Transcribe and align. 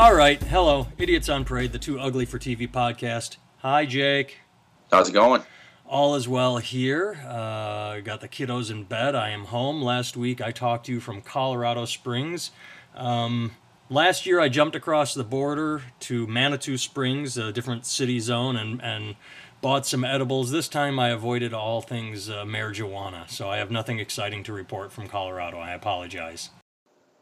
All 0.00 0.14
right, 0.14 0.42
hello, 0.42 0.86
Idiots 0.96 1.28
on 1.28 1.44
Parade, 1.44 1.72
the 1.72 1.78
Too 1.78 2.00
Ugly 2.00 2.24
for 2.24 2.38
TV 2.38 2.66
podcast. 2.66 3.36
Hi, 3.58 3.84
Jake. 3.84 4.38
How's 4.90 5.10
it 5.10 5.12
going? 5.12 5.42
All 5.86 6.14
is 6.14 6.26
well 6.26 6.56
here. 6.56 7.22
Uh, 7.28 8.00
got 8.00 8.22
the 8.22 8.28
kiddos 8.28 8.70
in 8.70 8.84
bed. 8.84 9.14
I 9.14 9.28
am 9.28 9.44
home. 9.44 9.82
Last 9.82 10.16
week 10.16 10.40
I 10.40 10.52
talked 10.52 10.86
to 10.86 10.92
you 10.92 11.00
from 11.00 11.20
Colorado 11.20 11.84
Springs. 11.84 12.50
Um, 12.94 13.50
last 13.90 14.24
year 14.24 14.40
I 14.40 14.48
jumped 14.48 14.74
across 14.74 15.12
the 15.12 15.22
border 15.22 15.82
to 16.00 16.26
Manitou 16.26 16.78
Springs, 16.78 17.36
a 17.36 17.52
different 17.52 17.84
city 17.84 18.20
zone, 18.20 18.56
and, 18.56 18.82
and 18.82 19.16
bought 19.60 19.84
some 19.86 20.02
edibles. 20.02 20.50
This 20.50 20.66
time 20.66 20.98
I 20.98 21.10
avoided 21.10 21.52
all 21.52 21.82
things 21.82 22.30
uh, 22.30 22.46
marijuana, 22.46 23.28
so 23.28 23.50
I 23.50 23.58
have 23.58 23.70
nothing 23.70 23.98
exciting 23.98 24.44
to 24.44 24.54
report 24.54 24.92
from 24.92 25.08
Colorado. 25.08 25.58
I 25.58 25.72
apologize. 25.72 26.48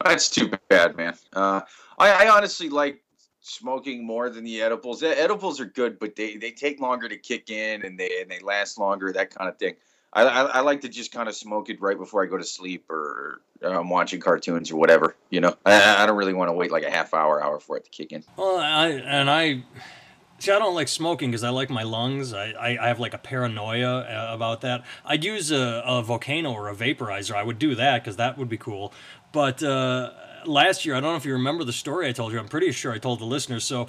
That's 0.03 0.29
too 0.29 0.51
bad, 0.69 0.95
man. 0.95 1.15
Uh, 1.33 1.61
I, 1.97 2.25
I 2.25 2.29
honestly 2.29 2.69
like 2.69 3.03
smoking 3.41 4.05
more 4.05 4.29
than 4.29 4.43
the 4.43 4.61
edibles. 4.61 5.03
Edibles 5.03 5.59
are 5.59 5.65
good, 5.65 5.99
but 5.99 6.15
they, 6.15 6.37
they 6.37 6.51
take 6.51 6.79
longer 6.79 7.09
to 7.09 7.17
kick 7.17 7.49
in 7.49 7.85
and 7.85 7.99
they 7.99 8.21
and 8.21 8.29
they 8.29 8.39
last 8.39 8.77
longer, 8.77 9.11
that 9.13 9.33
kind 9.33 9.49
of 9.49 9.57
thing. 9.57 9.75
I, 10.13 10.23
I, 10.23 10.41
I 10.43 10.59
like 10.61 10.81
to 10.81 10.89
just 10.89 11.11
kind 11.11 11.29
of 11.29 11.35
smoke 11.35 11.69
it 11.69 11.79
right 11.81 11.97
before 11.97 12.23
I 12.23 12.25
go 12.25 12.37
to 12.37 12.43
sleep 12.43 12.89
or 12.89 13.41
I'm 13.63 13.77
um, 13.77 13.89
watching 13.89 14.19
cartoons 14.19 14.71
or 14.71 14.77
whatever. 14.77 15.15
You 15.29 15.41
know, 15.41 15.55
I, 15.65 16.03
I 16.03 16.05
don't 16.05 16.17
really 16.17 16.33
want 16.33 16.49
to 16.49 16.53
wait 16.53 16.71
like 16.71 16.83
a 16.83 16.89
half 16.89 17.13
hour, 17.13 17.43
hour 17.43 17.59
for 17.59 17.77
it 17.77 17.85
to 17.85 17.89
kick 17.91 18.11
in. 18.11 18.23
Well, 18.35 18.57
I 18.57 18.87
and 18.87 19.29
I 19.29 19.63
see. 20.39 20.51
I 20.51 20.57
don't 20.57 20.73
like 20.73 20.87
smoking 20.87 21.29
because 21.29 21.43
I 21.43 21.49
like 21.49 21.69
my 21.69 21.83
lungs. 21.83 22.33
I, 22.33 22.51
I, 22.51 22.85
I, 22.85 22.87
have 22.87 22.99
like 22.99 23.13
a 23.13 23.17
paranoia 23.17 23.99
uh, 23.99 24.33
about 24.33 24.61
that. 24.61 24.83
I'd 25.05 25.23
use 25.23 25.51
a, 25.51 25.83
a 25.85 26.01
volcano 26.01 26.53
or 26.53 26.69
a 26.69 26.75
vaporizer. 26.75 27.35
I 27.35 27.43
would 27.43 27.59
do 27.59 27.75
that 27.75 28.03
because 28.03 28.15
that 28.15 28.37
would 28.37 28.49
be 28.49 28.57
cool. 28.57 28.93
But 29.31 29.61
uh, 29.63 30.11
last 30.45 30.85
year, 30.85 30.95
I 30.95 30.99
don't 30.99 31.11
know 31.11 31.17
if 31.17 31.25
you 31.25 31.33
remember 31.33 31.63
the 31.63 31.73
story 31.73 32.07
I 32.07 32.11
told 32.11 32.31
you. 32.31 32.39
I'm 32.39 32.47
pretty 32.47 32.71
sure 32.71 32.91
I 32.91 32.97
told 32.97 33.19
the 33.19 33.25
listeners. 33.25 33.63
So, 33.63 33.87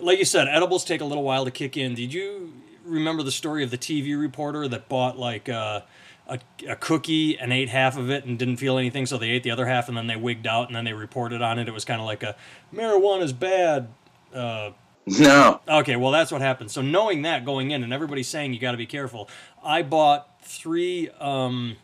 like 0.00 0.18
you 0.18 0.24
said, 0.24 0.48
edibles 0.48 0.84
take 0.84 1.00
a 1.00 1.04
little 1.04 1.24
while 1.24 1.44
to 1.44 1.50
kick 1.50 1.76
in. 1.76 1.94
Did 1.94 2.12
you 2.12 2.52
remember 2.84 3.22
the 3.22 3.32
story 3.32 3.64
of 3.64 3.70
the 3.70 3.78
TV 3.78 4.18
reporter 4.18 4.68
that 4.68 4.88
bought 4.88 5.18
like 5.18 5.48
uh, 5.48 5.80
a, 6.28 6.38
a 6.68 6.76
cookie 6.76 7.38
and 7.38 7.52
ate 7.52 7.68
half 7.68 7.96
of 7.96 8.10
it 8.10 8.24
and 8.24 8.38
didn't 8.38 8.56
feel 8.56 8.78
anything, 8.78 9.06
so 9.06 9.16
they 9.16 9.30
ate 9.30 9.42
the 9.42 9.50
other 9.50 9.66
half 9.66 9.88
and 9.88 9.96
then 9.96 10.06
they 10.06 10.16
wigged 10.16 10.46
out 10.46 10.66
and 10.68 10.76
then 10.76 10.84
they 10.84 10.92
reported 10.92 11.42
on 11.42 11.58
it? 11.58 11.68
It 11.68 11.74
was 11.74 11.84
kind 11.84 12.00
of 12.00 12.06
like 12.06 12.22
a 12.22 12.36
marijuana's 12.74 13.32
bad. 13.32 13.88
Uh, 14.32 14.70
no. 15.06 15.60
Okay, 15.68 15.96
well 15.96 16.10
that's 16.10 16.32
what 16.32 16.40
happened. 16.40 16.70
So 16.70 16.82
knowing 16.82 17.22
that 17.22 17.44
going 17.44 17.70
in 17.70 17.82
and 17.84 17.92
everybody 17.92 18.22
saying 18.22 18.52
you 18.52 18.60
got 18.60 18.72
to 18.72 18.78
be 18.78 18.86
careful, 18.86 19.28
I 19.62 19.82
bought 19.82 20.42
three. 20.42 21.10
Um, 21.20 21.76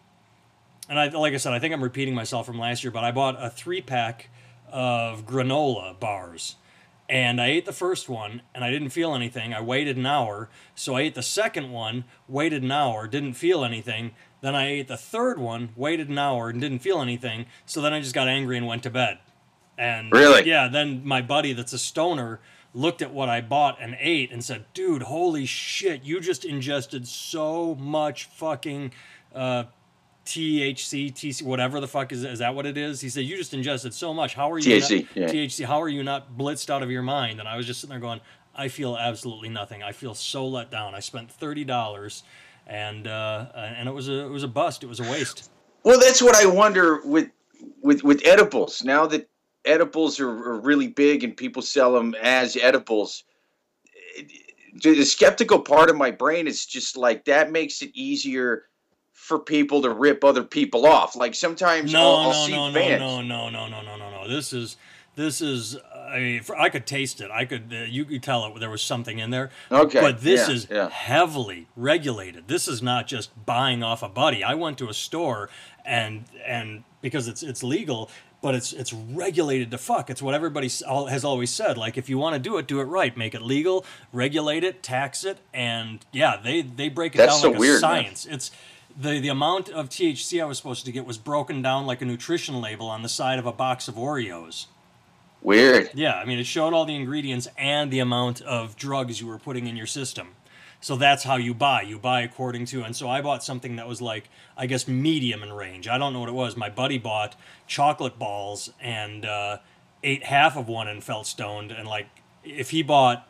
and 0.91 0.99
I, 0.99 1.07
like 1.07 1.33
I 1.33 1.37
said, 1.37 1.53
I 1.53 1.61
think 1.61 1.73
I'm 1.73 1.83
repeating 1.83 2.15
myself 2.17 2.45
from 2.45 2.59
last 2.59 2.83
year, 2.83 2.91
but 2.91 3.05
I 3.05 3.13
bought 3.13 3.43
a 3.43 3.49
three 3.49 3.81
pack 3.81 4.29
of 4.71 5.25
granola 5.25 5.99
bars. 5.99 6.57
And 7.09 7.41
I 7.41 7.47
ate 7.47 7.65
the 7.65 7.73
first 7.73 8.09
one 8.09 8.43
and 8.55 8.65
I 8.65 8.71
didn't 8.71 8.91
feel 8.91 9.15
anything. 9.15 9.55
I 9.55 9.61
waited 9.61 9.97
an 9.97 10.07
hour. 10.07 10.49
So 10.75 10.97
I 10.97 11.03
ate 11.03 11.15
the 11.15 11.23
second 11.23 11.71
one, 11.71 12.05
waited 12.29 12.65
an 12.65 12.73
hour, 12.73 13.07
didn't 13.07 13.35
feel 13.35 13.65
anything. 13.65 14.13
Then 14.41 14.57
I 14.57 14.67
ate 14.69 14.89
the 14.89 14.97
third 14.97 15.39
one, 15.39 15.71
waited 15.77 16.09
an 16.09 16.19
hour, 16.19 16.49
and 16.49 16.61
didn't 16.61 16.81
feel 16.81 17.01
anything. 17.01 17.47
So 17.67 17.81
then 17.81 17.93
I 17.93 18.01
just 18.01 18.15
got 18.15 18.27
angry 18.29 18.57
and 18.57 18.67
went 18.67 18.83
to 18.83 18.91
bed. 18.91 19.19
And 19.79 20.13
really? 20.13 20.49
Yeah, 20.49 20.67
then 20.69 21.03
my 21.05 21.23
buddy 21.23 21.53
that's 21.53 21.73
a 21.73 21.79
stoner 21.79 22.41
looked 22.75 23.01
at 23.01 23.13
what 23.13 23.29
I 23.29 23.41
bought 23.41 23.79
and 23.81 23.97
ate 24.01 24.33
and 24.33 24.45
said, 24.45 24.65
dude, 24.75 25.03
holy 25.03 25.47
shit, 25.47 26.03
you 26.03 26.21
just 26.21 26.45
ingested 26.45 27.07
so 27.07 27.77
much 27.77 28.25
fucking 28.25 28.93
uh, 29.35 29.65
THC, 30.27 31.13
TC, 31.13 31.43
whatever 31.43 31.81
the 31.81 31.89
fuck 31.89 32.13
is, 32.13 32.25
is 32.25 32.39
that 32.41 32.55
what 32.55 32.67
it 32.67 32.77
is? 32.77 33.01
He 33.01 33.09
said, 33.09 33.25
you 33.25 33.37
just 33.37 33.55
ingested 33.55 33.95
so 33.95 34.15
much. 34.15 34.35
How 34.35 34.51
are 34.53 34.59
you? 34.59 34.77
THC, 34.77 35.03
not, 35.03 35.17
yeah. 35.17 35.29
THC. 35.29 35.65
How 35.65 35.81
are 35.81 35.89
you 35.89 36.03
not 36.03 36.37
blitzed 36.37 36.71
out 36.71 36.83
of 36.83 36.91
your 36.91 37.03
mind? 37.03 37.41
And 37.41 37.49
I 37.49 37.57
was 37.57 37.67
just 37.67 37.81
sitting 37.81 37.93
there 37.93 38.01
going, 38.01 38.21
I 38.55 38.69
feel 38.69 38.97
absolutely 38.97 39.49
nothing. 39.49 39.83
I 39.83 39.93
feel 39.93 40.15
so 40.15 40.47
let 40.47 40.71
down. 40.71 40.95
I 40.95 41.01
spent 41.01 41.31
thirty 41.31 41.65
dollars, 41.65 42.25
and 42.67 43.07
uh, 43.07 43.47
and 43.55 43.89
it 43.89 43.93
was 43.93 44.09
a 44.09 44.27
it 44.27 44.31
was 44.31 44.43
a 44.43 44.49
bust. 44.49 44.83
It 44.83 44.87
was 44.87 45.01
a 45.01 45.05
waste. 45.05 45.51
Well, 45.83 45.99
that's 45.99 46.21
what 46.21 46.37
I 46.37 46.47
wonder 46.47 47.01
with 47.05 47.31
with 47.83 48.03
with 48.05 48.21
edibles. 48.27 48.85
Now 48.85 49.07
that 49.07 49.29
edibles 49.65 50.21
are, 50.21 50.29
are 50.29 50.61
really 50.61 50.89
big 50.89 51.25
and 51.25 51.37
people 51.37 51.63
sell 51.63 51.93
them 51.93 52.15
as 52.21 52.57
edibles, 52.57 53.25
the 54.83 55.05
skeptical 55.05 55.61
part 55.61 55.91
of 55.91 55.97
my 55.97 56.11
brain 56.11 56.47
is 56.47 56.67
just 56.67 56.97
like 56.97 57.25
that 57.27 57.51
makes 57.51 57.83
it 57.83 57.91
easier 57.95 58.65
for 59.31 59.39
people 59.39 59.81
to 59.81 59.91
rip 59.91 60.25
other 60.25 60.43
people 60.43 60.85
off. 60.85 61.15
Like 61.15 61.37
sometimes 61.37 61.93
no, 61.93 62.01
I'll, 62.01 62.17
I'll 62.17 62.31
no, 62.31 62.47
see 62.47 62.53
no, 62.53 62.73
fans. 62.73 63.01
No, 63.01 63.23
no, 63.23 63.49
no, 63.49 63.69
no, 63.69 63.81
no, 63.81 63.97
no, 63.97 64.11
no. 64.11 64.29
This 64.29 64.53
is 64.53 64.77
this 65.15 65.41
is. 65.41 65.77
I 65.95 66.19
mean, 66.19 66.43
for, 66.43 66.59
I 66.59 66.69
could 66.69 66.85
taste 66.85 67.21
it. 67.21 67.31
I 67.31 67.45
could. 67.45 67.73
Uh, 67.73 67.85
you 67.85 68.05
could 68.05 68.25
tell 68.25 68.45
it. 68.45 68.59
There 68.59 68.69
was 68.69 68.83
something 68.83 69.21
in 69.21 69.31
there. 69.31 69.51
Okay. 69.71 70.01
But 70.01 70.23
this 70.23 70.49
yeah, 70.49 70.55
is 70.55 70.67
yeah. 70.69 70.89
heavily 70.89 71.69
regulated. 71.77 72.49
This 72.49 72.67
is 72.67 72.83
not 72.83 73.07
just 73.07 73.31
buying 73.47 73.85
off 73.85 74.03
a 74.03 74.09
buddy. 74.09 74.43
I 74.43 74.55
went 74.55 74.79
to 74.79 74.89
a 74.89 74.95
store 74.95 75.49
and 75.85 76.25
and 76.45 76.83
because 77.01 77.29
it's 77.29 77.45
it's 77.45 77.63
legal. 77.63 78.11
But 78.43 78.55
it's 78.55 78.73
it's 78.73 78.93
regulated 78.93 79.71
to 79.71 79.79
fuck. 79.79 80.11
It's 80.11 80.23
what 80.23 80.35
everybody 80.35 80.67
has 80.67 81.25
always 81.25 81.51
said. 81.51 81.77
Like 81.79 81.97
if 81.99 82.09
you 82.09 82.19
want 82.19 82.35
to 82.35 82.41
do 82.41 82.57
it, 82.57 82.67
do 82.67 82.81
it 82.81 82.85
right. 82.85 83.15
Make 83.15 83.35
it 83.35 83.43
legal, 83.43 83.85
regulate 84.15 84.65
it, 84.65 84.83
tax 84.83 85.25
it, 85.25 85.39
and 85.53 86.05
yeah, 86.11 86.41
they 86.43 86.63
they 86.63 86.89
break 86.89 87.15
it 87.15 87.19
That's 87.19 87.35
down 87.35 87.41
so 87.41 87.51
like 87.51 87.61
weird, 87.61 87.77
a 87.77 87.81
science. 87.81 88.25
Man. 88.25 88.35
It's 88.37 88.51
the 88.99 89.21
the 89.21 89.29
amount 89.29 89.69
of 89.69 89.89
THC 89.89 90.43
I 90.43 90.45
was 90.45 90.59
supposed 90.59 90.85
to 90.85 90.93
get 90.93 91.05
was 91.05 91.19
broken 91.19 91.63
down 91.63 91.87
like 91.87 92.03
a 92.03 92.05
nutrition 92.05 92.61
label 92.61 92.87
on 92.89 93.03
the 93.03 93.09
side 93.09 93.39
of 93.39 93.47
a 93.47 93.53
box 93.53 93.89
of 93.89 93.95
Oreos. 93.95 94.67
Weird. 95.43 95.91
Yeah, 95.95 96.15
I 96.15 96.25
mean 96.25 96.39
it 96.39 96.47
showed 96.47 96.73
all 96.73 96.85
the 96.85 96.95
ingredients 96.95 97.49
and 97.57 97.91
the 97.91 97.99
amount 97.99 98.41
of 98.43 98.77
drugs 98.77 99.21
you 99.21 99.27
were 99.27 99.39
putting 99.39 99.67
in 99.67 99.77
your 99.77 99.87
system. 99.87 100.35
So 100.83 100.97
that's 100.97 101.25
how 101.25 101.37
you 101.37 101.53
buy. 101.53 101.83
You 101.83 101.99
buy 101.99 102.23
according 102.23 102.65
to, 102.67 102.83
and 102.83 102.97
so 102.97 103.09
I 103.09 103.21
bought 103.21 103.45
something 103.45 103.77
that 103.77 103.87
was 103.87 104.01
like, 104.01 104.31
I 104.57 104.67
guess, 104.67 104.89
medium 104.89 105.43
in 105.43 105.53
range. 105.53 105.87
I 105.87 105.99
don't 105.99 106.15
know 106.15 106.21
what 106.21 106.31
it 106.31 106.35
was. 106.35 106.57
My 106.57 106.71
buddy 106.71 106.97
bought 106.97 107.37
chocolate 107.67 108.19
balls 108.19 108.73
and 108.81 109.27
uh, 109.27 109.59
ate 110.03 110.25
half 110.25 110.57
of 110.57 110.69
one 110.69 110.89
and 110.89 111.05
felt 111.05 111.27
stoned. 111.27 111.71
And 111.71 111.87
like, 111.87 112.07
if 112.45 112.71
he 112.71 112.83
bought 112.83 113.29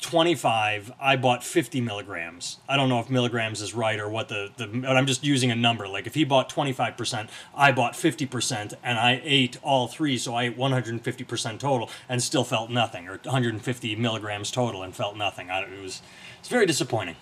25 0.00 0.92
i 1.00 1.16
bought 1.16 1.42
50 1.42 1.80
milligrams 1.80 2.58
i 2.68 2.76
don't 2.76 2.88
know 2.88 3.00
if 3.00 3.08
milligrams 3.08 3.60
is 3.60 3.74
right 3.74 3.98
or 3.98 4.08
what 4.08 4.28
the, 4.28 4.50
the 4.56 4.66
but 4.66 4.96
i'm 4.96 5.06
just 5.06 5.24
using 5.24 5.50
a 5.50 5.54
number 5.54 5.88
like 5.88 6.06
if 6.06 6.14
he 6.14 6.24
bought 6.24 6.48
25% 6.48 7.28
i 7.54 7.72
bought 7.72 7.94
50% 7.94 8.74
and 8.82 8.98
i 8.98 9.20
ate 9.24 9.58
all 9.62 9.88
three 9.88 10.18
so 10.18 10.34
i 10.34 10.44
ate 10.44 10.56
150% 10.56 11.58
total 11.58 11.90
and 12.08 12.22
still 12.22 12.44
felt 12.44 12.70
nothing 12.70 13.08
or 13.08 13.18
150 13.22 13.96
milligrams 13.96 14.50
total 14.50 14.82
and 14.82 14.94
felt 14.94 15.16
nothing 15.16 15.50
I, 15.50 15.62
it 15.62 15.82
was 15.82 16.02
it's 16.38 16.48
very 16.48 16.66
disappointing 16.66 17.16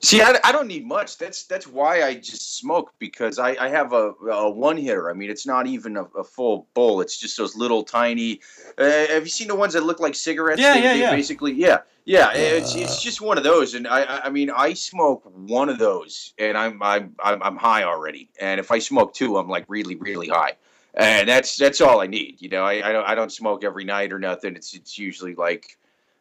See, 0.00 0.22
I, 0.22 0.38
I 0.44 0.52
don't 0.52 0.68
need 0.68 0.86
much. 0.86 1.18
That's 1.18 1.44
that's 1.44 1.66
why 1.66 2.04
I 2.04 2.14
just 2.14 2.56
smoke 2.56 2.92
because 3.00 3.38
I, 3.38 3.56
I 3.58 3.68
have 3.68 3.92
a, 3.92 4.12
a 4.30 4.48
one 4.48 4.76
hitter. 4.76 5.10
I 5.10 5.14
mean, 5.14 5.28
it's 5.28 5.46
not 5.46 5.66
even 5.66 5.96
a, 5.96 6.04
a 6.04 6.22
full 6.22 6.68
bowl. 6.74 7.00
It's 7.00 7.18
just 7.18 7.36
those 7.36 7.56
little 7.56 7.82
tiny. 7.82 8.40
Uh, 8.76 8.84
have 9.08 9.24
you 9.24 9.28
seen 9.28 9.48
the 9.48 9.56
ones 9.56 9.72
that 9.72 9.82
look 9.82 9.98
like 9.98 10.14
cigarettes? 10.14 10.60
Yeah, 10.60 10.74
they, 10.74 10.82
yeah, 10.82 10.92
they 10.92 11.00
yeah. 11.00 11.10
Basically, 11.10 11.52
yeah, 11.52 11.78
yeah. 12.08 12.28
Uh, 12.28 12.32
it's 12.34 12.74
it's 12.74 13.02
just 13.02 13.20
one 13.20 13.36
of 13.38 13.44
those, 13.44 13.74
and 13.74 13.86
I 13.86 14.20
I 14.24 14.30
mean 14.30 14.50
I 14.50 14.72
smoke 14.72 15.22
one 15.24 15.68
of 15.68 15.78
those, 15.78 16.32
and 16.38 16.56
I'm 16.56 16.82
I'm 16.82 17.14
I'm, 17.22 17.42
I'm 17.42 17.56
high 17.56 17.84
already. 17.84 18.30
And 18.40 18.58
if 18.58 18.70
I 18.70 18.78
smoke 18.78 19.12
two, 19.12 19.36
I'm 19.36 19.48
like 19.48 19.66
really 19.68 19.94
really 19.96 20.28
high, 20.28 20.54
and 20.94 21.28
that's 21.28 21.56
that's 21.56 21.80
all 21.80 22.00
I 22.00 22.06
need. 22.06 22.40
You 22.40 22.48
know, 22.48 22.64
I 22.64 22.88
I 22.88 22.92
don't 22.92 23.06
I 23.06 23.14
don't 23.14 23.30
smoke 23.30 23.62
every 23.62 23.84
night 23.84 24.12
or 24.12 24.18
nothing. 24.18 24.56
It's 24.56 24.74
it's 24.74 24.98
usually 24.98 25.34
like 25.34 25.76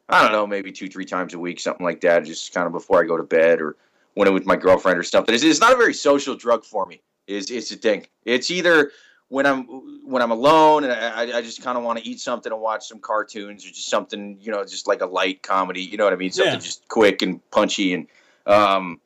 I 0.09 0.21
don't 0.23 0.33
know, 0.33 0.45
maybe 0.45 0.71
two, 0.71 0.89
three 0.89 1.05
times 1.05 1.33
a 1.33 1.39
week, 1.39 1.59
something 1.59 1.85
like 1.85 2.01
that, 2.01 2.25
just 2.25 2.53
kind 2.53 2.65
of 2.65 2.73
before 2.73 3.01
I 3.01 3.07
go 3.07 3.17
to 3.17 3.23
bed 3.23 3.61
or 3.61 3.75
when 4.13 4.27
I'm 4.27 4.33
with 4.33 4.45
my 4.45 4.55
girlfriend 4.55 4.97
or 4.97 5.03
something. 5.03 5.35
It's, 5.35 5.43
it's 5.43 5.59
not 5.59 5.73
a 5.73 5.77
very 5.77 5.93
social 5.93 6.35
drug 6.35 6.63
for 6.63 6.85
me. 6.85 7.01
Is 7.27 7.51
it's 7.51 7.69
the 7.69 7.75
thing. 7.75 8.07
It's 8.25 8.49
either 8.49 8.91
when 9.29 9.45
I'm 9.45 9.63
when 10.05 10.21
I'm 10.21 10.31
alone 10.31 10.85
and 10.85 10.93
I, 10.93 11.37
I 11.37 11.41
just 11.41 11.61
kind 11.61 11.77
of 11.77 11.83
want 11.83 11.99
to 11.99 12.07
eat 12.07 12.19
something 12.19 12.51
and 12.51 12.61
watch 12.61 12.87
some 12.87 12.99
cartoons 12.99 13.65
or 13.65 13.69
just 13.69 13.89
something, 13.89 14.37
you 14.39 14.51
know, 14.51 14.63
just 14.63 14.87
like 14.87 15.01
a 15.01 15.05
light 15.05 15.43
comedy. 15.43 15.81
You 15.81 15.97
know 15.97 16.05
what 16.05 16.13
I 16.13 16.15
mean? 16.15 16.31
Something 16.31 16.53
Yeah. 16.53 16.59
just 16.59 16.87
quick 16.87 17.21
and 17.21 17.41
punchy 17.51 17.93
and 17.93 18.07
um, 18.45 19.01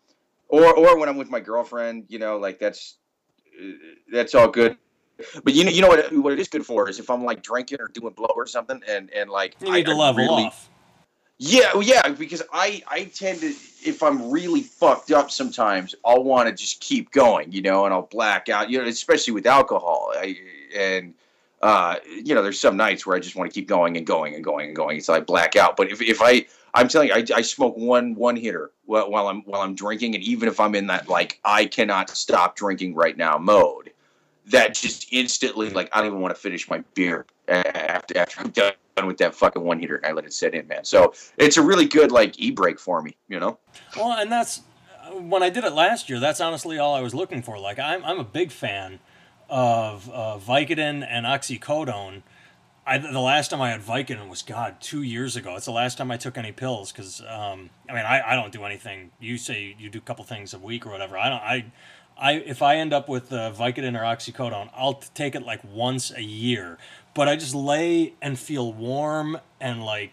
or 0.48 0.74
or 0.76 1.00
when 1.00 1.10
I'm 1.10 1.18
with 1.18 1.30
my 1.30 1.40
girlfriend. 1.40 2.06
You 2.10 2.20
know, 2.20 2.38
like 2.38 2.60
that's 2.60 2.98
that's 4.12 4.36
all 4.36 4.48
good. 4.48 4.78
But 5.44 5.54
you 5.54 5.64
know, 5.64 5.72
you 5.72 5.82
know 5.82 5.88
what? 5.88 6.12
What 6.16 6.34
it 6.34 6.40
is 6.40 6.48
good 6.48 6.66
for 6.66 6.90
is 6.90 7.00
if 7.00 7.10
I'm 7.10 7.24
like 7.24 7.44
drinking 7.44 7.80
or 7.80 7.88
doing 7.88 8.14
blow 8.14 8.32
or 8.36 8.46
something, 8.46 8.82
and 8.88 9.12
and 9.12 9.30
like 9.30 9.56
you 9.62 9.72
need 9.72 9.88
I, 9.88 9.94
to 9.94 9.96
level 9.96 10.24
really, 10.24 10.44
off 10.44 10.70
yeah, 11.44 11.72
yeah, 11.82 12.08
because 12.10 12.44
I 12.54 12.84
I 12.88 13.06
tend 13.06 13.40
to 13.40 13.48
if 13.84 14.04
I'm 14.04 14.30
really 14.30 14.62
fucked 14.62 15.12
up 15.12 15.32
sometimes, 15.32 15.96
I'll 16.06 16.24
want 16.24 16.48
to 16.48 16.54
just 16.54 16.80
keep 16.82 17.10
going, 17.10 17.52
you 17.52 17.64
know, 17.64 17.86
and 17.86 17.94
I'll 17.96 18.04
black 18.04 18.48
out, 18.48 18.70
you 18.70 18.78
know, 18.78 18.86
especially 18.86 19.34
with 19.34 19.48
alcohol. 19.48 20.14
I, 20.16 20.38
and 20.78 21.16
uh, 21.64 21.96
you 22.06 22.36
know, 22.36 22.44
there's 22.44 22.60
some 22.60 22.78
nights 22.78 23.08
where 23.08 23.18
I 23.18 23.20
just 23.20 23.36
want 23.36 23.50
to 23.50 23.54
keep 23.60 23.68
going 23.68 23.98
and 23.98 24.06
going 24.06 24.36
and 24.36 24.44
going 24.44 24.68
and 24.68 24.76
going 24.76 24.98
until 24.98 25.16
I 25.16 25.20
black 25.20 25.56
out. 25.56 25.78
But 25.78 25.92
if, 25.92 26.00
if 26.00 26.22
I 26.22 26.46
I'm 26.76 26.88
telling 26.88 27.08
you, 27.08 27.16
I, 27.16 27.26
I 27.34 27.42
smoke 27.42 27.76
one 27.76 28.14
one 28.14 28.36
hitter 28.36 28.70
while, 28.86 29.10
while 29.10 29.28
I'm 29.28 29.42
while 29.42 29.62
I'm 29.62 29.74
drinking, 29.74 30.14
and 30.14 30.24
even 30.24 30.48
if 30.48 30.60
I'm 30.60 30.76
in 30.76 30.86
that 30.88 31.10
like 31.10 31.40
I 31.44 31.66
cannot 31.66 32.12
stop 32.12 32.56
drinking 32.56 32.94
right 32.94 33.18
now 33.18 33.40
mode, 33.40 33.92
that 34.46 34.76
just 34.76 35.12
instantly 35.12 35.72
like 35.72 35.90
I 35.92 36.02
don't 36.02 36.10
even 36.10 36.22
want 36.22 36.36
to 36.36 36.40
finish 36.40 36.70
my 36.70 36.84
beer 36.94 37.26
after 37.48 38.16
after 38.16 38.42
I'm 38.42 38.52
done 38.52 38.74
with 39.04 39.18
that 39.18 39.34
fucking 39.36 39.64
one 39.64 39.80
hitter 39.80 39.96
and 39.96 40.06
I 40.06 40.12
let 40.12 40.26
it 40.26 40.34
set 40.34 40.54
in, 40.54 40.68
man. 40.68 40.84
So 40.84 41.14
it's 41.38 41.58
a 41.58 41.62
really 41.62 41.86
good 41.86 42.12
like 42.12 42.40
e 42.40 42.52
brake 42.52 42.80
for 42.80 43.02
me, 43.02 43.16
you 43.28 43.40
know. 43.40 43.58
Well, 43.96 44.12
and 44.12 44.32
that's 44.32 44.62
when 45.14 45.44
I 45.44 45.50
did 45.50 45.64
it 45.64 45.74
last 45.74 46.10
year. 46.10 46.20
That's 46.20 46.40
honestly 46.40 46.78
all 46.78 46.94
I 46.94 47.02
was 47.02 47.14
looking 47.14 47.42
for. 47.42 47.58
Like 47.58 47.80
I'm 47.80 48.04
I'm 48.04 48.20
a 48.20 48.24
big 48.24 48.52
fan 48.52 49.00
of 49.50 50.10
uh, 50.10 50.38
Vicodin 50.38 51.06
and 51.08 51.26
oxycodone. 51.26 52.24
I, 52.86 52.98
the 52.98 53.20
last 53.20 53.50
time 53.52 53.62
I 53.62 53.70
had 53.70 53.82
Vicodin 53.82 54.28
was 54.28 54.42
God 54.42 54.82
two 54.82 55.04
years 55.04 55.36
ago. 55.36 55.56
It's 55.56 55.66
the 55.66 55.72
last 55.72 55.98
time 55.98 56.10
I 56.10 56.18
took 56.18 56.38
any 56.38 56.52
pills 56.52 56.92
because 56.92 57.22
um, 57.22 57.70
I 57.90 57.94
mean 57.94 58.06
I, 58.06 58.32
I 58.32 58.36
don't 58.36 58.52
do 58.52 58.64
anything. 58.64 59.12
You 59.20 59.38
say 59.38 59.76
you 59.78 59.90
do 59.90 60.00
a 60.00 60.02
couple 60.02 60.24
things 60.26 60.54
a 60.54 60.60
week 60.60 60.86
or 60.86 60.92
whatever. 60.92 61.18
I 61.18 61.30
don't 61.30 61.42
I 61.42 61.72
I 62.18 62.34
if 62.34 62.62
I 62.62 62.78
end 62.78 62.94
up 62.94 63.10
with 63.10 63.32
uh, 63.34 63.52
Vicodin 63.52 64.00
or 64.00 64.04
oxycodone, 64.04 64.70
I'll 64.76 65.02
take 65.14 65.36
it 65.36 65.44
like 65.44 65.62
once 65.64 66.12
a 66.12 66.22
year. 66.22 66.78
But 67.14 67.28
I 67.28 67.36
just 67.36 67.54
lay 67.54 68.14
and 68.22 68.40
feel 68.40 68.72
warm 68.72 69.38
and 69.60 69.84
like 69.84 70.12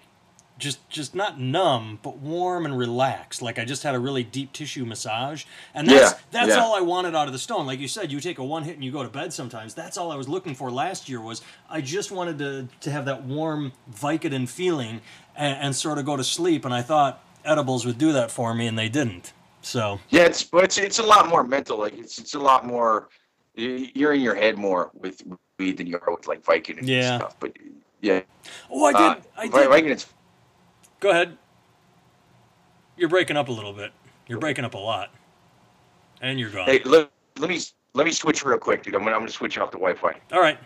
just 0.58 0.88
just 0.90 1.14
not 1.14 1.38
numb, 1.38 2.00
but 2.02 2.18
warm 2.18 2.66
and 2.66 2.76
relaxed. 2.76 3.40
Like 3.40 3.58
I 3.58 3.64
just 3.64 3.84
had 3.84 3.94
a 3.94 3.98
really 3.98 4.24
deep 4.24 4.52
tissue 4.52 4.84
massage, 4.84 5.44
and 5.72 5.88
that's 5.88 6.12
yeah, 6.12 6.18
that's 6.30 6.48
yeah. 6.50 6.62
all 6.62 6.74
I 6.74 6.80
wanted 6.80 7.14
out 7.14 7.28
of 7.28 7.32
the 7.32 7.38
stone. 7.38 7.66
Like 7.66 7.78
you 7.78 7.88
said, 7.88 8.10
you 8.10 8.20
take 8.20 8.38
a 8.38 8.44
one 8.44 8.64
hit 8.64 8.74
and 8.74 8.84
you 8.84 8.90
go 8.90 9.02
to 9.02 9.08
bed. 9.08 9.32
Sometimes 9.32 9.74
that's 9.74 9.96
all 9.96 10.10
I 10.10 10.16
was 10.16 10.28
looking 10.28 10.54
for 10.54 10.70
last 10.70 11.08
year. 11.08 11.20
Was 11.20 11.42
I 11.70 11.80
just 11.80 12.10
wanted 12.10 12.38
to 12.38 12.68
to 12.80 12.90
have 12.90 13.04
that 13.04 13.24
warm 13.24 13.72
Vicodin 13.92 14.48
feeling 14.48 15.00
and, 15.36 15.58
and 15.58 15.76
sort 15.76 15.98
of 15.98 16.04
go 16.04 16.16
to 16.16 16.24
sleep. 16.24 16.64
And 16.64 16.74
I 16.74 16.82
thought 16.82 17.24
edibles 17.44 17.86
would 17.86 17.98
do 17.98 18.12
that 18.12 18.30
for 18.30 18.54
me, 18.54 18.66
and 18.66 18.76
they 18.78 18.88
didn't. 18.88 19.32
So 19.62 20.00
yeah, 20.10 20.22
it's 20.22 20.42
but 20.42 20.64
it's 20.64 20.78
it's 20.78 20.98
a 20.98 21.04
lot 21.04 21.28
more 21.28 21.44
mental. 21.44 21.78
Like 21.78 21.96
it's 21.96 22.18
it's 22.18 22.34
a 22.34 22.40
lot 22.40 22.66
more. 22.66 23.08
You're 23.58 24.12
in 24.12 24.20
your 24.20 24.36
head 24.36 24.56
more 24.56 24.92
with 24.94 25.20
weed 25.58 25.78
than 25.78 25.88
you 25.88 25.98
are 26.00 26.14
with 26.14 26.28
like 26.28 26.44
Vicodin 26.44 26.78
and 26.78 26.88
yeah. 26.88 27.18
stuff. 27.18 27.36
But 27.40 27.56
yeah. 28.00 28.20
Oh, 28.70 28.84
I 28.84 28.92
did. 28.92 29.00
Uh, 29.00 29.16
I 29.36 29.48
did. 29.48 29.68
Vicodin's. 29.68 30.06
Go 31.00 31.10
ahead. 31.10 31.36
You're 32.96 33.08
breaking 33.08 33.36
up 33.36 33.48
a 33.48 33.52
little 33.52 33.72
bit. 33.72 33.92
You're 34.28 34.38
breaking 34.38 34.64
up 34.64 34.74
a 34.74 34.78
lot, 34.78 35.10
and 36.20 36.38
you're 36.38 36.50
gone. 36.50 36.66
Hey, 36.66 36.82
let, 36.84 37.10
let 37.38 37.50
me 37.50 37.58
let 37.94 38.06
me 38.06 38.12
switch 38.12 38.44
real 38.44 38.58
quick, 38.58 38.84
dude. 38.84 38.94
I'm 38.94 39.02
gonna 39.02 39.16
I'm 39.16 39.22
gonna 39.22 39.30
switch 39.32 39.58
off 39.58 39.72
the 39.72 39.78
Wi-Fi. 39.78 40.20
All 40.32 40.40
right. 40.40 40.58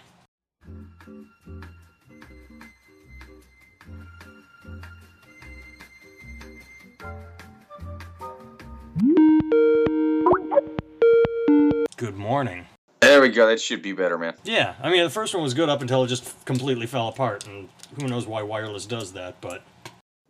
Good 11.96 12.16
morning. 12.16 12.66
There 13.12 13.20
we 13.20 13.28
go. 13.28 13.46
That 13.46 13.60
should 13.60 13.82
be 13.82 13.92
better, 13.92 14.16
man. 14.16 14.32
Yeah, 14.42 14.74
I 14.82 14.90
mean 14.90 15.04
the 15.04 15.10
first 15.10 15.34
one 15.34 15.42
was 15.42 15.52
good 15.52 15.68
up 15.68 15.82
until 15.82 16.02
it 16.02 16.08
just 16.08 16.46
completely 16.46 16.86
fell 16.86 17.08
apart, 17.08 17.46
and 17.46 17.68
who 18.00 18.08
knows 18.08 18.26
why 18.26 18.42
wireless 18.42 18.86
does 18.86 19.12
that, 19.12 19.38
but. 19.42 19.62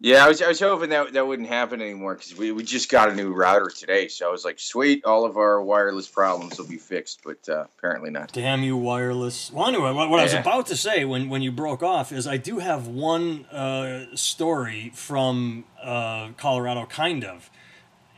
Yeah, 0.00 0.24
I 0.24 0.28
was, 0.28 0.42
I 0.42 0.48
was 0.48 0.58
hoping 0.58 0.90
that 0.90 1.12
that 1.12 1.24
wouldn't 1.24 1.46
happen 1.46 1.80
anymore 1.80 2.16
because 2.16 2.36
we, 2.36 2.50
we 2.50 2.64
just 2.64 2.90
got 2.90 3.08
a 3.08 3.14
new 3.14 3.32
router 3.32 3.68
today, 3.68 4.08
so 4.08 4.28
I 4.28 4.32
was 4.32 4.44
like, 4.44 4.58
sweet, 4.58 5.04
all 5.04 5.24
of 5.24 5.36
our 5.36 5.62
wireless 5.62 6.08
problems 6.08 6.58
will 6.58 6.66
be 6.66 6.76
fixed, 6.76 7.20
but 7.24 7.48
uh, 7.48 7.66
apparently 7.78 8.10
not. 8.10 8.32
Damn 8.32 8.64
you, 8.64 8.76
wireless! 8.76 9.52
Well, 9.52 9.68
anyway, 9.68 9.92
what, 9.92 10.10
what 10.10 10.16
yeah. 10.16 10.22
I 10.22 10.24
was 10.24 10.34
about 10.34 10.66
to 10.66 10.76
say 10.76 11.04
when 11.04 11.28
when 11.28 11.40
you 11.40 11.52
broke 11.52 11.84
off 11.84 12.10
is 12.10 12.26
I 12.26 12.36
do 12.36 12.58
have 12.58 12.88
one 12.88 13.44
uh, 13.44 14.06
story 14.16 14.90
from 14.92 15.66
uh, 15.80 16.30
Colorado, 16.36 16.86
kind 16.86 17.22
of 17.22 17.48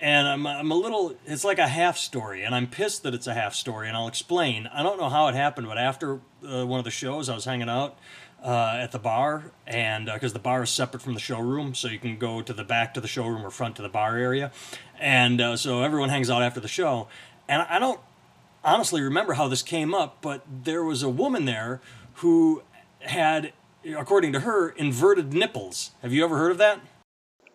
and 0.00 0.26
I'm, 0.28 0.46
I'm 0.46 0.70
a 0.70 0.74
little 0.74 1.16
it's 1.26 1.44
like 1.44 1.58
a 1.58 1.68
half 1.68 1.96
story 1.96 2.42
and 2.42 2.54
i'm 2.54 2.66
pissed 2.66 3.02
that 3.04 3.14
it's 3.14 3.26
a 3.26 3.34
half 3.34 3.54
story 3.54 3.88
and 3.88 3.96
i'll 3.96 4.08
explain. 4.08 4.68
I 4.72 4.82
don't 4.82 4.98
know 4.98 5.08
how 5.08 5.28
it 5.28 5.34
happened 5.34 5.66
but 5.66 5.78
after 5.78 6.20
uh, 6.46 6.66
one 6.66 6.78
of 6.78 6.84
the 6.84 6.90
shows 6.90 7.28
i 7.28 7.34
was 7.34 7.44
hanging 7.44 7.68
out 7.68 7.96
uh, 8.44 8.76
at 8.78 8.92
the 8.92 8.98
bar 8.98 9.52
and 9.66 10.06
because 10.12 10.32
uh, 10.32 10.34
the 10.34 10.40
bar 10.40 10.62
is 10.62 10.70
separate 10.70 11.02
from 11.02 11.14
the 11.14 11.20
showroom 11.20 11.74
so 11.74 11.88
you 11.88 11.98
can 11.98 12.18
go 12.18 12.42
to 12.42 12.52
the 12.52 12.64
back 12.64 12.92
to 12.92 13.00
the 13.00 13.08
showroom 13.08 13.44
or 13.44 13.50
front 13.50 13.74
to 13.76 13.82
the 13.82 13.88
bar 13.88 14.18
area. 14.18 14.52
And 15.00 15.40
uh, 15.40 15.56
so 15.56 15.82
everyone 15.82 16.10
hangs 16.10 16.28
out 16.28 16.42
after 16.42 16.60
the 16.60 16.68
show. 16.68 17.08
And 17.48 17.62
i 17.62 17.78
don't 17.78 18.00
honestly 18.62 19.00
remember 19.00 19.34
how 19.34 19.48
this 19.48 19.62
came 19.62 19.94
up 19.94 20.18
but 20.20 20.44
there 20.64 20.84
was 20.84 21.02
a 21.02 21.08
woman 21.08 21.46
there 21.46 21.80
who 22.14 22.62
had 23.00 23.52
according 23.96 24.32
to 24.32 24.40
her 24.40 24.70
inverted 24.70 25.32
nipples. 25.32 25.92
Have 26.02 26.12
you 26.12 26.24
ever 26.24 26.36
heard 26.36 26.50
of 26.50 26.58
that 26.58 26.80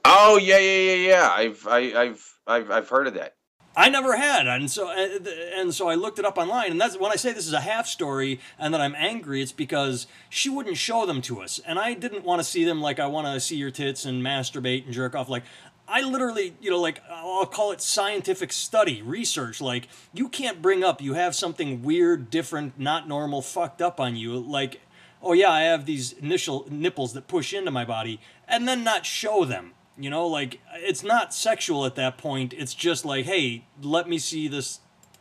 Oh 0.06 0.38
yeah, 0.38 0.57
yeah, 0.57 0.94
yeah, 0.94 1.07
yeah. 1.07 1.30
I've 1.30 1.68
I, 1.68 1.78
I've 1.94 2.40
I've 2.48 2.72
I've 2.72 2.90
heard 2.90 3.07
of 3.07 3.13
that. 3.16 3.36
I 3.75 3.88
never 3.88 4.18
had, 4.18 4.48
and 4.48 4.69
so 4.69 4.90
uh, 4.90 5.19
and 5.56 5.74
so 5.74 5.88
I 5.88 5.96
looked 5.96 6.19
it 6.19 6.25
up 6.25 6.38
online, 6.38 6.72
and 6.72 6.81
that's 6.81 6.98
when 6.98 7.12
I 7.12 7.16
say 7.16 7.31
this 7.31 7.48
is 7.48 7.54
a 7.54 7.62
half 7.62 7.88
story 7.88 8.40
and 8.57 8.74
that 8.74 8.81
I'm 8.81 8.96
angry. 8.96 9.42
It's 9.42 9.51
because 9.51 10.07
she 10.30 10.50
wouldn't 10.50 10.78
show 10.78 11.06
them 11.06 11.22
to 11.24 11.42
us, 11.42 11.60
and 11.66 11.80
I 11.80 11.94
didn't 11.94 12.25
want 12.25 12.40
to 12.40 12.44
see 12.44 12.66
them 12.66 12.81
like 12.81 13.00
I 13.00 13.06
want 13.06 13.28
to 13.28 13.40
see 13.40 13.56
your 13.56 13.72
tits 13.72 14.06
and 14.06 14.24
masturbate 14.24 14.86
and 14.86 14.94
jerk 14.94 15.16
off. 15.16 15.30
Like 15.30 15.44
I 15.88 16.02
literally, 16.02 16.56
you 16.60 16.69
know, 16.72 16.80
like 16.80 17.02
I'll 17.10 17.45
call 17.45 17.72
it 17.72 17.80
scientific 17.80 18.52
study, 18.52 19.02
research. 19.02 19.62
Like 19.62 19.88
you 20.13 20.28
can't 20.28 20.62
bring 20.62 20.84
up 20.84 21.02
you 21.02 21.13
have 21.13 21.36
something 21.36 21.81
weird, 21.84 22.30
different, 22.30 22.80
not 22.80 23.07
normal, 23.07 23.42
fucked 23.42 23.81
up 23.81 24.00
on 24.00 24.16
you. 24.16 24.38
Like, 24.38 24.81
oh 25.22 25.34
yeah, 25.34 25.52
I 25.52 25.62
have 25.62 25.86
these 25.86 26.13
initial 26.13 26.68
nipples 26.69 27.13
that 27.13 27.28
push 27.28 27.54
into 27.54 27.72
my 27.72 27.86
body, 27.86 28.19
and 28.48 28.68
then 28.68 28.84
not 28.84 29.06
show 29.06 29.45
them 29.45 29.74
you 30.00 30.10
know, 30.10 30.28
like 30.28 30.60
it's 30.74 31.04
not 31.04 31.34
sexual 31.34 31.86
at 31.86 31.96
that 31.96 32.18
point. 32.18 32.54
It's 32.54 32.74
just 32.74 33.06
like, 33.06 33.25
hey, 33.25 33.66
let 33.81 34.07
me 34.07 34.18
see 34.18 34.48
this 34.48 34.80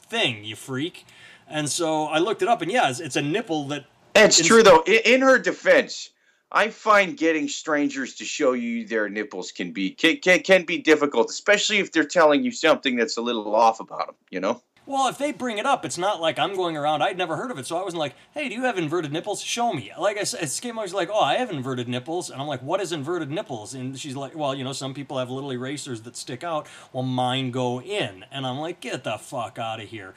thing, 0.09 0.45
you 0.45 0.57
freak. 0.57 1.07
And 1.49 1.69
so 1.69 2.05
I 2.05 2.19
looked 2.19 2.43
it 2.43 2.49
up, 2.49 2.63
and 2.63 2.71
yeah, 2.71 2.91
it's, 2.91 3.01
it's 3.01 3.17
a 3.17 3.23
nipple 3.23 3.69
that. 3.69 3.87
It's 4.15 4.45
true 4.47 4.63
though. 4.63 4.83
In, 4.83 5.01
in, 5.05 5.21
her 5.23 5.39
defense, 5.39 6.11
I 6.51 6.69
find 6.69 7.17
getting 7.17 7.49
strangers 7.49 8.17
to 8.17 8.25
show 8.25 8.53
you 8.53 8.87
their 8.87 9.09
nipples 9.09 9.53
can 9.53 9.73
be 9.73 9.91
can, 9.91 10.19
can, 10.19 10.41
can 10.41 10.65
be 10.65 10.79
difficult, 10.79 11.31
especially 11.31 11.79
if 11.79 11.93
they're 11.93 12.05
telling 12.05 12.43
you 12.43 12.51
something 12.51 12.97
that's 12.97 13.17
a 13.17 13.23
little 13.23 13.55
off 13.55 13.81
about 13.81 14.07
them. 14.07 14.17
You 14.31 14.41
know. 14.41 14.63
Well, 14.89 15.07
if 15.09 15.19
they 15.19 15.33
bring 15.33 15.59
it 15.59 15.67
up, 15.67 15.85
it's 15.85 15.99
not 15.99 16.19
like 16.19 16.39
I'm 16.39 16.57
going 16.57 16.75
around. 16.75 17.03
I'd 17.03 17.19
never 17.19 17.37
heard 17.37 17.51
of 17.51 17.59
it, 17.59 17.67
so 17.67 17.77
I 17.77 17.85
wasn't 17.85 17.99
like, 17.99 18.15
"Hey, 18.33 18.49
do 18.49 18.55
you 18.55 18.63
have 18.63 18.79
inverted 18.79 19.13
nipples? 19.13 19.43
Show 19.43 19.75
me." 19.75 19.93
Like 19.99 20.17
I 20.17 20.25
said, 20.25 20.49
Skim 20.49 20.77
was 20.77 20.95
like, 20.95 21.11
"Oh, 21.13 21.21
I 21.21 21.35
have 21.35 21.51
inverted 21.51 21.91
nipples," 21.91 22.31
and 22.31 22.41
I'm 22.41 22.49
like, 22.49 22.63
"What 22.63 22.81
is 22.81 22.91
inverted 22.91 23.31
nipples?" 23.31 23.75
And 23.75 24.01
she's 24.01 24.17
like, 24.17 24.35
"Well, 24.35 24.55
you 24.55 24.65
know, 24.65 24.73
some 24.73 24.95
people 24.95 25.19
have 25.19 25.29
little 25.29 25.53
erasers 25.53 26.01
that 26.03 26.17
stick 26.17 26.43
out. 26.43 26.67
Well, 26.95 27.03
mine 27.03 27.51
go 27.51 27.83
in," 27.83 28.25
and 28.33 28.47
I'm 28.47 28.59
like, 28.61 28.81
"Get 28.81 29.05
the 29.05 29.19
fuck 29.19 29.59
out 29.59 29.79
of 29.79 29.91
here!" 29.91 30.15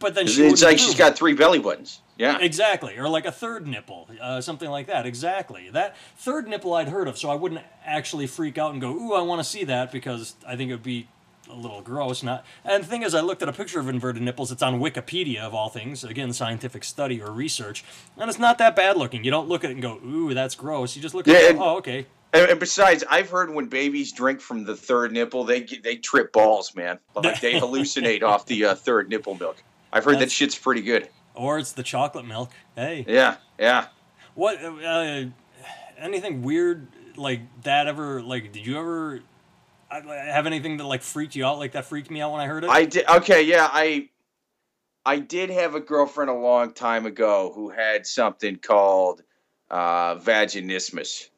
But 0.00 0.14
then 0.14 0.26
she 0.26 0.44
it's 0.44 0.62
like 0.62 0.78
she's 0.78 0.94
got 0.94 1.16
three 1.16 1.32
belly 1.32 1.58
buttons. 1.58 2.02
Yeah, 2.18 2.36
exactly, 2.40 2.98
or 2.98 3.08
like 3.08 3.24
a 3.24 3.32
third 3.32 3.66
nipple, 3.66 4.06
uh, 4.20 4.42
something 4.42 4.68
like 4.68 4.86
that. 4.88 5.06
Exactly, 5.06 5.70
that 5.70 5.96
third 6.18 6.46
nipple 6.46 6.74
I'd 6.74 6.88
heard 6.88 7.08
of, 7.08 7.16
so 7.16 7.30
I 7.30 7.36
wouldn't 7.36 7.62
actually 7.86 8.26
freak 8.26 8.58
out 8.58 8.72
and 8.72 8.82
go, 8.82 8.90
"Ooh, 8.90 9.14
I 9.14 9.22
want 9.22 9.40
to 9.40 9.48
see 9.48 9.64
that," 9.64 9.90
because 9.90 10.34
I 10.46 10.56
think 10.56 10.68
it 10.68 10.74
would 10.74 10.82
be 10.82 11.08
a 11.52 11.56
little 11.56 11.80
gross. 11.80 12.22
Not 12.22 12.44
and 12.64 12.82
the 12.82 12.86
thing 12.86 13.02
is, 13.02 13.14
I 13.14 13.20
looked 13.20 13.42
at 13.42 13.48
a 13.48 13.52
picture 13.52 13.80
of 13.80 13.88
inverted 13.88 14.22
nipples. 14.22 14.52
It's 14.52 14.62
on 14.62 14.80
Wikipedia 14.80 15.40
of 15.40 15.54
all 15.54 15.68
things. 15.68 16.04
Again, 16.04 16.32
scientific 16.32 16.84
study 16.84 17.20
or 17.20 17.30
research, 17.32 17.84
and 18.16 18.28
it's 18.28 18.38
not 18.38 18.58
that 18.58 18.76
bad 18.76 18.96
looking. 18.96 19.24
You 19.24 19.30
don't 19.30 19.48
look 19.48 19.64
at 19.64 19.70
it 19.70 19.74
and 19.74 19.82
go, 19.82 20.00
"Ooh, 20.04 20.34
that's 20.34 20.54
gross." 20.54 20.96
You 20.96 21.02
just 21.02 21.14
look 21.14 21.28
at 21.28 21.32
yeah, 21.34 21.48
it. 21.48 21.50
And, 21.52 21.60
oh, 21.60 21.76
okay. 21.78 22.06
And 22.32 22.60
besides, 22.60 23.02
I've 23.10 23.28
heard 23.28 23.52
when 23.52 23.66
babies 23.66 24.12
drink 24.12 24.40
from 24.40 24.64
the 24.64 24.76
third 24.76 25.12
nipple, 25.12 25.44
they 25.44 25.62
they 25.62 25.96
trip 25.96 26.32
balls, 26.32 26.74
man. 26.76 26.98
Like 27.14 27.40
they 27.40 27.54
hallucinate 27.60 28.22
off 28.22 28.46
the 28.46 28.66
uh, 28.66 28.74
third 28.74 29.08
nipple 29.08 29.34
milk. 29.34 29.62
I've 29.92 30.04
heard 30.04 30.14
that's, 30.14 30.26
that 30.26 30.30
shit's 30.30 30.56
pretty 30.56 30.82
good. 30.82 31.08
Or 31.34 31.58
it's 31.58 31.72
the 31.72 31.82
chocolate 31.82 32.26
milk. 32.26 32.50
Hey. 32.76 33.04
Yeah, 33.08 33.36
yeah. 33.58 33.86
What? 34.34 34.62
Uh, 34.62 35.24
anything 35.98 36.42
weird 36.42 36.86
like 37.16 37.40
that 37.62 37.88
ever? 37.88 38.22
Like, 38.22 38.52
did 38.52 38.64
you 38.64 38.78
ever 38.78 39.22
have 39.90 40.46
anything 40.46 40.76
that 40.78 40.84
like 40.84 41.02
freaked 41.02 41.36
you 41.36 41.44
out 41.44 41.58
like 41.58 41.72
that 41.72 41.84
freaked 41.84 42.10
me 42.10 42.20
out 42.20 42.32
when 42.32 42.40
I 42.40 42.46
heard 42.46 42.64
it? 42.64 42.70
I 42.70 42.84
did. 42.84 43.08
Okay, 43.08 43.42
yeah, 43.42 43.68
I 43.70 44.08
I 45.04 45.18
did 45.18 45.50
have 45.50 45.74
a 45.74 45.80
girlfriend 45.80 46.30
a 46.30 46.34
long 46.34 46.72
time 46.72 47.06
ago 47.06 47.52
who 47.54 47.70
had 47.70 48.06
something 48.06 48.56
called 48.56 49.22
uh, 49.70 50.16
vaginismus. 50.16 51.28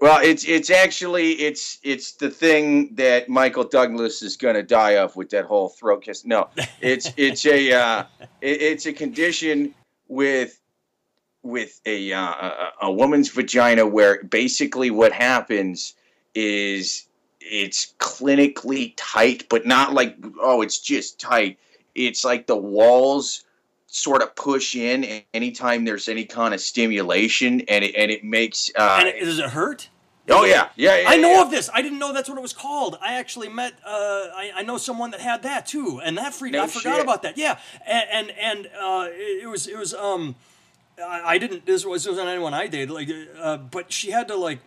Well, 0.00 0.18
it's 0.20 0.44
it's 0.44 0.70
actually 0.70 1.34
it's 1.34 1.78
it's 1.84 2.12
the 2.12 2.28
thing 2.28 2.96
that 2.96 3.28
Michael 3.28 3.64
Douglas 3.64 4.22
is 4.22 4.36
going 4.36 4.56
to 4.56 4.62
die 4.64 4.96
of 4.96 5.14
with 5.14 5.30
that 5.30 5.44
whole 5.44 5.68
throat 5.68 6.02
kiss. 6.02 6.24
No, 6.24 6.48
it's 6.80 7.12
it's 7.16 7.46
a 7.46 7.72
uh, 7.72 8.04
it, 8.40 8.62
it's 8.62 8.86
a 8.86 8.92
condition 8.92 9.74
with 10.08 10.58
with 11.44 11.80
a, 11.86 12.12
uh, 12.12 12.20
a 12.20 12.72
a 12.82 12.92
woman's 12.92 13.28
vagina 13.28 13.86
where 13.86 14.24
basically 14.24 14.90
what 14.90 15.12
happens 15.12 15.94
is 16.34 17.06
it's 17.50 17.94
clinically 17.98 18.94
tight, 18.96 19.48
but 19.48 19.66
not 19.66 19.92
like 19.92 20.16
oh, 20.40 20.62
it's 20.62 20.78
just 20.78 21.20
tight. 21.20 21.58
It's 21.94 22.24
like 22.24 22.46
the 22.46 22.56
walls 22.56 23.44
sort 23.86 24.22
of 24.22 24.34
push 24.34 24.74
in 24.74 25.22
anytime 25.34 25.84
there's 25.84 26.08
any 26.08 26.24
kind 26.24 26.54
of 26.54 26.60
stimulation, 26.60 27.60
and 27.62 27.84
it 27.84 27.94
and 27.94 28.10
it 28.10 28.24
makes. 28.24 28.70
Uh, 28.76 28.96
and 29.00 29.08
it, 29.08 29.20
does 29.20 29.38
it 29.38 29.50
hurt? 29.50 29.88
Oh 30.28 30.44
yeah, 30.44 30.68
yeah, 30.76 31.00
yeah 31.00 31.08
I 31.08 31.16
know 31.16 31.32
yeah. 31.32 31.42
of 31.42 31.50
this. 31.50 31.68
I 31.72 31.82
didn't 31.82 31.98
know 31.98 32.12
that's 32.12 32.28
what 32.28 32.38
it 32.38 32.42
was 32.42 32.52
called. 32.52 32.96
I 33.02 33.14
actually 33.14 33.48
met. 33.48 33.74
Uh, 33.84 33.90
I, 33.90 34.52
I 34.56 34.62
know 34.62 34.78
someone 34.78 35.10
that 35.10 35.20
had 35.20 35.42
that 35.42 35.66
too, 35.66 36.00
and 36.02 36.16
that 36.16 36.32
freaked. 36.32 36.54
No 36.54 36.64
I 36.64 36.66
forgot 36.68 36.96
shit. 36.96 37.02
about 37.02 37.22
that. 37.22 37.36
Yeah, 37.36 37.58
and 37.86 38.08
and, 38.10 38.30
and 38.40 38.66
uh, 38.80 39.08
it, 39.10 39.48
was 39.48 39.66
it 39.66 39.76
was 39.76 39.92
um, 39.94 40.36
I, 40.98 41.22
I 41.34 41.38
didn't. 41.38 41.66
This 41.66 41.84
was 41.84 42.04
this 42.04 42.10
wasn't 42.12 42.28
anyone 42.28 42.54
I 42.54 42.68
dated. 42.68 42.90
Like, 42.90 43.08
uh, 43.38 43.56
but 43.56 43.92
she 43.92 44.10
had 44.10 44.28
to 44.28 44.36
like, 44.36 44.60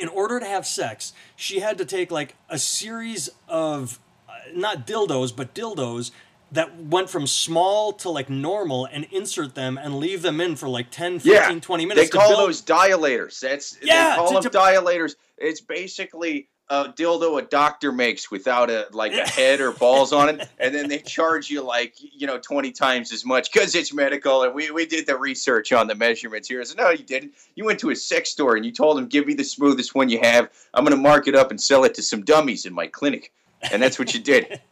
in 0.00 0.08
order 0.08 0.40
to 0.40 0.46
have 0.46 0.66
sex, 0.66 1.12
she 1.36 1.60
had 1.60 1.78
to 1.78 1.84
take 1.84 2.10
like 2.10 2.34
a 2.48 2.58
series 2.58 3.28
of, 3.48 4.00
uh, 4.28 4.32
not 4.54 4.86
dildos, 4.86 5.34
but 5.34 5.54
dildos. 5.54 6.10
That 6.52 6.76
went 6.76 7.08
from 7.08 7.28
small 7.28 7.92
to 7.92 8.10
like 8.10 8.28
normal 8.28 8.84
and 8.86 9.06
insert 9.12 9.54
them 9.54 9.78
and 9.78 9.98
leave 10.00 10.20
them 10.22 10.40
in 10.40 10.56
for 10.56 10.68
like 10.68 10.90
10, 10.90 11.20
15, 11.20 11.32
Yeah, 11.32 11.60
20 11.60 11.86
minutes. 11.86 12.10
They 12.10 12.18
call 12.18 12.30
build- 12.30 12.40
those 12.48 12.60
dilators. 12.60 13.38
That's 13.38 13.78
Yeah, 13.80 14.10
they 14.10 14.16
call 14.16 14.28
to- 14.28 14.34
them 14.34 14.42
to- 14.50 14.58
dilators. 14.58 15.14
It's 15.38 15.60
basically 15.60 16.48
a 16.70 16.84
dildo 16.96 17.38
a 17.38 17.42
doctor 17.42 17.90
makes 17.90 18.30
without 18.30 18.70
a 18.70 18.86
like 18.92 19.12
a 19.12 19.28
head 19.28 19.60
or 19.60 19.72
balls 19.72 20.12
on 20.12 20.28
it, 20.28 20.48
and 20.58 20.72
then 20.74 20.88
they 20.88 20.98
charge 20.98 21.50
you 21.50 21.62
like 21.62 21.94
you 21.98 22.26
know 22.26 22.38
twenty 22.38 22.70
times 22.70 23.12
as 23.12 23.24
much 23.24 23.52
because 23.52 23.74
it's 23.74 23.92
medical. 23.92 24.44
And 24.44 24.54
we 24.54 24.70
we 24.70 24.86
did 24.86 25.06
the 25.06 25.18
research 25.18 25.72
on 25.72 25.88
the 25.88 25.96
measurements 25.96 26.48
here. 26.48 26.60
I 26.60 26.64
said, 26.64 26.78
no, 26.78 26.90
you 26.90 27.02
didn't. 27.02 27.34
You 27.56 27.64
went 27.64 27.80
to 27.80 27.90
a 27.90 27.96
sex 27.96 28.30
store 28.30 28.56
and 28.56 28.64
you 28.64 28.72
told 28.72 28.96
them, 28.96 29.08
give 29.08 29.26
me 29.26 29.34
the 29.34 29.44
smoothest 29.44 29.94
one 29.94 30.08
you 30.08 30.20
have. 30.20 30.48
I'm 30.72 30.84
going 30.84 30.96
to 30.96 31.02
mark 31.02 31.26
it 31.26 31.34
up 31.34 31.50
and 31.50 31.60
sell 31.60 31.84
it 31.84 31.94
to 31.94 32.02
some 32.02 32.22
dummies 32.22 32.64
in 32.64 32.72
my 32.72 32.86
clinic. 32.86 33.32
And 33.72 33.82
that's 33.82 33.98
what 33.98 34.14
you 34.14 34.20
did. 34.20 34.60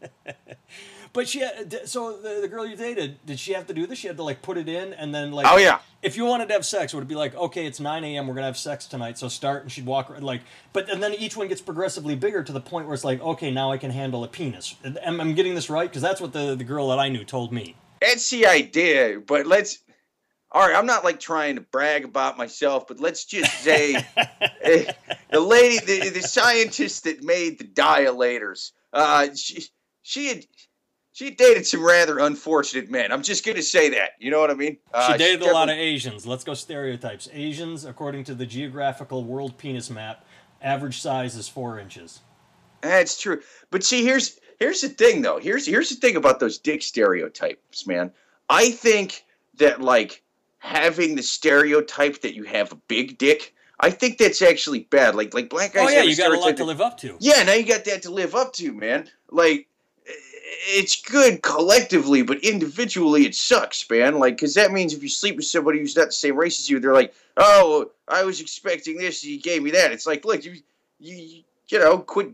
But 1.12 1.28
she, 1.28 1.40
had, 1.40 1.88
so 1.88 2.16
the, 2.16 2.40
the 2.42 2.48
girl 2.48 2.66
you 2.66 2.76
dated, 2.76 3.24
did 3.24 3.38
she 3.38 3.52
have 3.52 3.66
to 3.68 3.74
do 3.74 3.86
this? 3.86 3.98
She 3.98 4.06
had 4.06 4.16
to 4.16 4.22
like 4.22 4.42
put 4.42 4.58
it 4.58 4.68
in 4.68 4.92
and 4.92 5.14
then 5.14 5.32
like. 5.32 5.46
Oh 5.48 5.56
yeah. 5.56 5.80
If 6.00 6.16
you 6.16 6.24
wanted 6.24 6.46
to 6.48 6.54
have 6.54 6.64
sex, 6.64 6.94
would 6.94 7.02
it 7.02 7.08
be 7.08 7.16
like, 7.16 7.34
okay, 7.34 7.66
it's 7.66 7.80
9 7.80 8.04
a.m. 8.04 8.26
We're 8.28 8.34
gonna 8.34 8.46
have 8.46 8.56
sex 8.56 8.86
tonight, 8.86 9.18
so 9.18 9.28
start, 9.28 9.62
and 9.62 9.72
she'd 9.72 9.86
walk 9.86 10.14
like, 10.20 10.42
but 10.72 10.88
and 10.88 11.02
then 11.02 11.14
each 11.14 11.36
one 11.36 11.48
gets 11.48 11.60
progressively 11.60 12.14
bigger 12.14 12.42
to 12.44 12.52
the 12.52 12.60
point 12.60 12.86
where 12.86 12.94
it's 12.94 13.04
like, 13.04 13.20
okay, 13.20 13.50
now 13.50 13.72
I 13.72 13.78
can 13.78 13.90
handle 13.90 14.22
a 14.22 14.28
penis. 14.28 14.76
Am 14.84 15.20
I'm 15.20 15.34
getting 15.34 15.54
this 15.54 15.68
right? 15.68 15.88
Because 15.88 16.02
that's 16.02 16.20
what 16.20 16.32
the 16.32 16.54
the 16.54 16.64
girl 16.64 16.88
that 16.90 16.98
I 16.98 17.08
knew 17.08 17.24
told 17.24 17.52
me. 17.52 17.74
That's 18.00 18.30
the 18.30 18.46
idea, 18.46 19.20
but 19.20 19.46
let's. 19.46 19.78
All 20.50 20.66
right, 20.66 20.74
I'm 20.74 20.86
not 20.86 21.04
like 21.04 21.20
trying 21.20 21.56
to 21.56 21.60
brag 21.60 22.06
about 22.06 22.38
myself, 22.38 22.86
but 22.86 23.00
let's 23.00 23.26
just 23.26 23.52
say 23.60 23.96
eh, 24.62 24.92
the 25.30 25.40
lady, 25.40 25.78
the, 25.84 26.08
the 26.08 26.22
scientist 26.22 27.04
that 27.04 27.22
made 27.22 27.58
the 27.58 27.64
dilators, 27.64 28.72
uh, 28.92 29.28
she 29.34 29.64
she 30.02 30.28
had 30.28 30.46
she 31.18 31.32
dated 31.32 31.66
some 31.66 31.84
rather 31.84 32.20
unfortunate 32.20 32.92
men. 32.92 33.10
I'm 33.10 33.24
just 33.24 33.44
gonna 33.44 33.60
say 33.60 33.88
that. 33.88 34.10
You 34.20 34.30
know 34.30 34.38
what 34.38 34.52
I 34.52 34.54
mean? 34.54 34.78
Uh, 34.94 35.10
She 35.10 35.18
dated 35.18 35.42
a 35.42 35.52
lot 35.52 35.68
of 35.68 35.74
Asians. 35.74 36.24
Let's 36.28 36.44
go 36.44 36.54
stereotypes. 36.54 37.28
Asians, 37.32 37.84
according 37.84 38.22
to 38.24 38.36
the 38.36 38.46
geographical 38.46 39.24
world 39.24 39.58
penis 39.58 39.90
map, 39.90 40.24
average 40.62 41.00
size 41.00 41.34
is 41.34 41.48
four 41.48 41.80
inches. 41.80 42.20
That's 42.82 43.20
true. 43.20 43.42
But 43.72 43.82
see, 43.82 44.04
here's 44.04 44.38
here's 44.60 44.80
the 44.80 44.90
thing 44.90 45.22
though. 45.22 45.40
Here's 45.40 45.66
here's 45.66 45.88
the 45.88 45.96
thing 45.96 46.14
about 46.14 46.38
those 46.38 46.56
dick 46.56 46.82
stereotypes, 46.82 47.84
man. 47.84 48.12
I 48.48 48.70
think 48.70 49.24
that 49.56 49.80
like 49.80 50.22
having 50.58 51.16
the 51.16 51.24
stereotype 51.24 52.20
that 52.20 52.36
you 52.36 52.44
have 52.44 52.70
a 52.70 52.76
big 52.86 53.18
dick, 53.18 53.56
I 53.80 53.90
think 53.90 54.18
that's 54.18 54.40
actually 54.40 54.80
bad. 54.84 55.16
Like 55.16 55.34
like 55.34 55.50
black 55.50 55.72
guys 55.72 55.88
Oh 55.88 55.90
yeah, 55.90 56.02
you 56.02 56.14
got 56.14 56.32
a 56.32 56.38
lot 56.38 56.56
to 56.58 56.64
live 56.64 56.80
up 56.80 56.96
to. 56.98 57.16
Yeah, 57.18 57.42
now 57.42 57.54
you 57.54 57.66
got 57.66 57.84
that 57.86 58.02
to 58.02 58.10
live 58.12 58.36
up 58.36 58.52
to, 58.52 58.72
man. 58.72 59.10
Like 59.32 59.66
it's 60.68 61.02
good 61.02 61.42
collectively, 61.42 62.22
but 62.22 62.38
individually 62.44 63.26
it 63.26 63.34
sucks, 63.34 63.88
man. 63.90 64.18
Like, 64.18 64.36
because 64.36 64.54
that 64.54 64.72
means 64.72 64.94
if 64.94 65.02
you 65.02 65.08
sleep 65.08 65.36
with 65.36 65.44
somebody 65.44 65.78
who's 65.78 65.96
not 65.96 66.06
the 66.06 66.12
same 66.12 66.36
race 66.36 66.58
as 66.58 66.70
you, 66.70 66.80
they're 66.80 66.94
like, 66.94 67.14
"Oh, 67.36 67.90
I 68.06 68.24
was 68.24 68.40
expecting 68.40 68.96
this, 68.96 69.24
you 69.24 69.40
gave 69.40 69.62
me 69.62 69.70
that." 69.72 69.92
It's 69.92 70.06
like, 70.06 70.24
look, 70.24 70.44
you, 70.44 70.56
you, 70.98 71.42
you 71.68 71.78
know, 71.78 71.98
quit 71.98 72.30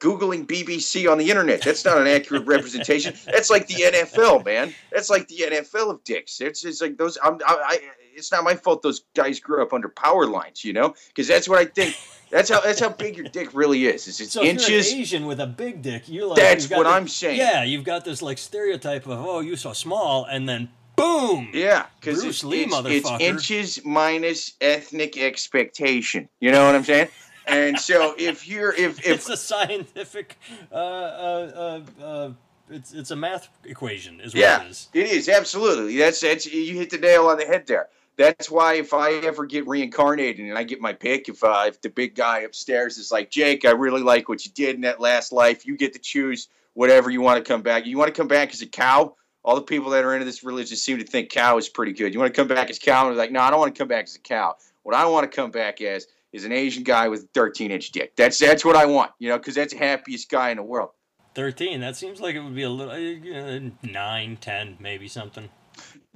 googling 0.00 0.46
BBC 0.46 1.10
on 1.10 1.18
the 1.18 1.28
internet. 1.28 1.62
That's 1.62 1.84
not 1.84 1.98
an 1.98 2.06
accurate 2.06 2.46
representation. 2.46 3.14
That's 3.26 3.50
like 3.50 3.66
the 3.66 3.74
NFL, 3.74 4.44
man. 4.44 4.74
That's 4.92 5.10
like 5.10 5.28
the 5.28 5.38
NFL 5.38 5.90
of 5.90 6.04
dicks. 6.04 6.40
It's 6.40 6.62
just 6.62 6.80
like 6.80 6.96
those. 6.96 7.18
I'm, 7.22 7.34
I, 7.46 7.56
I, 7.64 7.78
it's 8.18 8.32
not 8.32 8.44
my 8.44 8.54
fault 8.54 8.82
those 8.82 9.02
guys 9.14 9.40
grew 9.40 9.62
up 9.62 9.72
under 9.72 9.88
power 9.88 10.26
lines, 10.26 10.64
you 10.64 10.72
know, 10.72 10.94
because 11.08 11.26
that's 11.26 11.48
what 11.48 11.58
I 11.58 11.64
think. 11.64 11.96
That's 12.30 12.50
how 12.50 12.60
that's 12.60 12.80
how 12.80 12.90
big 12.90 13.16
your 13.16 13.26
dick 13.28 13.54
really 13.54 13.86
is. 13.86 14.06
It's, 14.06 14.20
it's 14.20 14.32
So 14.32 14.42
if 14.42 14.50
inches. 14.50 14.68
you're 14.90 14.96
an 14.96 15.00
Asian 15.00 15.26
with 15.26 15.40
a 15.40 15.46
big 15.46 15.80
dick, 15.80 16.02
you're 16.08 16.26
like 16.26 16.36
That's 16.36 16.68
what 16.68 16.82
the- 16.82 16.90
I'm 16.90 17.08
saying. 17.08 17.38
Yeah, 17.38 17.64
you've 17.64 17.84
got 17.84 18.04
this 18.04 18.20
like 18.20 18.36
stereotype 18.36 19.06
of 19.06 19.18
oh 19.18 19.40
you 19.40 19.56
so 19.56 19.72
small, 19.72 20.24
and 20.26 20.46
then 20.46 20.68
boom. 20.96 21.48
Yeah, 21.54 21.86
because 22.00 22.20
Bruce 22.20 22.36
it's, 22.36 22.44
Lee, 22.44 22.66
it's, 22.68 23.08
it's 23.08 23.20
inches 23.22 23.84
minus 23.84 24.52
ethnic 24.60 25.16
expectation. 25.16 26.28
You 26.40 26.52
know 26.52 26.66
what 26.66 26.74
I'm 26.74 26.84
saying? 26.84 27.08
And 27.46 27.78
so 27.78 28.14
if 28.18 28.46
you're 28.46 28.72
if 28.74 28.98
if 28.98 29.06
It's 29.06 29.28
a 29.30 29.36
scientific. 29.36 30.36
Uh, 30.70 30.74
uh, 30.74 31.80
uh, 32.00 32.04
uh, 32.04 32.30
it's 32.70 32.92
it's 32.92 33.10
a 33.10 33.16
math 33.16 33.48
equation, 33.64 34.20
is 34.20 34.34
what 34.34 34.40
yeah, 34.40 34.62
it 34.62 34.70
is. 34.70 34.88
it 34.92 35.06
is 35.06 35.28
absolutely. 35.28 35.96
That's 35.96 36.20
that's 36.20 36.44
you 36.44 36.74
hit 36.74 36.90
the 36.90 36.98
nail 36.98 37.26
on 37.28 37.38
the 37.38 37.46
head 37.46 37.66
there. 37.66 37.88
That's 38.18 38.50
why 38.50 38.74
if 38.74 38.92
I 38.92 39.12
ever 39.12 39.46
get 39.46 39.68
reincarnated 39.68 40.44
and 40.44 40.58
I 40.58 40.64
get 40.64 40.80
my 40.80 40.92
pick, 40.92 41.28
if 41.28 41.44
uh, 41.44 41.66
if 41.68 41.80
the 41.80 41.88
big 41.88 42.16
guy 42.16 42.40
upstairs 42.40 42.98
is 42.98 43.12
like 43.12 43.30
Jake, 43.30 43.64
I 43.64 43.70
really 43.70 44.02
like 44.02 44.28
what 44.28 44.44
you 44.44 44.50
did 44.50 44.74
in 44.74 44.80
that 44.80 45.00
last 45.00 45.30
life. 45.30 45.64
You 45.64 45.76
get 45.76 45.92
to 45.92 46.00
choose 46.00 46.48
whatever 46.74 47.10
you 47.10 47.20
want 47.20 47.42
to 47.42 47.48
come 47.48 47.62
back. 47.62 47.86
You 47.86 47.96
want 47.96 48.12
to 48.12 48.20
come 48.20 48.26
back 48.26 48.52
as 48.52 48.60
a 48.60 48.66
cow. 48.66 49.14
All 49.44 49.54
the 49.54 49.62
people 49.62 49.90
that 49.90 50.04
are 50.04 50.14
into 50.14 50.24
this 50.24 50.42
religion 50.42 50.76
seem 50.76 50.98
to 50.98 51.04
think 51.04 51.30
cow 51.30 51.58
is 51.58 51.68
pretty 51.68 51.92
good. 51.92 52.12
You 52.12 52.18
want 52.18 52.34
to 52.34 52.38
come 52.38 52.48
back 52.48 52.68
as 52.70 52.80
cow? 52.80 53.06
And 53.06 53.16
they're 53.16 53.24
like, 53.24 53.30
no, 53.30 53.40
I 53.40 53.50
don't 53.50 53.60
want 53.60 53.72
to 53.72 53.78
come 53.78 53.88
back 53.88 54.04
as 54.04 54.16
a 54.16 54.20
cow. 54.20 54.56
What 54.82 54.96
I 54.96 55.06
want 55.06 55.30
to 55.30 55.34
come 55.34 55.52
back 55.52 55.80
as 55.80 56.08
is 56.32 56.44
an 56.44 56.50
Asian 56.50 56.82
guy 56.82 57.06
with 57.06 57.22
a 57.22 57.28
13 57.34 57.70
inch 57.70 57.92
dick. 57.92 58.16
That's 58.16 58.36
that's 58.36 58.64
what 58.64 58.74
I 58.74 58.86
want, 58.86 59.12
you 59.20 59.28
know, 59.28 59.38
because 59.38 59.54
that's 59.54 59.72
the 59.72 59.78
happiest 59.78 60.28
guy 60.28 60.50
in 60.50 60.56
the 60.56 60.64
world. 60.64 60.90
Thirteen. 61.34 61.78
That 61.80 61.94
seems 61.94 62.20
like 62.20 62.34
it 62.34 62.40
would 62.40 62.56
be 62.56 62.64
a 62.64 62.70
little 62.70 62.92
uh, 62.92 63.70
nine, 63.84 64.38
ten, 64.40 64.76
maybe 64.80 65.06
something. 65.06 65.50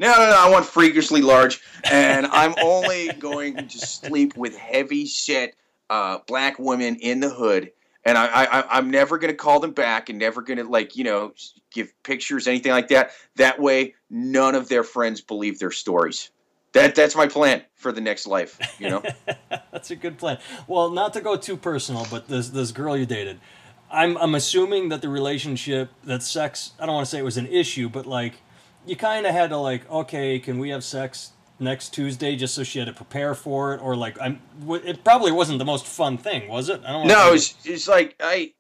No, 0.03 0.11
no, 0.17 0.31
no. 0.31 0.37
I 0.37 0.51
want 0.51 0.67
freakishly 0.67 1.23
large, 1.23 1.61
and 1.85 2.27
I'm 2.27 2.57
only 2.61 3.13
going 3.21 3.69
to 3.69 3.79
sleep 3.79 4.37
with 4.37 4.57
heavy 4.57 5.07
set 5.07 5.55
uh, 5.91 6.19
black 6.27 6.59
women 6.59 6.97
in 6.97 7.21
the 7.21 7.31
hood. 7.31 7.71
And 8.05 8.19
I, 8.19 8.27
I, 8.27 8.79
I'm 8.79 8.91
never 8.91 9.17
going 9.17 9.31
to 9.31 9.37
call 9.37 9.61
them 9.61 9.71
back, 9.71 10.09
and 10.09 10.19
never 10.19 10.43
going 10.43 10.59
to 10.59 10.65
like 10.65 10.97
you 10.97 11.05
know 11.05 11.35
give 11.71 11.93
pictures, 12.03 12.49
anything 12.49 12.73
like 12.73 12.89
that. 12.89 13.13
That 13.37 13.61
way, 13.61 13.95
none 14.11 14.57
of 14.57 14.69
their 14.69 14.83
friends 14.83 15.21
believe 15.21 15.61
their 15.61 15.71
stories. 15.71 16.31
That 16.73 16.97
that's 16.97 17.15
my 17.15 17.29
plan 17.29 17.63
for 17.77 17.93
the 17.93 18.01
next 18.01 18.27
life. 18.27 18.59
You 18.81 18.91
know. 18.91 19.03
That's 19.73 19.91
a 19.91 19.97
good 19.97 20.19
plan. 20.19 20.39
Well, 20.67 20.91
not 20.91 21.13
to 21.15 21.21
go 21.21 21.37
too 21.37 21.57
personal, 21.57 22.07
but 22.11 22.29
this 22.29 22.49
this 22.49 22.73
girl 22.73 22.97
you 22.97 23.07
dated, 23.07 23.41
I'm 23.91 24.17
I'm 24.19 24.35
assuming 24.35 24.89
that 24.89 25.01
the 25.01 25.09
relationship, 25.09 25.91
that 26.05 26.23
sex, 26.23 26.73
I 26.81 26.87
don't 26.87 26.95
want 26.97 27.07
to 27.07 27.11
say 27.11 27.19
it 27.19 27.25
was 27.25 27.37
an 27.37 27.47
issue, 27.47 27.89
but 27.89 28.05
like 28.07 28.35
you 28.87 28.97
kind 28.97 29.27
of 29.27 29.33
had 29.33 29.51
to 29.51 29.57
like, 29.57 29.89
okay, 29.91 30.39
can 30.39 30.59
we 30.59 30.71
have 30.71 30.85
sex 30.85 31.33
next 31.59 31.91
Tuesday 31.91 32.37
just 32.37 32.55
so 32.55 32.63
she 32.63 32.79
had 32.79 32.89
to 32.89 32.93
prepare 32.93 33.35
for 33.35 33.75
it, 33.75 33.81
or 33.81 33.97
like 33.97 34.21
I'm, 34.21 34.41
it 34.69 35.05
probably 35.05 35.33
wasn't 35.33 35.59
the 35.59 35.65
most 35.65 35.87
fun 35.87 36.19
thing, 36.19 36.49
was 36.49 36.69
it? 36.69 36.81
I 36.85 36.93
don't. 36.93 37.07
No, 37.07 37.33
it's, 37.33 37.55
it's 37.65 37.89
like 37.89 38.17
I, 38.21 38.53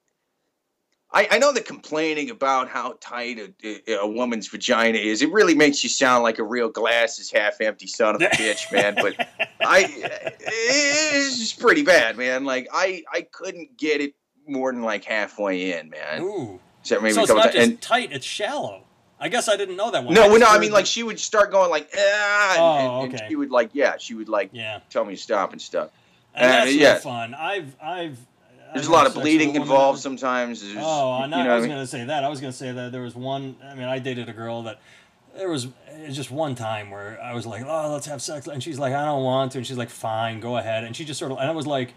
I, 1.12 1.28
I 1.32 1.38
know 1.38 1.52
that 1.52 1.66
complaining 1.66 2.30
about 2.30 2.68
how 2.68 2.96
tight 3.00 3.38
a, 3.64 3.98
a 3.98 4.06
woman's 4.06 4.48
vagina 4.48 4.98
is, 4.98 5.20
it 5.20 5.30
really 5.32 5.54
makes 5.54 5.82
you 5.82 5.90
sound 5.90 6.22
like 6.22 6.38
a 6.38 6.44
real 6.44 6.68
glass 6.68 7.18
is 7.18 7.30
half 7.30 7.60
empty 7.60 7.86
son 7.86 8.14
of 8.14 8.22
a 8.22 8.26
bitch, 8.26 8.72
man. 8.72 8.94
But 8.94 9.18
I, 9.60 9.86
it's 10.40 11.38
just 11.38 11.60
pretty 11.60 11.82
bad, 11.82 12.16
man. 12.16 12.44
Like 12.44 12.68
I, 12.72 13.02
I 13.12 13.22
couldn't 13.32 13.76
get 13.76 14.00
it 14.00 14.14
more 14.46 14.72
than 14.72 14.82
like 14.82 15.04
halfway 15.04 15.78
in, 15.78 15.90
man. 15.90 16.22
Ooh. 16.22 16.60
So 16.82 17.00
maybe 17.00 17.14
so 17.14 17.22
it's 17.22 17.30
not 17.32 17.52
just 17.52 17.56
and 17.56 17.80
tight; 17.80 18.10
it's 18.12 18.26
shallow. 18.26 18.84
I 19.24 19.28
guess 19.28 19.48
I 19.48 19.56
didn't 19.56 19.76
know 19.76 19.90
that 19.92 20.04
one. 20.04 20.14
no, 20.14 20.28
well, 20.28 20.38
no, 20.40 20.46
I 20.48 20.58
mean 20.58 20.72
like 20.72 20.84
she 20.86 21.02
would 21.02 21.18
start 21.20 21.50
going 21.52 21.70
like 21.70 21.88
ah, 21.96 22.52
and, 22.52 22.60
Oh, 22.60 22.76
and- 22.76 23.04
and 23.04 23.14
okay. 23.14 23.26
she 23.28 23.36
would 23.36 23.50
like 23.50 23.70
yeah, 23.72 23.96
she 23.98 24.14
would 24.14 24.28
like 24.28 24.50
yeah, 24.52 24.80
tell 24.90 25.04
me 25.04 25.14
to 25.16 25.20
stop 25.22 25.52
and 25.52 25.60
stuff. 25.62 25.90
and 26.34 26.44
Uh, 26.44 26.48
that's 26.64 26.72
yeah. 26.74 26.98
fun. 26.98 27.34
I've 27.34 27.74
I've. 27.82 28.18
There's 28.74 28.86
I've 28.86 28.90
a 28.90 28.94
lot 28.94 29.06
of 29.06 29.14
bleeding 29.14 29.54
involved 29.54 29.98
that- 29.98 30.02
sometimes. 30.02 30.60
There's- 30.62 30.76
Oh, 30.84 31.22
you 31.22 31.28
know 31.28 31.36
not, 31.36 31.46
what 31.46 31.50
I 31.50 31.54
was 31.56 31.62
mean? 31.64 31.72
gonna 31.72 31.86
say 31.86 32.04
that. 32.04 32.24
I 32.24 32.28
was 32.28 32.40
gonna 32.40 32.52
say 32.52 32.72
that 32.72 32.90
there 32.90 33.02
was 33.02 33.14
one. 33.14 33.56
I 33.64 33.74
mean, 33.74 33.86
I 33.86 33.98
dated 33.98 34.28
a 34.28 34.32
girl 34.32 34.62
that 34.64 34.80
there 35.36 35.48
was 35.50 35.68
just 36.10 36.30
one 36.30 36.54
time 36.54 36.90
where 36.90 37.20
I 37.22 37.32
was 37.34 37.46
like, 37.46 37.62
"Oh, 37.66 37.92
let's 37.92 38.06
have 38.06 38.20
sex," 38.22 38.46
and 38.48 38.62
she's 38.62 38.78
like, 38.78 38.92
"I 38.94 39.04
don't 39.04 39.22
want 39.22 39.52
to," 39.52 39.58
and 39.58 39.66
she's 39.66 39.76
like, 39.78 39.90
"Fine, 39.90 40.40
go 40.40 40.56
ahead," 40.56 40.84
and 40.84 40.96
she 40.96 41.04
just 41.04 41.18
sort 41.20 41.32
of, 41.32 41.38
and 41.38 41.48
I 41.48 41.52
was 41.52 41.66
like, 41.66 41.92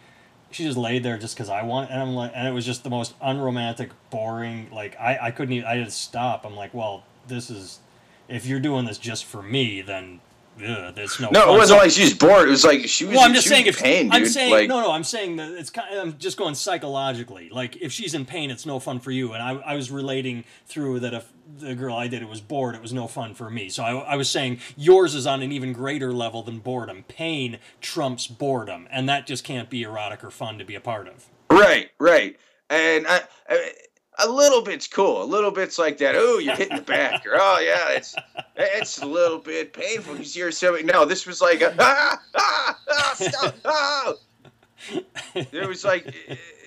she 0.52 0.64
just 0.64 0.78
laid 0.78 1.04
there 1.04 1.18
just 1.18 1.36
because 1.36 1.50
I 1.50 1.64
want, 1.64 1.92
and 1.92 2.02
I'm 2.02 2.14
like, 2.16 2.32
and 2.36 2.48
it 2.48 2.52
was 2.52 2.66
just 2.66 2.84
the 2.84 2.90
most 2.90 3.14
unromantic, 3.22 3.90
boring. 4.10 4.70
Like 4.72 4.96
I, 5.00 5.18
I 5.28 5.32
couldn't, 5.32 5.54
even, 5.54 5.68
I 5.68 5.78
had 5.78 5.86
to 5.86 5.92
stop. 5.92 6.46
I'm 6.46 6.56
like, 6.56 6.74
well, 6.74 7.04
this 7.28 7.50
is, 7.50 7.80
if 8.28 8.46
you're 8.46 8.60
doing 8.60 8.86
this 8.86 8.98
just 8.98 9.26
for 9.26 9.42
me, 9.42 9.82
then 9.82 10.20
there's 10.58 11.20
no. 11.20 11.30
No, 11.32 11.42
fun. 11.42 11.50
it 11.50 11.58
wasn't 11.58 11.68
So- 11.68 11.84
like 11.84 11.92
she 11.92 12.04
was 12.04 12.14
bored. 12.14 12.48
It 12.48 12.52
was 12.52 12.64
like 12.64 12.88
she 12.88 13.06
was. 13.06 13.16
well, 13.16 13.26
I'm 13.26 13.34
just 13.34 13.48
saying 13.48 13.66
if 13.66 13.78
in 13.80 13.84
pain. 13.84 14.12
I'm 14.12 14.26
saying 14.26 14.52
like, 14.52 14.70
no, 14.70 14.82
no, 14.82 14.92
I'm 14.92 15.04
saying 15.04 15.36
that 15.36 15.52
it's 15.52 15.70
kind. 15.70 15.94
Of, 15.94 16.02
I'm 16.02 16.18
just 16.18 16.38
going 16.38 16.56
psychologically. 16.56 17.50
Like 17.50 17.76
if 17.78 17.92
she's 17.92 18.14
in 18.14 18.26
pain, 18.26 18.50
it's 18.52 18.66
no 18.66 18.80
fun 18.80 19.00
for 19.00 19.12
you. 19.12 19.34
And 19.34 19.44
I, 19.44 19.56
I 19.56 19.76
was 19.76 19.92
relating 19.92 20.46
through 20.66 21.02
that 21.02 21.14
if 21.14 21.32
the 21.60 21.76
girl 21.76 21.96
I 21.96 22.08
dated 22.08 22.24
it 22.24 22.30
was 22.30 22.42
bored, 22.42 22.74
it 22.74 22.82
was 22.82 22.94
no 22.94 23.08
fun 23.08 23.34
for 23.34 23.50
me. 23.50 23.68
So 23.68 23.84
I, 23.84 24.14
I 24.14 24.16
was 24.16 24.30
saying 24.30 24.60
yours 24.78 25.14
is 25.14 25.28
on 25.28 25.42
an 25.42 25.52
even 25.52 25.74
greater 25.74 26.14
level 26.14 26.42
than 26.42 26.60
boredom. 26.60 27.04
Pain 27.08 27.60
trumps 27.82 28.26
boredom, 28.28 28.88
and 28.92 29.10
that 29.10 29.28
just 29.28 29.44
can't 29.44 29.70
be 29.70 29.84
erotic 29.84 30.24
or 30.24 30.32
fun 30.32 30.58
to 30.60 30.64
be 30.66 30.76
a 30.76 30.82
part 30.82 31.08
of. 31.08 31.26
Right, 31.52 31.90
right. 32.00 32.38
And 32.70 33.06
I, 33.08 33.22
I, 33.50 33.72
a 34.20 34.30
little 34.30 34.62
bit's 34.62 34.88
cool. 34.88 35.24
A 35.24 35.26
little 35.26 35.52
bit's 35.52 35.78
like 35.78 35.98
that. 36.00 36.16
Oh, 36.16 36.40
you're 36.40 36.56
hitting 36.56 36.78
the 36.78 36.84
back, 36.84 37.26
or 37.26 37.34
oh 37.36 37.60
yeah, 37.60 37.96
it's 37.96 38.16
it's 38.56 39.00
a 39.00 39.06
little 39.06 39.40
bit 39.40 39.74
painful 39.74 40.14
because 40.14 40.36
you're 40.36 40.52
so. 40.52 40.76
No, 40.84 41.06
this 41.06 41.26
was 41.26 41.42
like 41.42 41.62
a, 41.62 41.76
ah 41.80 42.22
ah 42.36 42.80
ah 42.90 43.16
stop 43.16 43.56
ah. 43.66 44.14
It 45.34 45.68
was 45.68 45.84
like, 45.84 46.14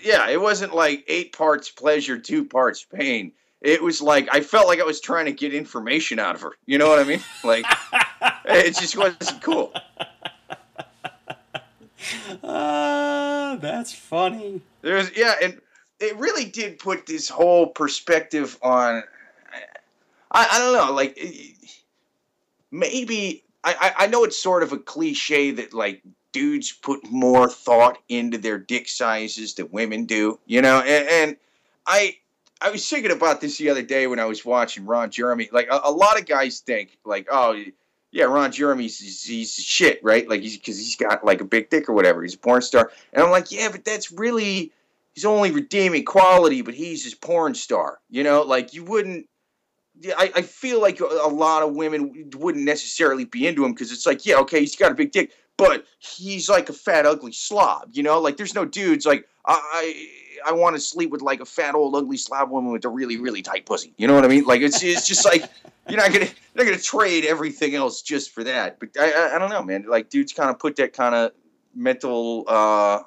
yeah, 0.03 0.29
it 0.29 0.41
wasn't 0.41 0.75
like 0.75 1.05
eight 1.09 1.33
parts 1.33 1.71
pleasure, 1.71 2.19
two 2.19 2.45
parts 2.45 2.85
pain. 2.85 3.33
It 3.61 3.83
was 3.83 4.01
like 4.01 4.29
I 4.33 4.41
felt 4.41 4.69
like 4.69 4.81
I 4.81 4.85
was 4.85 5.01
trying 5.01 5.27
to 5.27 5.33
get 5.33 5.55
information 5.55 6.19
out 6.19 6.35
of 6.35 6.43
her. 6.43 6.53
You 6.67 6.79
know 6.79 6.89
what 6.89 6.99
I 6.99 7.05
mean? 7.05 7.21
Like 7.45 7.65
it 8.45 8.77
just 8.77 8.97
wasn't 8.97 9.43
cool. 9.43 9.73
Ah, 12.43 13.59
that's 13.61 13.93
funny. 13.93 14.63
There's 14.83 15.17
yeah, 15.17 15.35
and 15.43 15.61
it 16.01 16.17
really 16.17 16.45
did 16.45 16.79
put 16.79 17.07
this 17.07 17.29
whole 17.29 17.69
perspective 17.69 18.59
on. 18.63 19.03
I, 20.31 20.47
I 20.53 20.59
don't 20.59 20.75
know, 20.75 20.95
like 20.95 21.19
maybe 22.71 23.45
I, 23.65 23.75
I 23.99 24.05
I 24.05 24.07
know 24.09 24.25
it's 24.25 24.39
sort 24.39 24.63
of 24.63 24.73
a 24.73 24.79
cliche 24.79 25.51
that 25.53 25.73
like 25.73 26.03
dudes 26.33 26.73
put 26.73 27.11
more 27.11 27.49
thought 27.49 27.99
into 28.09 28.39
their 28.39 28.59
dick 28.59 28.89
sizes 28.89 29.55
than 29.55 29.71
women 29.71 30.05
do, 30.05 30.39
you 30.47 30.63
know, 30.63 30.81
and, 30.81 31.09
and 31.09 31.37
I. 31.87 32.17
I 32.61 32.73
was 32.73 32.89
thinking 32.89 33.13
about 33.13 33.41
this 33.41 33.57
the 33.59 33.71
other 33.71 33.83
day 33.83 34.09
when 34.09 34.19
I 34.19 34.25
was 34.25 34.45
watching 34.45 34.85
Ron 34.85 35.13
Jeremy. 35.13 35.49
Like 35.53 35.69
a, 35.71 35.81
a 35.85 35.93
lot 35.93 36.19
of 36.19 36.27
guys 36.27 36.59
think, 36.59 36.99
like, 37.05 37.29
oh, 37.31 37.57
yeah, 38.11 38.25
Ron 38.25 38.51
Jeremy's 38.51 38.99
he's, 38.99 39.23
he's 39.23 39.55
shit, 39.55 40.03
right? 40.03 40.29
Like 40.29 40.41
he's 40.41 40.57
because 40.57 40.77
he's 40.77 40.97
got 40.97 41.25
like 41.25 41.41
a 41.41 41.45
big 41.45 41.71
dick 41.71 41.89
or 41.89 41.93
whatever. 41.93 42.21
He's 42.21 42.35
a 42.35 42.39
porn 42.39 42.63
star, 42.63 42.91
and 43.13 43.23
I'm 43.23 43.31
like, 43.31 43.53
yeah, 43.53 43.69
but 43.71 43.85
that's 43.85 44.11
really 44.11 44.73
his 45.19 45.25
only 45.25 45.51
redeeming 45.51 46.05
quality. 46.05 46.63
But 46.63 46.75
he's 46.75 47.05
his 47.05 47.15
porn 47.15 47.55
star, 47.55 47.99
you 48.09 48.23
know. 48.23 48.43
Like 48.43 48.73
you 48.75 48.85
wouldn't. 48.85 49.27
I, 50.17 50.31
I 50.37 50.43
feel 50.43 50.81
like 50.81 51.01
a, 51.01 51.05
lot 51.05 51.65
of 51.65 51.75
women 51.75 52.31
wouldn't 52.37 52.65
necessarily 52.65 53.25
be 53.25 53.49
into 53.49 53.65
him 53.65 53.73
because 53.73 53.91
it's 53.91 54.07
like, 54.07 54.25
yeah, 54.25 54.37
okay, 54.37 54.61
he's 54.61 54.77
got 54.77 54.93
a 54.93 54.95
big 54.95 55.11
dick, 55.11 55.33
but 55.57 55.87
he's 55.99 56.49
like 56.49 56.69
a 56.69 56.73
fat, 56.73 57.05
ugly 57.05 57.33
slob, 57.33 57.89
you 57.91 58.05
know. 58.05 58.21
Like 58.21 58.37
there's 58.37 58.55
no 58.55 58.65
dudes 58.65 59.07
like 59.07 59.27
I. 59.45 59.61
I 59.73 60.09
I 60.47 60.53
want 60.53 60.77
to 60.77 60.81
sleep 60.81 61.11
with 61.11 61.21
like 61.21 61.41
a 61.41 61.45
fat 61.45 61.75
old 61.75 61.97
ugly 61.97 62.17
slob 62.17 62.51
woman 62.51 62.71
with 62.71 62.85
a 62.85 62.89
really 62.89 63.17
really 63.17 63.43
tight 63.43 63.67
pussy. 63.67 63.93
You 63.97 64.07
know 64.07 64.15
what 64.15 64.25
I 64.25 64.29
mean? 64.29 64.45
Like 64.45 64.61
it's 64.61 64.83
it's 64.85 65.05
just 65.05 65.25
like 65.25 65.43
you're 65.89 65.99
not 65.99 66.13
gonna 66.13 66.27
you're 66.27 66.55
not 66.55 66.65
gonna 66.65 66.79
trade 66.79 67.25
everything 67.25 67.75
else 67.75 68.03
just 68.03 68.31
for 68.31 68.45
that. 68.45 68.79
But 68.79 68.91
I 68.99 69.11
I, 69.11 69.37
I 69.37 69.39
don't 69.41 69.51
know, 69.51 69.65
man. 69.65 69.87
Like 69.89 70.11
dudes 70.11 70.33
kind 70.33 70.49
of 70.49 70.61
put 70.61 70.77
that 70.77 70.93
kind 70.93 71.15
of 71.15 71.33
mental 71.75 72.45
uh, 72.47 73.01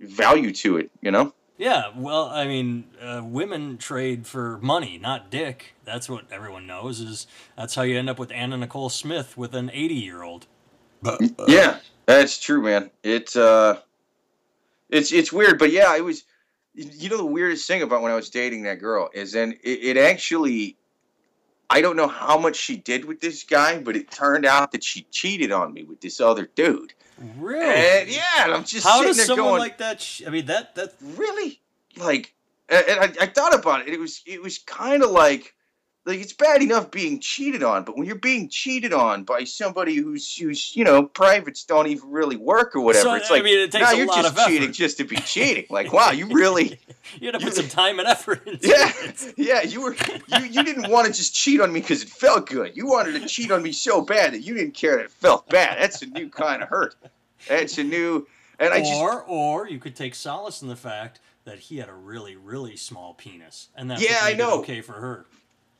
value 0.00 0.52
to 0.52 0.76
it. 0.76 0.90
You 1.00 1.10
know? 1.10 1.34
Yeah, 1.56 1.90
well, 1.96 2.26
I 2.30 2.46
mean, 2.46 2.84
uh, 3.00 3.22
women 3.24 3.78
trade 3.78 4.26
for 4.26 4.58
money, 4.58 4.98
not 4.98 5.30
dick. 5.30 5.74
That's 5.84 6.08
what 6.08 6.24
everyone 6.32 6.66
knows. 6.66 7.00
Is 7.00 7.26
that's 7.56 7.76
how 7.76 7.82
you 7.82 7.96
end 7.96 8.10
up 8.10 8.18
with 8.18 8.32
Anna 8.32 8.56
Nicole 8.56 8.88
Smith 8.88 9.36
with 9.36 9.54
an 9.54 9.70
eighty-year-old. 9.72 10.46
yeah, 11.46 11.78
that's 12.06 12.40
true, 12.40 12.62
man. 12.62 12.90
It's 13.04 13.36
uh, 13.36 13.78
it's 14.90 15.12
it's 15.12 15.32
weird, 15.32 15.58
but 15.58 15.70
yeah, 15.70 15.96
it 15.96 16.04
was. 16.04 16.24
You 16.76 17.08
know 17.08 17.18
the 17.18 17.24
weirdest 17.24 17.68
thing 17.68 17.82
about 17.82 18.02
when 18.02 18.10
I 18.10 18.16
was 18.16 18.30
dating 18.30 18.64
that 18.64 18.80
girl 18.80 19.08
is 19.14 19.30
then 19.30 19.52
it, 19.62 19.96
it 19.96 19.96
actually. 19.96 20.76
I 21.70 21.80
don't 21.80 21.96
know 21.96 22.08
how 22.08 22.38
much 22.38 22.56
she 22.56 22.76
did 22.76 23.04
with 23.04 23.20
this 23.20 23.42
guy, 23.42 23.78
but 23.78 23.96
it 23.96 24.10
turned 24.10 24.44
out 24.44 24.72
that 24.72 24.84
she 24.84 25.06
cheated 25.10 25.50
on 25.50 25.72
me 25.72 25.82
with 25.82 26.00
this 26.00 26.20
other 26.20 26.48
dude. 26.54 26.92
Really? 27.38 27.64
And 27.64 28.08
yeah, 28.08 28.44
and 28.44 28.52
I'm 28.52 28.64
just 28.64 28.84
How 28.86 28.98
sitting 28.98 29.08
does 29.08 29.16
there 29.18 29.26
someone 29.26 29.46
going, 29.46 29.60
like 29.60 29.78
that? 29.78 30.00
Sh- 30.00 30.22
I 30.26 30.30
mean, 30.30 30.46
that 30.46 30.74
that 30.74 30.94
really 31.16 31.60
like 31.96 32.34
and 32.68 32.84
and 32.88 33.00
I, 33.00 33.24
I 33.24 33.26
thought 33.26 33.54
about 33.54 33.86
it 33.86 33.94
it 33.94 34.00
was 34.00 34.22
it 34.26 34.42
was 34.42 34.58
kind 34.58 35.02
of 35.02 35.10
like 35.10 35.54
like 36.06 36.20
it's 36.20 36.32
bad 36.32 36.62
enough 36.62 36.90
being 36.90 37.18
cheated 37.20 37.62
on 37.62 37.84
but 37.84 37.96
when 37.96 38.06
you're 38.06 38.14
being 38.16 38.48
cheated 38.48 38.92
on 38.92 39.24
by 39.24 39.44
somebody 39.44 39.94
who's 39.96 40.36
who's 40.36 40.74
you 40.76 40.84
know 40.84 41.04
privates 41.04 41.64
don't 41.64 41.86
even 41.86 42.10
really 42.10 42.36
work 42.36 42.76
or 42.76 42.80
whatever 42.80 43.04
So, 43.04 43.14
it's 43.14 43.30
I 43.30 43.34
like 43.34 43.44
mean, 43.44 43.58
it 43.58 43.72
takes 43.72 43.82
now 43.84 43.92
a 43.92 43.96
you're 43.96 44.06
lot 44.06 44.22
just 44.22 44.38
of 44.38 44.46
cheating 44.46 44.72
just 44.72 44.96
to 44.98 45.04
be 45.04 45.16
cheating 45.16 45.66
like 45.70 45.92
wow 45.92 46.10
you 46.10 46.26
really 46.32 46.78
you 47.20 47.30
had 47.30 47.38
to 47.38 47.44
put 47.44 47.54
some 47.54 47.68
time 47.82 47.98
and 47.98 48.08
effort 48.08 48.46
into. 48.46 48.68
yeah 48.68 48.90
it. 49.04 49.34
yeah 49.38 49.62
you 49.62 49.80
were 49.82 49.94
you, 50.38 50.44
you 50.44 50.62
didn't 50.62 50.90
want 50.90 51.06
to 51.06 51.12
just 51.12 51.34
cheat 51.34 51.60
on 51.60 51.72
me 51.72 51.80
because 51.80 52.02
it 52.02 52.08
felt 52.08 52.48
good 52.48 52.76
you 52.76 52.86
wanted 52.86 53.20
to 53.20 53.26
cheat 53.26 53.50
on 53.50 53.62
me 53.62 53.72
so 53.72 54.00
bad 54.02 54.32
that 54.34 54.40
you 54.40 54.54
didn't 54.54 54.74
care 54.74 54.96
that 54.96 55.04
it 55.06 55.10
felt 55.10 55.48
bad 55.48 55.78
that's 55.80 56.02
a 56.02 56.06
new 56.06 56.28
kind 56.28 56.62
of 56.62 56.68
hurt 56.68 56.94
that's 57.48 57.78
a 57.78 57.84
new 57.84 58.26
and 58.58 58.72
I 58.72 58.78
just 58.80 58.92
or 58.94 59.22
or 59.24 59.68
you 59.68 59.78
could 59.78 59.96
take 59.96 60.14
solace 60.14 60.62
in 60.62 60.68
the 60.68 60.76
fact 60.76 61.20
that 61.44 61.58
he 61.58 61.78
had 61.78 61.88
a 61.88 61.92
really 61.94 62.36
really 62.36 62.76
small 62.76 63.12
penis, 63.14 63.68
and 63.76 63.90
that's 63.90 64.00
Yeah, 64.02 64.18
I 64.22 64.32
know. 64.34 64.60
okay 64.60 64.80
for 64.80 64.92
her. 64.92 65.26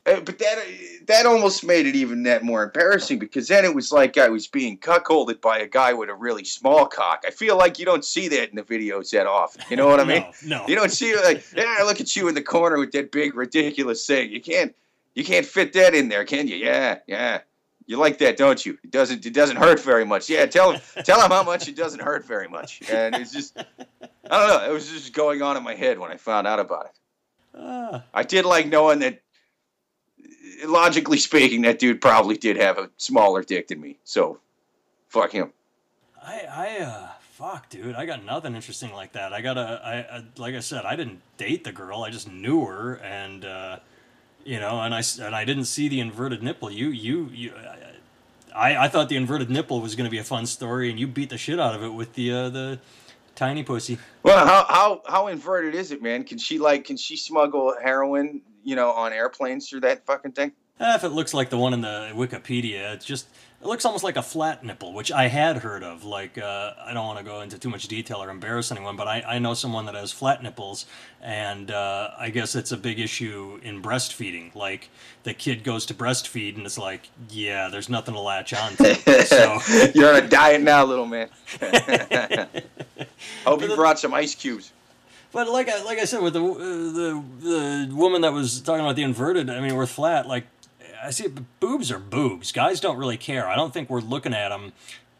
Uh, 0.05 0.19
but 0.19 0.37
that 0.37 0.63
that 1.07 1.25
almost 1.25 1.65
made 1.65 1.87
it 1.87 1.95
even 1.95 2.21
that 2.23 2.43
more 2.43 2.63
embarrassing 2.63 3.17
because 3.17 3.47
then 3.47 3.65
it 3.65 3.73
was 3.73 3.91
like 3.91 4.17
I 4.17 4.29
was 4.29 4.45
being 4.47 4.77
cuckolded 4.77 5.41
by 5.41 5.59
a 5.59 5.67
guy 5.67 5.93
with 5.93 6.09
a 6.09 6.13
really 6.13 6.43
small 6.43 6.85
cock. 6.85 7.23
I 7.25 7.31
feel 7.31 7.57
like 7.57 7.79
you 7.79 7.85
don't 7.85 8.05
see 8.05 8.27
that 8.27 8.49
in 8.49 8.55
the 8.55 8.63
videos 8.63 9.09
that 9.11 9.25
often. 9.25 9.63
You 9.69 9.77
know 9.77 9.87
what 9.87 9.99
I 9.99 10.03
mean? 10.13 10.25
No, 10.43 10.59
no. 10.59 10.67
You 10.67 10.75
don't 10.75 10.91
see 10.91 11.15
like, 11.15 11.43
yeah, 11.55 11.81
look 11.83 11.99
at 11.99 12.15
you 12.15 12.27
in 12.27 12.35
the 12.35 12.43
corner 12.43 12.77
with 12.77 12.91
that 12.91 13.11
big 13.11 13.35
ridiculous 13.35 14.05
thing. 14.05 14.31
You 14.31 14.41
can't 14.41 14.75
you 15.15 15.23
can't 15.23 15.45
fit 15.45 15.73
that 15.73 15.95
in 15.95 16.09
there, 16.09 16.23
can 16.25 16.47
you? 16.47 16.57
Yeah, 16.57 16.99
yeah. 17.07 17.39
You 17.87 17.97
like 17.97 18.17
that, 18.19 18.35
don't 18.35 18.63
you? 18.65 18.77
It 18.83 18.91
doesn't 18.91 19.25
it 19.25 19.33
doesn't 19.33 19.57
hurt 19.57 19.79
very 19.79 20.05
much. 20.05 20.29
Yeah, 20.29 20.45
tell 20.45 20.73
him 20.73 20.81
tell 21.03 21.19
him 21.19 21.31
how 21.31 21.43
much 21.43 21.67
it 21.67 21.75
doesn't 21.75 22.01
hurt 22.01 22.25
very 22.25 22.47
much. 22.47 22.81
And 22.91 23.15
it's 23.15 23.31
just 23.31 23.57
I 23.57 24.47
don't 24.47 24.49
know. 24.49 24.69
It 24.69 24.73
was 24.73 24.89
just 24.89 25.13
going 25.13 25.41
on 25.41 25.57
in 25.57 25.63
my 25.63 25.73
head 25.73 25.97
when 25.97 26.11
I 26.11 26.17
found 26.17 26.45
out 26.45 26.59
about 26.59 26.85
it. 26.85 26.91
Ah, 27.57 28.03
I 28.13 28.23
did 28.23 28.43
like 28.45 28.67
knowing 28.67 28.99
that, 28.99 29.21
logically 30.65 31.17
speaking, 31.17 31.61
that 31.63 31.79
dude 31.79 32.01
probably 32.01 32.37
did 32.37 32.57
have 32.57 32.77
a 32.77 32.89
smaller 32.97 33.43
dick 33.43 33.67
than 33.67 33.81
me. 33.81 33.97
So, 34.03 34.39
fuck 35.09 35.31
him. 35.31 35.51
I 36.23 36.41
I 36.49 36.83
uh 36.83 37.07
fuck, 37.33 37.69
dude. 37.69 37.95
I 37.95 38.05
got 38.05 38.23
nothing 38.23 38.55
interesting 38.55 38.91
like 38.93 39.13
that. 39.13 39.33
I 39.33 39.41
got 39.41 39.57
a 39.57 39.81
I, 39.83 40.17
I 40.17 40.23
like 40.37 40.55
I 40.55 40.59
said, 40.59 40.85
I 40.85 40.95
didn't 40.95 41.21
date 41.37 41.63
the 41.63 41.71
girl. 41.71 42.03
I 42.03 42.09
just 42.09 42.29
knew 42.31 42.65
her, 42.65 42.95
and 42.95 43.45
uh, 43.45 43.79
you 44.43 44.59
know, 44.59 44.81
and 44.81 44.93
I 44.95 44.99
s- 44.99 45.19
and 45.19 45.35
I 45.35 45.45
didn't 45.45 45.65
see 45.65 45.87
the 45.87 45.99
inverted 45.99 46.41
nipple. 46.41 46.71
You 46.71 46.89
you 46.89 47.29
you. 47.33 47.53
I, 48.55 48.85
I 48.85 48.87
thought 48.87 49.09
the 49.09 49.17
inverted 49.17 49.49
nipple 49.49 49.81
was 49.81 49.95
going 49.95 50.05
to 50.05 50.11
be 50.11 50.17
a 50.17 50.23
fun 50.23 50.45
story, 50.45 50.89
and 50.89 50.97
you 50.97 51.07
beat 51.07 51.29
the 51.29 51.37
shit 51.37 51.59
out 51.59 51.75
of 51.75 51.83
it 51.83 51.89
with 51.89 52.13
the 52.13 52.31
uh, 52.31 52.49
the 52.49 52.79
tiny 53.35 53.63
pussy. 53.63 53.97
Well, 54.23 54.45
how 54.45 54.65
how 54.69 55.01
how 55.07 55.27
inverted 55.27 55.75
is 55.75 55.91
it, 55.91 56.01
man? 56.01 56.23
Can 56.23 56.37
she 56.37 56.57
like 56.57 56.85
can 56.85 56.95
she 56.97 57.17
smuggle 57.17 57.75
heroin, 57.83 58.41
you 58.65 58.75
know, 58.75 58.91
on 58.91 59.13
airplanes 59.13 59.69
through 59.69 59.81
that 59.81 60.05
fucking 60.05 60.33
thing? 60.33 60.51
Eh, 60.77 60.95
if 60.95 61.05
it 61.05 61.09
looks 61.09 61.33
like 61.33 61.49
the 61.49 61.57
one 61.57 61.73
in 61.73 61.79
the 61.79 62.11
Wikipedia, 62.13 62.93
it's 62.93 63.05
just 63.05 63.27
it 63.61 63.67
looks 63.67 63.85
almost 63.85 64.03
like 64.03 64.17
a 64.17 64.21
flat 64.21 64.61
nipple, 64.65 64.91
which 64.91 65.09
I 65.09 65.27
had 65.29 65.57
heard 65.57 65.83
of. 65.83 66.03
Like 66.03 66.37
uh, 66.37 66.73
I 66.83 66.93
don't 66.93 67.05
want 67.05 67.17
to 67.17 67.23
go 67.23 67.39
into 67.39 67.57
too 67.57 67.69
much 67.69 67.87
detail 67.87 68.21
or 68.21 68.29
embarrass 68.29 68.73
anyone, 68.73 68.97
but 68.97 69.07
I, 69.07 69.21
I 69.21 69.39
know 69.39 69.53
someone 69.53 69.85
that 69.85 69.95
has 69.95 70.11
flat 70.11 70.43
nipples, 70.43 70.85
and 71.21 71.71
uh, 71.71 72.09
I 72.19 72.29
guess 72.29 72.55
it's 72.55 72.73
a 72.73 72.77
big 72.77 72.99
issue 72.99 73.57
in 73.63 73.81
breastfeeding. 73.81 74.53
Like 74.53 74.89
the 75.23 75.33
kid 75.33 75.63
goes 75.63 75.85
to 75.85 75.93
breastfeed, 75.93 76.57
and 76.57 76.65
it's 76.65 76.77
like, 76.77 77.09
yeah, 77.29 77.69
there's 77.69 77.87
nothing 77.87 78.13
to 78.13 78.19
latch 78.19 78.53
on 78.53 78.75
to. 78.75 79.25
So 79.25 79.59
You're 79.95 80.13
on 80.13 80.23
a 80.23 80.27
diet 80.27 80.61
now, 80.61 80.83
little 80.83 81.05
man. 81.05 81.29
Hope 83.45 83.61
you 83.61 83.73
brought 83.75 83.97
some 83.97 84.13
ice 84.13 84.35
cubes. 84.35 84.73
But 85.35 85.49
like 85.49 85.67
I 85.67 85.83
like 85.83 85.99
I 85.99 86.05
said 86.05 86.21
with 86.21 86.31
the 86.31 86.41
uh, 86.41 86.57
the 86.57 87.23
the 87.89 87.93
woman 87.93 88.21
that 88.21 88.31
was 88.31 88.61
talking 88.61 88.79
about 88.79 88.95
the 88.95 89.03
inverted, 89.03 89.49
I 89.49 89.59
mean 89.59 89.75
we're 89.75 89.85
flat. 89.85 90.29
Like 90.29 90.45
I 91.03 91.09
see, 91.11 91.27
boobs 91.59 91.91
are 91.91 91.99
boobs. 91.99 92.53
Guys 92.53 92.79
don't 92.79 92.95
really 92.97 93.17
care. 93.17 93.45
I 93.45 93.57
don't 93.57 93.73
think 93.73 93.89
we're 93.89 93.99
looking 93.99 94.33
at 94.33 94.47
them 94.47 94.71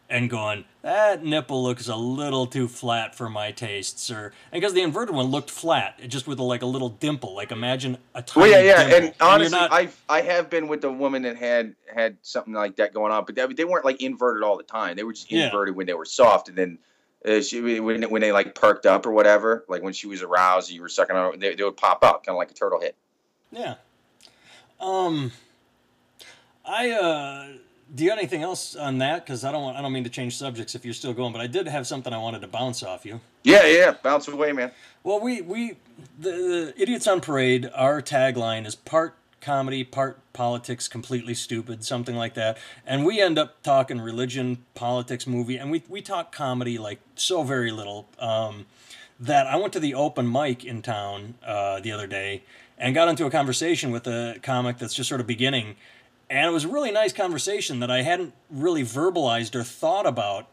and 0.08 0.30
going 0.30 0.64
that 0.80 1.22
nipple 1.22 1.62
looks 1.62 1.86
a 1.86 1.96
little 1.96 2.46
too 2.46 2.66
flat 2.66 3.14
for 3.14 3.28
my 3.28 3.50
tastes, 3.50 4.10
or 4.10 4.32
because 4.50 4.72
the 4.72 4.80
inverted 4.80 5.14
one 5.14 5.26
looked 5.26 5.50
flat, 5.50 6.00
just 6.08 6.26
with 6.26 6.38
a, 6.38 6.42
like 6.42 6.62
a 6.62 6.66
little 6.66 6.88
dimple. 6.88 7.34
Like 7.34 7.52
imagine 7.52 7.98
a 8.14 8.22
tiny. 8.22 8.50
Well, 8.50 8.64
yeah, 8.64 8.64
yeah, 8.70 8.88
dimple. 8.88 9.06
and 9.08 9.14
honestly, 9.20 9.58
you're 9.58 9.68
not, 9.68 9.72
I 9.72 9.88
I 10.08 10.22
have 10.22 10.48
been 10.48 10.66
with 10.68 10.82
a 10.84 10.90
woman 10.90 11.22
that 11.24 11.36
had 11.36 11.74
had 11.94 12.16
something 12.22 12.54
like 12.54 12.76
that 12.76 12.94
going 12.94 13.12
on, 13.12 13.26
but 13.26 13.34
they, 13.34 13.46
they 13.48 13.64
weren't 13.66 13.84
like 13.84 14.00
inverted 14.00 14.42
all 14.42 14.56
the 14.56 14.62
time. 14.62 14.96
They 14.96 15.02
were 15.04 15.12
just 15.12 15.30
Yeah. 15.30 15.44
inverted 15.46 15.76
when 15.76 15.86
they 15.86 15.92
were 15.94 16.06
soft, 16.06 16.48
and 16.48 16.56
then 16.56 16.78
uh, 17.26 17.40
she 17.40 17.80
when 17.80 18.02
when 18.04 18.22
they 18.22 18.32
like 18.32 18.54
perked 18.54 18.86
up 18.86 19.06
or 19.06 19.10
whatever, 19.12 19.64
like 19.68 19.82
when 19.82 19.92
she 19.92 20.06
was 20.06 20.22
aroused, 20.22 20.70
you 20.70 20.80
were 20.80 20.88
sucking 20.88 21.16
on, 21.16 21.32
her, 21.32 21.38
they, 21.38 21.54
they 21.54 21.64
would 21.64 21.76
pop 21.76 22.04
up, 22.04 22.24
kind 22.24 22.34
of 22.34 22.38
like 22.38 22.50
a 22.50 22.54
turtle 22.54 22.80
head. 22.80 22.94
Yeah. 23.50 23.74
Um 24.80 25.32
I 26.64 26.90
uh 26.90 27.48
do 27.94 28.04
you 28.04 28.10
have 28.10 28.18
anything 28.18 28.42
else 28.42 28.74
on 28.74 28.98
that? 28.98 29.24
Because 29.24 29.44
I 29.44 29.52
don't 29.52 29.62
want, 29.62 29.76
I 29.76 29.82
don't 29.82 29.92
mean 29.92 30.04
to 30.04 30.10
change 30.10 30.36
subjects 30.36 30.74
if 30.74 30.84
you're 30.84 30.94
still 30.94 31.12
going, 31.12 31.32
but 31.32 31.40
I 31.40 31.46
did 31.46 31.68
have 31.68 31.86
something 31.86 32.12
I 32.12 32.18
wanted 32.18 32.40
to 32.40 32.48
bounce 32.48 32.82
off 32.82 33.06
you. 33.06 33.20
Yeah, 33.44 33.64
yeah, 33.64 33.94
bounce 34.02 34.26
away, 34.26 34.52
man. 34.52 34.72
Well, 35.04 35.20
we 35.20 35.40
we 35.40 35.76
the, 36.18 36.30
the 36.30 36.74
idiots 36.76 37.06
on 37.06 37.20
parade. 37.20 37.70
Our 37.74 38.02
tagline 38.02 38.66
is 38.66 38.74
part 38.74 39.16
comedy, 39.46 39.84
part 39.84 40.18
politics, 40.32 40.88
completely 40.88 41.32
stupid, 41.32 41.84
something 41.84 42.16
like 42.16 42.34
that. 42.34 42.58
And 42.84 43.06
we 43.06 43.20
end 43.20 43.38
up 43.38 43.62
talking 43.62 44.00
religion, 44.00 44.64
politics, 44.74 45.26
movie, 45.26 45.56
and 45.56 45.70
we 45.70 45.84
we 45.88 46.02
talk 46.02 46.32
comedy 46.32 46.76
like 46.76 46.98
so 47.14 47.44
very 47.44 47.70
little. 47.70 48.08
Um, 48.18 48.66
that 49.18 49.46
I 49.46 49.56
went 49.56 49.72
to 49.72 49.80
the 49.80 49.94
open 49.94 50.30
mic 50.30 50.64
in 50.64 50.82
town 50.82 51.36
uh, 51.42 51.80
the 51.80 51.92
other 51.92 52.06
day 52.06 52.42
and 52.76 52.94
got 52.94 53.08
into 53.08 53.24
a 53.24 53.30
conversation 53.30 53.90
with 53.90 54.06
a 54.06 54.38
comic 54.42 54.76
that's 54.78 54.92
just 54.92 55.08
sort 55.08 55.22
of 55.22 55.26
beginning. 55.26 55.76
And 56.28 56.46
it 56.46 56.52
was 56.52 56.64
a 56.64 56.68
really 56.68 56.90
nice 56.90 57.12
conversation 57.12 57.80
that 57.80 57.90
I 57.90 58.02
hadn't 58.02 58.34
really 58.50 58.82
verbalized 58.82 59.54
or 59.54 59.62
thought 59.62 60.06
about 60.06 60.48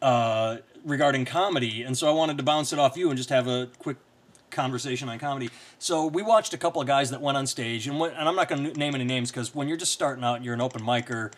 uh, 0.00 0.58
regarding 0.84 1.24
comedy. 1.24 1.82
And 1.82 1.98
so 1.98 2.06
I 2.06 2.12
wanted 2.12 2.36
to 2.36 2.44
bounce 2.44 2.72
it 2.72 2.78
off 2.78 2.96
you 2.96 3.08
and 3.08 3.16
just 3.16 3.30
have 3.30 3.48
a 3.48 3.68
quick 3.78 3.96
conversation 4.50 5.08
on 5.08 5.18
comedy. 5.18 5.50
So 5.78 6.06
we 6.06 6.22
watched 6.22 6.54
a 6.54 6.58
couple 6.58 6.80
of 6.80 6.86
guys 6.86 7.10
that 7.10 7.20
went 7.20 7.36
on 7.36 7.46
stage, 7.46 7.86
and, 7.86 8.00
and 8.00 8.28
I'm 8.28 8.36
not 8.36 8.48
going 8.48 8.72
to 8.72 8.78
name 8.78 8.94
any 8.94 9.04
names 9.04 9.30
because 9.30 9.54
when 9.54 9.68
you're 9.68 9.76
just 9.76 9.92
starting 9.92 10.24
out 10.24 10.36
and 10.36 10.44
you're 10.44 10.54
an 10.54 10.60
open 10.60 10.82
micer, 10.82 11.32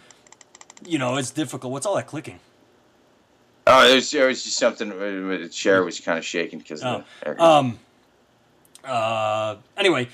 you 0.86 0.98
know, 0.98 1.16
it's 1.16 1.30
difficult. 1.30 1.72
What's 1.72 1.86
all 1.86 1.96
that 1.96 2.06
clicking? 2.06 2.40
Oh, 3.66 3.90
it 3.90 3.96
was, 3.96 4.14
it 4.14 4.26
was 4.26 4.42
just 4.44 4.56
something. 4.56 4.88
The 4.88 5.48
chair 5.50 5.84
was 5.84 6.00
kind 6.00 6.18
of 6.18 6.24
shaking 6.24 6.58
because 6.58 6.82
Oh, 6.82 6.88
of 6.88 7.04
the 7.20 7.28
air. 7.28 7.42
Um. 7.42 7.78
Uh. 8.84 9.56
Anyway, 9.76 10.08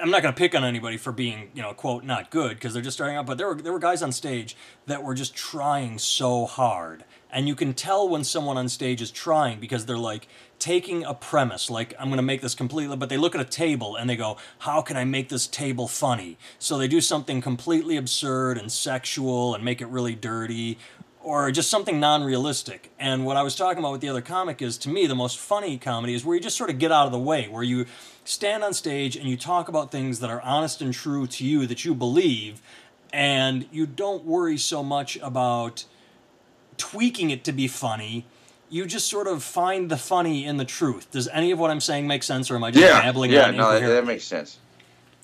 I'm 0.00 0.10
not 0.10 0.22
going 0.22 0.34
to 0.34 0.38
pick 0.38 0.54
on 0.54 0.64
anybody 0.64 0.96
for 0.96 1.12
being, 1.12 1.50
you 1.54 1.62
know, 1.62 1.72
quote 1.72 2.04
not 2.04 2.30
good 2.30 2.54
because 2.54 2.72
they're 2.74 2.82
just 2.82 2.96
starting 2.96 3.16
out. 3.16 3.26
But 3.26 3.38
there 3.38 3.46
were 3.46 3.54
there 3.54 3.72
were 3.72 3.78
guys 3.78 4.02
on 4.02 4.10
stage 4.12 4.56
that 4.86 5.02
were 5.04 5.14
just 5.14 5.36
trying 5.36 5.98
so 5.98 6.46
hard, 6.46 7.04
and 7.30 7.46
you 7.46 7.54
can 7.54 7.74
tell 7.74 8.08
when 8.08 8.24
someone 8.24 8.56
on 8.56 8.68
stage 8.68 9.00
is 9.00 9.10
trying 9.12 9.60
because 9.60 9.86
they're 9.86 9.96
like 9.96 10.26
taking 10.58 11.04
a 11.04 11.14
premise, 11.14 11.70
like 11.70 11.94
I'm 11.98 12.08
going 12.08 12.16
to 12.16 12.22
make 12.22 12.40
this 12.40 12.54
completely. 12.54 12.96
But 12.96 13.08
they 13.08 13.16
look 13.16 13.34
at 13.34 13.40
a 13.40 13.44
table 13.44 13.96
and 13.96 14.08
they 14.08 14.16
go, 14.16 14.36
"How 14.60 14.82
can 14.82 14.96
I 14.96 15.04
make 15.04 15.28
this 15.28 15.46
table 15.46 15.88
funny?" 15.88 16.38
So 16.58 16.78
they 16.78 16.88
do 16.88 17.00
something 17.00 17.40
completely 17.40 17.96
absurd 17.96 18.58
and 18.58 18.70
sexual 18.70 19.54
and 19.54 19.64
make 19.64 19.80
it 19.80 19.86
really 19.86 20.14
dirty 20.14 20.78
or 21.20 21.50
just 21.50 21.68
something 21.68 21.98
non-realistic. 21.98 22.92
And 23.00 23.26
what 23.26 23.36
I 23.36 23.42
was 23.42 23.56
talking 23.56 23.80
about 23.80 23.90
with 23.90 24.00
the 24.00 24.08
other 24.08 24.20
comic 24.20 24.62
is, 24.62 24.78
to 24.78 24.88
me, 24.88 25.08
the 25.08 25.14
most 25.16 25.38
funny 25.38 25.76
comedy 25.76 26.14
is 26.14 26.24
where 26.24 26.36
you 26.36 26.40
just 26.40 26.56
sort 26.56 26.70
of 26.70 26.78
get 26.78 26.92
out 26.92 27.06
of 27.06 27.10
the 27.10 27.18
way, 27.18 27.48
where 27.48 27.64
you 27.64 27.86
stand 28.24 28.62
on 28.62 28.72
stage 28.72 29.16
and 29.16 29.28
you 29.28 29.36
talk 29.36 29.66
about 29.68 29.90
things 29.90 30.20
that 30.20 30.30
are 30.30 30.40
honest 30.42 30.80
and 30.80 30.94
true 30.94 31.26
to 31.26 31.44
you 31.44 31.66
that 31.66 31.84
you 31.84 31.96
believe, 31.96 32.62
and 33.12 33.66
you 33.72 33.86
don't 33.86 34.24
worry 34.24 34.56
so 34.56 34.84
much 34.84 35.16
about 35.16 35.84
tweaking 36.76 37.30
it 37.30 37.42
to 37.42 37.50
be 37.50 37.66
funny. 37.66 38.24
You 38.68 38.86
just 38.86 39.08
sort 39.08 39.26
of 39.26 39.42
find 39.42 39.90
the 39.90 39.96
funny 39.96 40.44
in 40.44 40.56
the 40.56 40.64
truth. 40.64 41.10
Does 41.10 41.28
any 41.28 41.50
of 41.52 41.58
what 41.58 41.70
I'm 41.70 41.80
saying 41.80 42.06
make 42.06 42.22
sense, 42.22 42.50
or 42.50 42.56
am 42.56 42.64
I 42.64 42.70
just 42.70 42.84
yeah, 42.84 43.00
babbling 43.00 43.30
yeah, 43.30 43.50
no, 43.50 43.78
that, 43.78 43.86
that 43.86 44.06
makes 44.06 44.24
sense. 44.24 44.58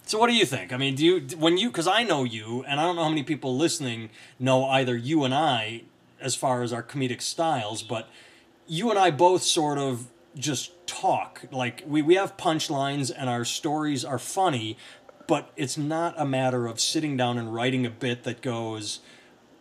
So 0.07 0.19
what 0.19 0.29
do 0.29 0.35
you 0.35 0.45
think? 0.45 0.73
I 0.73 0.77
mean, 0.77 0.95
do 0.95 1.05
you 1.05 1.21
when 1.37 1.59
you 1.59 1.69
because 1.69 1.87
I 1.87 2.03
know 2.03 2.25
you, 2.25 2.65
and 2.67 2.81
I 2.81 2.85
don't 2.85 2.97
know 2.97 3.05
how 3.05 3.09
many 3.09 3.23
people 3.23 3.57
listening 3.57 4.11
know 4.39 4.65
either 4.67 4.97
you 4.97 5.25
and 5.25 5.35
I 5.35 5.83
as 6.21 6.35
far 6.35 6.63
as 6.63 6.73
our 6.73 6.83
comedic 6.83 7.21
styles, 7.21 7.83
but 7.83 8.09
you 8.67 8.91
and 8.91 8.99
I 8.99 9.11
both 9.11 9.43
sort 9.43 9.79
of 9.79 10.09
just 10.37 10.87
talk 10.87 11.43
like 11.51 11.83
we 11.87 12.03
we 12.03 12.15
have 12.15 12.37
punchlines 12.37 13.13
and 13.17 13.29
our 13.29 13.45
stories 13.45 14.05
are 14.05 14.19
funny, 14.19 14.77
but 15.27 15.51
it's 15.57 15.79
not 15.79 16.15
a 16.17 16.25
matter 16.25 16.67
of 16.67 16.81
sitting 16.81 17.17
down 17.17 17.39
and 17.39 17.55
writing 17.55 17.87
a 17.87 17.91
bit 17.91 18.25
that 18.25 18.41
goes. 18.43 19.01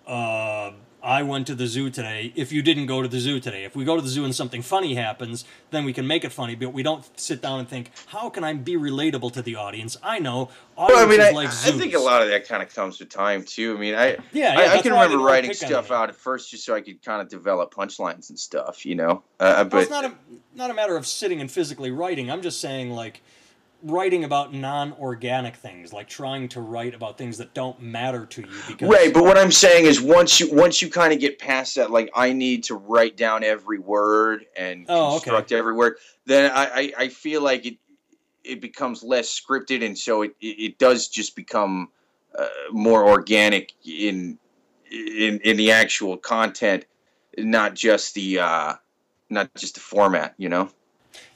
Uh, 0.07 0.71
I 1.03 1.23
went 1.23 1.47
to 1.47 1.55
the 1.55 1.65
zoo 1.65 1.89
today. 1.89 2.31
If 2.35 2.51
you 2.51 2.61
didn't 2.61 2.85
go 2.85 3.01
to 3.01 3.07
the 3.07 3.19
zoo 3.19 3.39
today, 3.39 3.63
if 3.63 3.75
we 3.75 3.83
go 3.85 3.95
to 3.95 4.01
the 4.01 4.07
zoo 4.07 4.23
and 4.23 4.35
something 4.35 4.61
funny 4.61 4.93
happens, 4.93 5.45
then 5.71 5.83
we 5.83 5.93
can 5.93 6.05
make 6.05 6.23
it 6.23 6.31
funny. 6.31 6.55
But 6.55 6.73
we 6.73 6.83
don't 6.83 7.03
sit 7.19 7.41
down 7.41 7.59
and 7.59 7.67
think, 7.67 7.91
how 8.07 8.29
can 8.29 8.43
I 8.43 8.53
be 8.53 8.75
relatable 8.75 9.33
to 9.33 9.41
the 9.41 9.55
audience? 9.55 9.97
I 10.03 10.19
know 10.19 10.49
Well, 10.77 11.03
I 11.03 11.09
mean, 11.09 11.21
I, 11.21 11.31
like 11.31 11.47
I 11.47 11.71
think 11.71 11.93
a 11.93 11.99
lot 11.99 12.21
of 12.21 12.29
that 12.29 12.47
kind 12.47 12.61
of 12.61 12.73
comes 12.73 12.99
with 12.99 13.09
time 13.09 13.43
too. 13.43 13.75
I 13.75 13.79
mean, 13.79 13.95
I 13.95 14.09
Yeah, 14.31 14.53
yeah, 14.53 14.59
I, 14.59 14.73
I 14.75 14.81
can 14.81 14.91
remember 14.93 15.17
writing 15.17 15.53
stuff 15.53 15.91
out 15.91 16.09
at 16.09 16.15
first 16.15 16.51
just 16.51 16.65
so 16.65 16.75
I 16.75 16.81
could 16.81 17.01
kind 17.03 17.21
of 17.21 17.29
develop 17.29 17.73
punchlines 17.73 18.29
and 18.29 18.37
stuff, 18.37 18.85
you 18.85 18.95
know. 18.95 19.23
Uh, 19.39 19.63
but 19.63 19.73
Well, 19.73 19.81
it's 19.81 19.91
not 19.91 20.05
a 20.05 20.13
not 20.53 20.69
a 20.69 20.73
matter 20.73 20.97
of 20.97 21.07
sitting 21.07 21.41
and 21.41 21.51
physically 21.51 21.91
writing. 21.91 22.29
I'm 22.29 22.41
just 22.41 22.61
saying 22.61 22.91
like 22.91 23.21
writing 23.83 24.23
about 24.23 24.53
non-organic 24.53 25.55
things, 25.55 25.93
like 25.93 26.07
trying 26.07 26.47
to 26.49 26.61
write 26.61 26.93
about 26.93 27.17
things 27.17 27.37
that 27.37 27.53
don't 27.53 27.81
matter 27.81 28.25
to 28.25 28.41
you 28.41 28.63
because 28.67 28.89
Right, 28.89 29.13
but 29.13 29.23
what 29.23 29.37
I'm 29.37 29.51
saying 29.51 29.85
is 29.85 30.01
once 30.01 30.39
you 30.39 30.53
once 30.53 30.81
you 30.81 30.89
kind 30.89 31.13
of 31.13 31.19
get 31.19 31.39
past 31.39 31.75
that, 31.75 31.91
like 31.91 32.09
I 32.15 32.33
need 32.33 32.63
to 32.65 32.75
write 32.75 33.17
down 33.17 33.43
every 33.43 33.79
word 33.79 34.45
and 34.55 34.85
Oh, 34.87 35.07
okay. 35.07 35.29
construct 35.29 35.51
every 35.51 35.73
word, 35.73 35.97
then 36.25 36.51
I, 36.51 36.65
I, 36.65 36.93
I 36.97 37.07
feel 37.07 37.41
like 37.41 37.65
it 37.65 37.77
it 38.43 38.61
becomes 38.61 39.03
less 39.03 39.27
scripted, 39.29 39.85
and 39.85 39.97
so 39.97 40.23
it, 40.23 40.35
it, 40.41 40.59
it 40.59 40.77
does 40.79 41.07
just 41.07 41.35
become 41.35 41.89
uh, 42.37 42.47
more 42.71 43.07
organic 43.07 43.73
in 43.85 44.37
in 44.91 45.39
in 45.43 45.57
the 45.57 45.71
actual 45.71 46.17
content, 46.17 46.85
not 47.37 47.75
just 47.75 48.13
the 48.13 48.39
uh, 48.39 48.73
not 49.29 49.53
just 49.55 49.75
the 49.75 49.79
format, 49.79 50.33
you 50.37 50.49
know. 50.49 50.69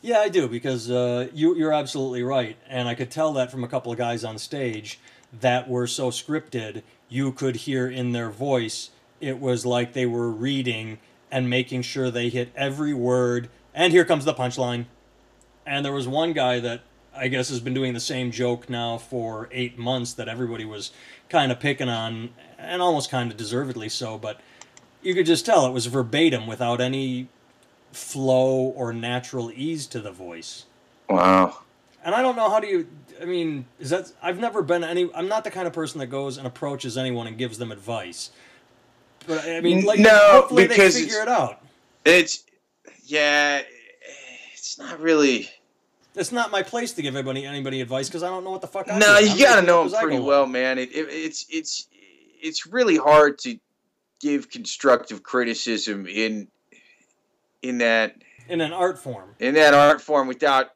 Yeah, 0.02 0.20
I 0.20 0.30
do 0.30 0.48
because 0.48 0.90
uh, 0.90 1.28
you 1.34 1.56
you're 1.56 1.74
absolutely 1.74 2.24
right, 2.24 2.58
and 2.68 2.88
I 2.88 2.96
could 2.96 3.12
tell 3.12 3.34
that 3.34 3.52
from 3.52 3.64
a 3.64 3.68
couple 3.68 3.92
of 3.92 3.98
guys 3.98 4.24
on 4.24 4.38
stage 4.38 5.00
that 5.42 5.68
were 5.68 5.88
so 5.88 6.10
scripted. 6.10 6.84
You 7.10 7.32
could 7.32 7.58
hear 7.58 7.90
in 7.90 8.12
their 8.12 8.30
voice 8.30 8.92
it 9.20 9.40
was 9.40 9.66
like 9.66 9.94
they 9.94 10.06
were 10.06 10.30
reading 10.30 11.00
and 11.32 11.50
making 11.50 11.82
sure 11.82 12.12
they 12.12 12.30
hit 12.30 12.52
every 12.56 12.94
word. 12.94 13.50
And 13.74 13.92
here 13.92 14.06
comes 14.06 14.26
the 14.26 14.34
punchline. 14.34 14.86
And 15.66 15.84
there 15.84 15.92
was 15.92 16.08
one 16.08 16.34
guy 16.34 16.60
that 16.60 16.82
I 17.16 17.28
guess 17.28 17.50
has 17.50 17.60
been 17.60 17.74
doing 17.74 17.94
the 17.94 18.00
same 18.00 18.32
joke 18.32 18.70
now 18.70 18.98
for 18.98 19.50
eight 19.52 19.78
months 19.78 20.14
that 20.14 20.28
everybody 20.28 20.66
was 20.66 20.92
kind 21.30 21.52
of 21.52 21.60
picking 21.60 21.90
on, 21.90 22.30
and 22.58 22.82
almost 22.82 23.10
kind 23.10 23.32
of 23.32 23.38
deservedly 23.38 23.90
so. 23.90 24.18
But 24.18 24.40
you 25.02 25.14
could 25.14 25.26
just 25.26 25.46
tell 25.46 25.66
it 25.66 25.72
was 25.72 25.86
verbatim 25.88 26.46
without 26.46 26.82
any 26.82 27.30
flow 27.96 28.56
or 28.56 28.94
natural 28.94 29.52
ease 29.52 29.88
to 29.88 30.00
the 30.00 30.12
voice. 30.12 30.66
Wow. 31.10 31.60
And 32.04 32.14
I 32.14 32.22
don't 32.22 32.36
know 32.36 32.50
how 32.50 32.60
do 32.60 32.68
you. 32.68 32.88
I 33.22 33.26
mean, 33.26 33.66
is 33.80 33.90
that 33.90 34.12
I've 34.22 34.40
never 34.40 34.62
been 34.62 34.84
any. 34.84 35.10
I'm 35.16 35.28
not 35.28 35.44
the 35.44 35.52
kind 35.52 35.68
of 35.68 35.74
person 35.74 36.00
that 36.00 36.08
goes 36.08 36.38
and 36.38 36.46
approaches 36.46 36.98
anyone 36.98 37.28
and 37.28 37.38
gives 37.38 37.58
them 37.58 37.72
advice. 37.72 38.32
But 39.28 39.46
I 39.46 39.62
mean, 39.62 39.86
like, 39.86 40.00
No, 40.00 40.18
hopefully 40.32 40.68
because 40.68 40.94
they 40.94 41.02
figure 41.02 41.22
it 41.22 41.28
out. 41.28 41.64
It's 42.04 42.44
yeah, 43.06 43.62
it's 44.54 44.78
not 44.78 45.00
really. 45.00 45.50
It's 46.14 46.32
not 46.32 46.50
my 46.52 46.64
place 46.64 46.94
to 46.94 47.02
give 47.02 47.16
anybody 47.16 47.46
anybody 47.46 47.82
advice 47.82 48.08
because 48.08 48.24
I 48.24 48.28
don't 48.28 48.44
know 48.44 48.52
what 48.52 48.62
the 48.62 48.68
fuck. 48.68 48.88
I 48.90 48.98
No, 49.00 49.20
do. 49.20 49.26
you 49.26 49.32
I'm 49.32 49.38
gotta 49.40 49.62
know 49.68 49.82
it 49.82 49.88
him 49.88 49.88
up 49.88 49.88
as 49.88 49.94
I 49.96 50.02
pretty 50.04 50.20
well, 50.20 50.46
man. 50.46 50.78
It, 50.78 50.92
it, 50.92 51.08
it's 51.10 51.46
it's 51.50 51.88
it's 52.42 52.68
really 52.68 52.98
hard 52.98 53.40
to 53.40 53.58
give 54.22 54.50
constructive 54.50 55.24
criticism 55.24 56.06
in 56.08 56.48
in 57.68 57.80
that 57.80 58.16
in 58.48 58.62
an 58.62 58.72
art 58.74 59.00
form. 59.00 59.30
in 59.40 59.54
that 59.56 59.74
art 59.74 60.02
form 60.02 60.28
without 60.28 60.68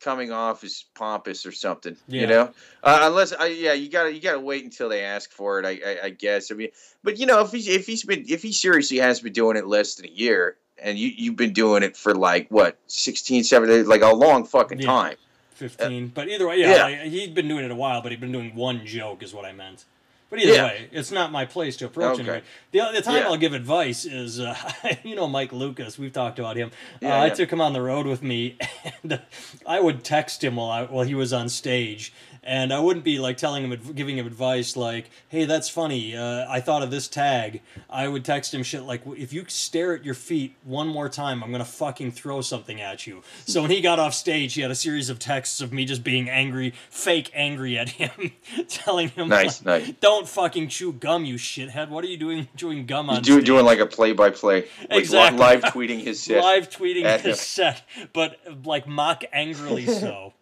coming 0.00 0.32
off 0.32 0.64
as 0.64 0.84
pompous 0.94 1.46
or 1.46 1.52
something. 1.52 1.96
Yeah. 2.08 2.20
You 2.22 2.26
know, 2.26 2.50
uh, 2.82 2.98
unless 3.02 3.32
I 3.32 3.46
yeah, 3.46 3.72
you 3.72 3.88
gotta 3.88 4.12
you 4.12 4.20
gotta 4.20 4.40
wait 4.40 4.64
until 4.64 4.88
they 4.88 5.02
ask 5.02 5.30
for 5.32 5.60
it. 5.60 5.66
I, 5.66 5.80
I 5.86 6.04
I 6.06 6.10
guess. 6.10 6.50
I 6.50 6.54
mean, 6.54 6.68
but 7.02 7.18
you 7.18 7.26
know, 7.26 7.40
if 7.40 7.52
he's 7.52 7.68
if 7.68 7.86
he's 7.86 8.04
been 8.04 8.24
if 8.28 8.42
he 8.42 8.52
seriously 8.52 8.98
has 8.98 9.20
been 9.20 9.32
doing 9.32 9.56
it 9.56 9.66
less 9.66 9.94
than 9.94 10.06
a 10.06 10.10
year. 10.12 10.56
And 10.78 10.98
you, 10.98 11.12
you've 11.16 11.36
been 11.36 11.52
doing 11.52 11.84
it 11.84 11.96
for 11.96 12.12
like 12.12 12.48
what 12.48 12.76
16 12.88 13.44
17 13.44 13.86
like 13.86 14.02
a 14.02 14.12
long 14.12 14.44
fucking 14.44 14.80
Yeah. 14.80 14.86
time 14.86 15.16
Fifteen, 15.54 16.08
but 16.08 16.28
either 16.28 16.48
way, 16.48 16.58
yeah, 16.58 16.88
yeah. 16.88 17.02
like, 17.02 17.12
he'd 17.12 17.34
been 17.34 17.46
doing 17.46 17.64
it 17.64 17.70
a 17.70 17.74
while, 17.74 18.02
but 18.02 18.10
he'd 18.10 18.20
been 18.20 18.32
doing 18.32 18.52
one 18.56 18.84
joke, 18.84 19.22
is 19.22 19.32
what 19.32 19.44
I 19.44 19.52
meant. 19.52 19.84
But 20.32 20.40
either 20.40 20.52
Yeah. 20.54 20.64
way, 20.64 20.88
it's 20.92 21.10
not 21.10 21.30
my 21.30 21.44
place 21.44 21.76
to 21.76 21.84
approach 21.84 22.14
Okay. 22.18 22.22
anybody. 22.22 22.44
The, 22.70 22.88
the 22.94 23.02
time 23.02 23.16
Yeah. 23.16 23.28
I'll 23.28 23.36
give 23.36 23.52
advice 23.52 24.06
is, 24.06 24.40
uh, 24.40 24.56
you 25.04 25.14
know, 25.14 25.28
Mike 25.28 25.52
Lucas. 25.52 25.98
We've 25.98 26.10
talked 26.10 26.38
about 26.38 26.56
him. 26.56 26.70
Yeah, 27.02 27.20
uh, 27.20 27.24
I 27.24 27.28
took 27.28 27.52
him 27.52 27.60
on 27.60 27.74
the 27.74 27.82
road 27.82 28.06
with 28.06 28.22
me, 28.22 28.56
and 29.02 29.20
I 29.66 29.78
would 29.80 30.04
text 30.04 30.42
him 30.42 30.56
while 30.56 30.70
I, 30.70 30.84
while 30.84 31.04
he 31.04 31.14
was 31.14 31.34
on 31.34 31.50
stage, 31.50 32.14
and 32.44 32.72
I 32.72 32.80
wouldn't 32.80 33.04
be 33.04 33.18
like 33.18 33.36
telling 33.36 33.64
him, 33.70 33.92
giving 33.94 34.18
him 34.18 34.26
advice 34.26 34.76
like, 34.76 35.10
"Hey, 35.28 35.44
that's 35.44 35.68
funny. 35.68 36.16
Uh, 36.16 36.44
I 36.48 36.60
thought 36.60 36.82
of 36.82 36.90
this 36.90 37.08
tag." 37.08 37.62
I 37.88 38.08
would 38.08 38.24
text 38.24 38.52
him 38.52 38.62
shit 38.62 38.82
like, 38.82 39.02
"If 39.16 39.32
you 39.32 39.44
stare 39.48 39.94
at 39.94 40.04
your 40.04 40.14
feet 40.14 40.54
one 40.64 40.88
more 40.88 41.08
time, 41.08 41.42
I'm 41.44 41.52
gonna 41.52 41.64
fucking 41.64 42.12
throw 42.12 42.40
something 42.40 42.80
at 42.80 43.06
you." 43.06 43.22
So 43.46 43.62
when 43.62 43.70
he 43.70 43.80
got 43.80 43.98
off 43.98 44.14
stage, 44.14 44.54
he 44.54 44.62
had 44.62 44.70
a 44.70 44.74
series 44.74 45.08
of 45.08 45.18
texts 45.18 45.60
of 45.60 45.72
me 45.72 45.84
just 45.84 46.02
being 46.02 46.28
angry, 46.28 46.74
fake 46.90 47.30
angry 47.34 47.78
at 47.78 47.90
him, 47.90 48.32
telling 48.68 49.08
him, 49.10 49.28
Nice, 49.28 49.64
like, 49.64 49.82
nice. 49.86 49.94
"Don't 50.00 50.28
fucking 50.28 50.68
chew 50.68 50.92
gum, 50.92 51.24
you 51.24 51.36
shithead. 51.36 51.88
What 51.90 52.04
are 52.04 52.08
you 52.08 52.16
doing 52.16 52.48
chewing 52.56 52.86
gum 52.86 53.08
on?" 53.10 53.22
Do, 53.22 53.40
doing 53.40 53.64
like 53.64 53.78
a 53.78 53.86
play 53.86 54.12
by 54.12 54.30
play, 54.30 54.66
like 54.90 54.98
Exactly. 55.00 55.38
li- 55.38 55.44
live 55.46 55.62
tweeting 55.62 56.00
his 56.02 56.22
set. 56.22 56.42
live 56.42 56.70
tweeting 56.70 57.04
his 57.20 57.24
him. 57.24 57.34
set, 57.36 57.82
but 58.12 58.38
like 58.64 58.86
mock 58.86 59.22
angrily 59.32 59.86
so. 60.00 60.32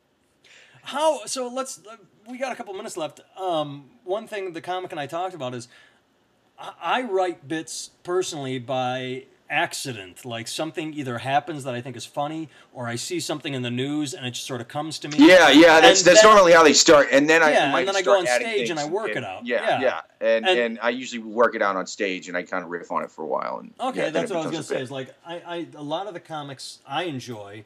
How? 0.82 1.24
So 1.26 1.48
let's. 1.48 1.80
We 2.28 2.38
got 2.38 2.52
a 2.52 2.56
couple 2.56 2.74
minutes 2.74 2.96
left. 2.96 3.20
Um, 3.36 3.90
one 4.04 4.26
thing 4.26 4.52
the 4.52 4.60
comic 4.60 4.92
and 4.92 5.00
I 5.00 5.06
talked 5.06 5.34
about 5.34 5.54
is, 5.54 5.68
I 6.58 7.02
write 7.02 7.48
bits 7.48 7.90
personally 8.02 8.58
by 8.58 9.24
accident. 9.50 10.24
Like 10.24 10.46
something 10.46 10.94
either 10.94 11.18
happens 11.18 11.64
that 11.64 11.74
I 11.74 11.80
think 11.80 11.96
is 11.96 12.06
funny, 12.06 12.48
or 12.72 12.86
I 12.86 12.94
see 12.94 13.18
something 13.18 13.52
in 13.52 13.62
the 13.62 13.70
news 13.70 14.14
and 14.14 14.24
it 14.24 14.30
just 14.30 14.46
sort 14.46 14.60
of 14.60 14.68
comes 14.68 14.98
to 15.00 15.08
me. 15.08 15.18
Yeah, 15.18 15.50
yeah, 15.50 15.80
that's 15.80 16.02
that's 16.02 16.22
then, 16.22 16.30
normally 16.30 16.52
how 16.52 16.62
they 16.62 16.72
start. 16.72 17.08
And 17.10 17.28
then 17.28 17.42
I 17.42 17.50
yeah, 17.50 17.76
and 17.76 17.88
then 17.88 17.96
I 17.96 18.02
go 18.02 18.18
on 18.18 18.26
stage 18.26 18.70
and 18.70 18.78
I 18.78 18.86
work 18.86 19.08
and, 19.08 19.18
it 19.18 19.24
out. 19.24 19.44
Yeah, 19.44 19.62
yeah, 19.62 19.80
yeah. 19.80 20.00
And, 20.20 20.46
and, 20.46 20.58
and 20.58 20.78
I 20.80 20.90
usually 20.90 21.22
work 21.22 21.54
it 21.54 21.62
out 21.62 21.76
on 21.76 21.86
stage 21.86 22.28
and 22.28 22.36
I 22.36 22.42
kind 22.42 22.62
of 22.62 22.70
riff 22.70 22.92
on 22.92 23.02
it 23.02 23.10
for 23.10 23.22
a 23.22 23.26
while. 23.26 23.58
And 23.58 23.74
okay, 23.80 24.04
yeah, 24.04 24.10
that's 24.10 24.30
what 24.30 24.40
I 24.40 24.42
was 24.42 24.52
gonna 24.52 24.62
say. 24.62 24.80
Is 24.80 24.90
like 24.90 25.14
I, 25.26 25.42
I 25.46 25.66
a 25.74 25.82
lot 25.82 26.06
of 26.06 26.14
the 26.14 26.20
comics 26.20 26.78
I 26.86 27.04
enjoy. 27.04 27.64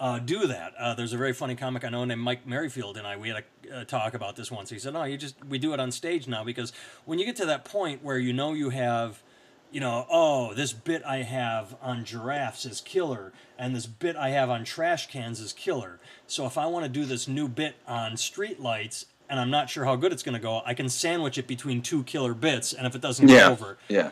Uh, 0.00 0.20
do 0.20 0.46
that. 0.46 0.74
Uh, 0.78 0.94
there's 0.94 1.12
a 1.12 1.16
very 1.16 1.32
funny 1.32 1.56
comic 1.56 1.84
I 1.84 1.88
know 1.88 2.04
named 2.04 2.20
Mike 2.20 2.46
Merrifield 2.46 2.96
and 2.96 3.06
I. 3.06 3.16
We 3.16 3.30
had 3.30 3.44
a, 3.68 3.80
a 3.80 3.84
talk 3.84 4.14
about 4.14 4.36
this 4.36 4.48
once. 4.48 4.70
He 4.70 4.78
said, 4.78 4.92
"No, 4.92 5.02
you 5.02 5.16
just 5.16 5.44
we 5.44 5.58
do 5.58 5.72
it 5.72 5.80
on 5.80 5.90
stage 5.90 6.28
now 6.28 6.44
because 6.44 6.72
when 7.04 7.18
you 7.18 7.24
get 7.24 7.34
to 7.36 7.46
that 7.46 7.64
point 7.64 8.04
where 8.04 8.18
you 8.18 8.32
know 8.32 8.52
you 8.52 8.70
have 8.70 9.22
you 9.70 9.80
know, 9.80 10.06
oh, 10.10 10.54
this 10.54 10.72
bit 10.72 11.02
I 11.04 11.18
have 11.18 11.76
on 11.82 12.04
giraffes 12.04 12.64
is 12.64 12.80
killer, 12.80 13.32
and 13.58 13.74
this 13.74 13.86
bit 13.86 14.16
I 14.16 14.30
have 14.30 14.50
on 14.50 14.64
trash 14.64 15.08
cans 15.08 15.40
is 15.40 15.52
killer. 15.52 16.00
So 16.26 16.46
if 16.46 16.56
I 16.56 16.66
want 16.66 16.84
to 16.84 16.88
do 16.88 17.04
this 17.04 17.28
new 17.28 17.48
bit 17.48 17.76
on 17.86 18.12
streetlights, 18.12 19.06
and 19.28 19.38
I'm 19.38 19.50
not 19.50 19.68
sure 19.68 19.84
how 19.84 19.96
good 19.96 20.12
it's 20.12 20.22
going 20.22 20.34
to 20.34 20.40
go, 20.40 20.62
I 20.64 20.74
can 20.74 20.88
sandwich 20.88 21.36
it 21.36 21.46
between 21.46 21.82
two 21.82 22.02
killer 22.04 22.34
bits, 22.34 22.72
and 22.72 22.86
if 22.86 22.94
it 22.94 23.02
doesn't 23.02 23.28
yeah. 23.28 23.46
go 23.46 23.52
over, 23.52 23.78
yeah. 23.88 24.10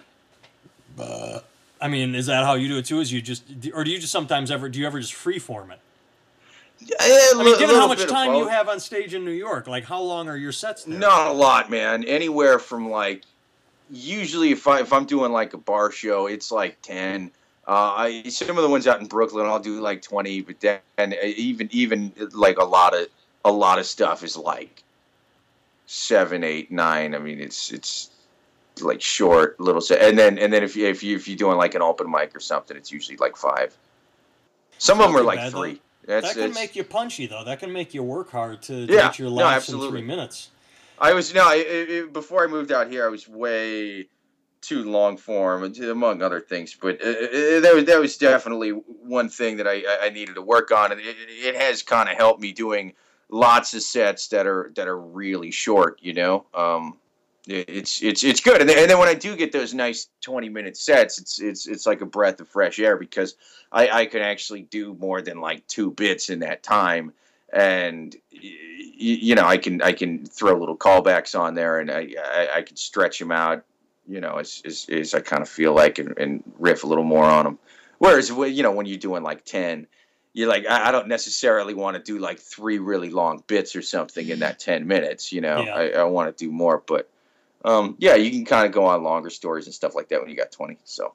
Uh, 0.99 1.41
I 1.81 1.89
mean, 1.89 2.15
is 2.15 2.27
that 2.27 2.45
how 2.45 2.55
you 2.55 2.69
do 2.69 2.79
it 2.79 2.87
too? 2.87 3.01
Is 3.01 3.13
you 3.13 3.21
just, 3.21 3.45
or 3.75 3.85
do 3.85 3.91
you 3.91 3.99
just 3.99 4.13
sometimes 4.13 4.51
ever, 4.51 4.69
do 4.69 4.79
you 4.79 4.87
ever 4.87 4.99
just 5.01 5.15
freeform 5.15 5.71
it? 5.71 5.81
Yeah, 6.81 6.97
I 7.01 7.43
mean, 7.43 7.59
given 7.59 7.77
how 7.77 7.87
much 7.87 8.07
time 8.07 8.35
you 8.35 8.49
have 8.49 8.69
on 8.69 8.81
stage 8.81 9.15
in 9.15 9.25
New 9.25 9.31
York, 9.31 9.67
like 9.67 9.85
how 9.85 10.01
long 10.01 10.29
are 10.29 10.37
your 10.37 10.53
sets 10.53 10.85
there? 10.85 10.99
Not 10.99 11.29
a 11.29 11.33
lot, 11.33 11.71
man. 11.71 12.05
Anywhere 12.05 12.59
from 12.59 12.91
like 12.91 13.23
usually 13.91 14.51
if 14.53 14.67
I 14.67 14.81
if 14.81 14.93
I'm 14.93 15.07
doing 15.07 15.33
like 15.33 15.55
a 15.55 15.59
bar 15.59 15.91
show, 15.91 16.27
it's 16.27 16.53
like 16.53 16.81
ten. 16.83 17.31
Uh, 17.67 17.95
I 17.97 18.23
some 18.29 18.57
of 18.57 18.63
the 18.63 18.69
ones 18.69 18.87
out 18.87 19.01
in 19.01 19.07
Brooklyn, 19.07 19.47
I'll 19.47 19.59
do 19.59 19.81
like 19.81 20.03
twenty, 20.03 20.43
but 20.43 20.61
then 20.61 20.81
and 20.99 21.15
even 21.15 21.69
even 21.73 22.13
like 22.33 22.59
a 22.59 22.65
lot 22.65 22.95
of 22.95 23.09
a 23.45 23.51
lot 23.51 23.79
of 23.79 23.87
stuff 23.87 24.23
is 24.23 24.37
like 24.37 24.83
seven, 25.87 26.45
eight, 26.45 26.71
nine. 26.71 27.15
I 27.15 27.19
mean, 27.19 27.41
it's 27.41 27.73
it's 27.73 28.11
like 28.81 29.01
short 29.01 29.59
little 29.61 29.81
set, 29.81 30.03
and 30.03 30.19
then 30.19 30.39
and 30.39 30.53
then 30.53 30.63
if 30.63 30.77
you 30.77 30.87
if 30.87 31.03
you 31.03 31.17
if 31.17 31.27
you're 31.29 31.37
doing 31.37 31.57
like 31.57 31.75
an 31.75 31.83
open 31.83 32.11
mic 32.11 32.35
or 32.37 32.41
something, 32.41 32.77
it's 32.77 32.93
usually 32.93 33.17
like 33.17 33.37
five. 33.37 33.77
Some 34.79 35.01
of 35.01 35.07
them 35.07 35.17
are 35.17 35.23
like 35.25 35.39
bad, 35.39 35.53
three. 35.53 35.81
That's, 36.07 36.35
that 36.35 36.41
can 36.41 36.53
make 36.53 36.77
you 36.77 36.85
punchy 36.85 37.27
though. 37.27 37.45
That 37.45 37.59
can 37.59 37.73
make 37.73 37.95
you 37.95 38.03
work 38.03 38.31
hard 38.31 38.63
to, 38.63 38.75
yeah, 38.75 39.09
get 39.09 39.19
your 39.19 39.31
laughs 39.31 39.71
no, 39.71 39.83
in 39.83 39.91
three 39.91 40.03
minutes. 40.03 40.51
I 40.99 41.13
was 41.13 41.35
no. 41.35 41.51
It, 41.53 41.91
it, 41.91 42.13
before 42.13 42.45
I 42.45 42.47
moved 42.47 42.73
out 42.73 42.91
here, 42.91 43.05
I 43.05 43.09
was 43.09 43.29
way 43.29 44.09
too 44.61 44.85
long 44.85 45.17
form, 45.17 45.75
among 45.83 46.23
other 46.23 46.41
things. 46.41 46.77
But 46.81 47.01
uh, 47.01 47.61
that 47.61 47.73
was 47.75 47.85
that 47.85 48.01
was 48.01 48.17
definitely 48.17 48.71
one 48.71 49.29
thing 49.29 49.57
that 49.59 49.67
I, 49.67 49.83
I 50.03 50.11
needed 50.11 50.35
to 50.37 50.43
work 50.43 50.71
on, 50.71 50.93
and 50.93 51.01
it, 51.01 51.17
it 51.29 51.57
has 51.57 51.83
kind 51.83 52.09
of 52.09 52.17
helped 52.17 52.41
me 52.41 52.53
doing 52.53 52.95
lots 53.29 53.75
of 53.75 53.83
sets 53.83 54.29
that 54.29 54.47
are 54.47 54.73
that 54.77 54.89
are 54.89 54.99
really 54.99 55.51
short. 55.51 55.99
You 56.03 56.15
know, 56.15 56.47
um, 56.55 56.99
it's 57.47 58.03
it's 58.03 58.25
it's 58.25 58.41
good. 58.41 58.61
And 58.61 58.69
then, 58.69 58.79
and 58.79 58.91
then 58.91 58.99
when 58.99 59.09
I 59.09 59.15
do 59.15 59.37
get 59.37 59.53
those 59.53 59.75
nice 59.75 60.09
twenty 60.21 60.49
minute 60.49 60.77
sets, 60.77 61.19
it's 61.19 61.41
it's 61.41 61.67
it's 61.67 61.87
like 61.87 62.01
a 62.01 62.07
breath 62.07 62.41
of 62.41 62.49
fresh 62.49 62.79
air 62.79 62.97
because 62.97 63.37
I 63.73 63.89
I 63.89 64.07
can 64.07 64.23
actually 64.23 64.63
do 64.63 64.95
more 64.95 65.23
than 65.23 65.41
like 65.41 65.67
two 65.67 65.91
bits 65.91 66.31
in 66.31 66.41
that 66.41 66.63
time 66.63 67.13
and 67.53 68.17
you 68.31 69.35
know 69.35 69.47
I 69.47 69.57
can 69.57 69.81
I 69.83 69.93
can 69.93 70.27
throw 70.27 70.59
little 70.59 70.77
callbacks 70.77 71.39
on 71.39 71.55
there 71.55 71.79
and 71.79 71.91
I 71.91 72.09
I, 72.19 72.49
I 72.57 72.63
can 72.63 72.77
stretch 72.77 73.19
them 73.19 73.31
out 73.31 73.65
you 74.07 74.21
know 74.21 74.37
as, 74.37 74.63
as, 74.65 74.87
as 74.91 75.15
I 75.15 75.21
kind 75.21 75.43
of 75.43 75.49
feel 75.49 75.75
like 75.75 75.99
and, 75.99 76.17
and, 76.19 76.43
riff 76.59 76.85
a 76.85 76.87
little 76.87 77.05
more 77.05 77.25
on 77.25 77.45
them 77.45 77.59
whereas 77.99 78.31
you 78.31 78.63
know 78.63 78.73
when 78.73 78.87
you're 78.87 78.99
doing 78.99 79.23
like 79.23 79.45
10 79.45 79.87
you're 80.33 80.49
like 80.49 80.67
I, 80.67 80.89
I 80.89 80.93
don't 80.93 81.09
necessarily 81.09 81.75
want 81.75 81.97
to 81.97 82.03
do 82.03 82.19
like 82.19 82.39
three 82.39 82.79
really 82.79 83.11
long 83.11 83.43
bits 83.47 83.77
or 83.77 83.83
something 83.83 84.29
in 84.29 84.41
that 84.41 84.59
10 84.59 84.87
minutes 84.87 85.33
you 85.33 85.41
know 85.41 85.61
yeah. 85.61 85.75
I, 85.75 85.89
I 85.91 86.05
want 86.05 86.37
to 86.37 86.45
do 86.45 86.51
more 86.51 86.83
but 86.85 87.09
um, 87.67 87.97
yeah 87.99 88.15
you 88.15 88.31
can 88.31 88.45
kind 88.45 88.65
of 88.65 88.73
go 88.73 88.87
on 88.87 89.03
longer 89.03 89.29
stories 89.29 89.67
and 89.67 89.75
stuff 89.75 89.95
like 89.95 90.09
that 90.09 90.21
when 90.21 90.31
you 90.31 90.37
got 90.37 90.51
20 90.51 90.79
so. 90.85 91.13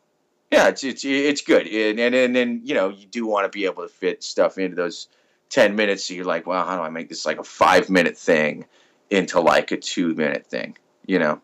Yeah 0.52 0.68
it's 0.68 0.84
it's 0.84 1.06
it's 1.06 1.42
good 1.42 1.66
and 1.66 1.98
and 1.98 2.14
and 2.14 2.36
then 2.36 2.62
you 2.66 2.76
know 2.76 2.90
you 2.90 3.06
do 3.06 3.26
want 3.26 3.46
to 3.46 3.58
be 3.58 3.66
able 3.66 3.84
to 3.84 3.90
fit 3.90 4.22
stuff 4.22 4.58
into 4.58 4.76
those 4.76 5.08
10 5.50 5.78
minutes 5.78 6.06
so 6.06 6.14
you're 6.14 6.26
like 6.26 6.46
well 6.46 6.66
how 6.66 6.76
do 6.76 6.82
i 6.82 6.90
make 6.90 7.08
this 7.08 7.26
like 7.26 7.40
a 7.40 7.44
five 7.44 7.90
minute 7.90 8.18
thing 8.18 8.66
into 9.10 9.40
like 9.40 9.72
a 9.72 9.78
two 9.78 10.14
minute 10.16 10.48
thing? 10.48 10.78
You 11.06 11.20
know? 11.20 11.42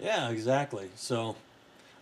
Yeah 0.00 0.30
exactly 0.30 0.88
so 0.96 1.36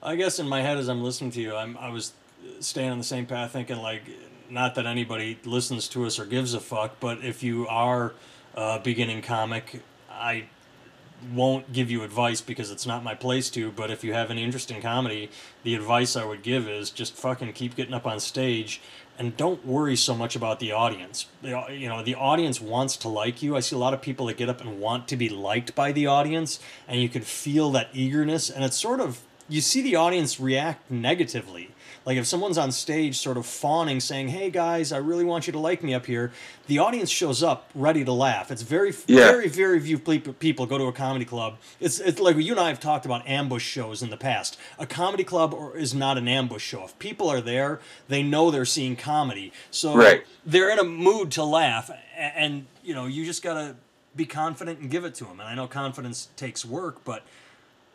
i 0.02 0.14
guess 0.14 0.38
in 0.38 0.48
my 0.48 0.62
head 0.62 0.78
as 0.78 0.88
i'm 0.88 1.02
listening 1.02 1.32
to 1.32 1.40
you 1.40 1.56
i'm 1.56 1.76
i 1.78 1.88
was 1.88 2.12
staying 2.60 2.90
on 2.90 2.98
the 2.98 3.04
same 3.04 3.26
path 3.26 3.52
thinking 3.52 3.78
like 3.78 4.02
not 4.48 4.76
that 4.76 4.86
anybody 4.86 5.36
listens 5.44 5.88
to 5.88 6.06
us 6.06 6.18
or 6.18 6.26
gives 6.26 6.54
a 6.54 6.60
fuck 6.60 7.00
but 7.00 7.24
if 7.24 7.42
you 7.42 7.66
are 7.66 8.12
a 8.54 8.78
beginning 8.78 9.20
comic 9.20 9.82
i 10.10 10.44
won't 11.32 11.72
give 11.72 11.90
you 11.90 12.02
advice 12.02 12.40
because 12.40 12.70
it's 12.70 12.86
not 12.86 13.04
my 13.04 13.14
place 13.14 13.50
to 13.50 13.70
but 13.70 13.90
if 13.90 14.02
you 14.02 14.12
have 14.12 14.30
any 14.30 14.42
interest 14.42 14.70
in 14.70 14.80
comedy 14.82 15.30
the 15.62 15.74
advice 15.74 16.16
i 16.16 16.24
would 16.24 16.42
give 16.42 16.68
is 16.68 16.90
just 16.90 17.14
fucking 17.14 17.52
keep 17.52 17.74
getting 17.76 17.94
up 17.94 18.06
on 18.06 18.18
stage 18.18 18.80
and 19.18 19.36
don't 19.36 19.64
worry 19.64 19.94
so 19.94 20.14
much 20.14 20.34
about 20.34 20.58
the 20.58 20.72
audience. 20.72 21.26
You 21.42 21.88
know, 21.88 22.02
the 22.02 22.14
audience 22.14 22.60
wants 22.60 22.96
to 22.98 23.08
like 23.08 23.42
you. 23.42 23.56
I 23.56 23.60
see 23.60 23.76
a 23.76 23.78
lot 23.78 23.94
of 23.94 24.00
people 24.00 24.26
that 24.26 24.36
get 24.36 24.48
up 24.48 24.60
and 24.60 24.80
want 24.80 25.06
to 25.08 25.16
be 25.16 25.28
liked 25.28 25.74
by 25.74 25.92
the 25.92 26.06
audience, 26.06 26.58
and 26.88 27.00
you 27.00 27.08
can 27.08 27.22
feel 27.22 27.70
that 27.72 27.90
eagerness, 27.92 28.48
and 28.50 28.64
it's 28.64 28.76
sort 28.76 29.00
of 29.00 29.20
you 29.52 29.60
see 29.60 29.82
the 29.82 29.96
audience 29.96 30.40
react 30.40 30.90
negatively 30.90 31.72
like 32.04 32.16
if 32.16 32.26
someone's 32.26 32.58
on 32.58 32.72
stage 32.72 33.18
sort 33.18 33.36
of 33.36 33.46
fawning, 33.46 34.00
saying, 34.00 34.28
"Hey 34.28 34.50
guys, 34.50 34.92
I 34.92 34.98
really 34.98 35.24
want 35.24 35.46
you 35.46 35.52
to 35.52 35.58
like 35.58 35.82
me 35.82 35.94
up 35.94 36.06
here," 36.06 36.32
the 36.66 36.78
audience 36.78 37.10
shows 37.10 37.42
up 37.42 37.70
ready 37.74 38.04
to 38.04 38.12
laugh. 38.12 38.50
It's 38.50 38.62
very, 38.62 38.92
yeah. 39.06 39.30
very, 39.30 39.48
very 39.48 39.78
few 39.78 39.98
people 39.98 40.66
go 40.66 40.78
to 40.78 40.84
a 40.84 40.92
comedy 40.92 41.24
club. 41.24 41.58
It's 41.80 42.00
it's 42.00 42.18
like 42.18 42.36
you 42.36 42.52
and 42.52 42.60
I 42.60 42.68
have 42.68 42.80
talked 42.80 43.06
about 43.06 43.26
ambush 43.28 43.64
shows 43.64 44.02
in 44.02 44.10
the 44.10 44.16
past. 44.16 44.58
A 44.78 44.86
comedy 44.86 45.24
club 45.24 45.54
or, 45.54 45.76
is 45.76 45.94
not 45.94 46.18
an 46.18 46.26
ambush 46.26 46.62
show. 46.62 46.84
If 46.84 46.98
people 46.98 47.28
are 47.28 47.40
there, 47.40 47.80
they 48.08 48.22
know 48.22 48.50
they're 48.50 48.64
seeing 48.64 48.96
comedy, 48.96 49.52
so 49.70 49.94
right. 49.94 50.24
they're 50.44 50.70
in 50.70 50.78
a 50.78 50.84
mood 50.84 51.30
to 51.32 51.44
laugh, 51.44 51.90
and, 52.16 52.32
and 52.36 52.66
you 52.82 52.94
know 52.94 53.06
you 53.06 53.24
just 53.24 53.42
gotta 53.42 53.76
be 54.14 54.26
confident 54.26 54.80
and 54.80 54.90
give 54.90 55.04
it 55.04 55.14
to 55.16 55.24
them. 55.24 55.38
And 55.38 55.48
I 55.48 55.54
know 55.54 55.68
confidence 55.68 56.28
takes 56.36 56.64
work, 56.64 57.04
but 57.04 57.22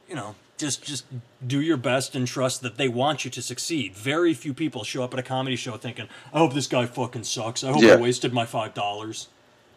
you 0.07 0.15
know 0.15 0.35
just 0.57 0.83
just 0.83 1.05
do 1.45 1.61
your 1.61 1.77
best 1.77 2.15
and 2.15 2.27
trust 2.27 2.61
that 2.61 2.77
they 2.77 2.87
want 2.87 3.25
you 3.25 3.31
to 3.31 3.41
succeed. 3.41 3.95
Very 3.95 4.33
few 4.33 4.53
people 4.53 4.83
show 4.83 5.03
up 5.03 5.13
at 5.13 5.19
a 5.19 5.23
comedy 5.23 5.55
show 5.55 5.77
thinking, 5.77 6.07
"I 6.33 6.39
hope 6.39 6.53
this 6.53 6.67
guy 6.67 6.85
fucking 6.85 7.23
sucks. 7.23 7.63
I 7.63 7.71
hope 7.71 7.81
yeah. 7.81 7.93
I 7.93 7.95
wasted 7.97 8.33
my 8.33 8.45
five 8.45 8.73
dollars." 8.73 9.27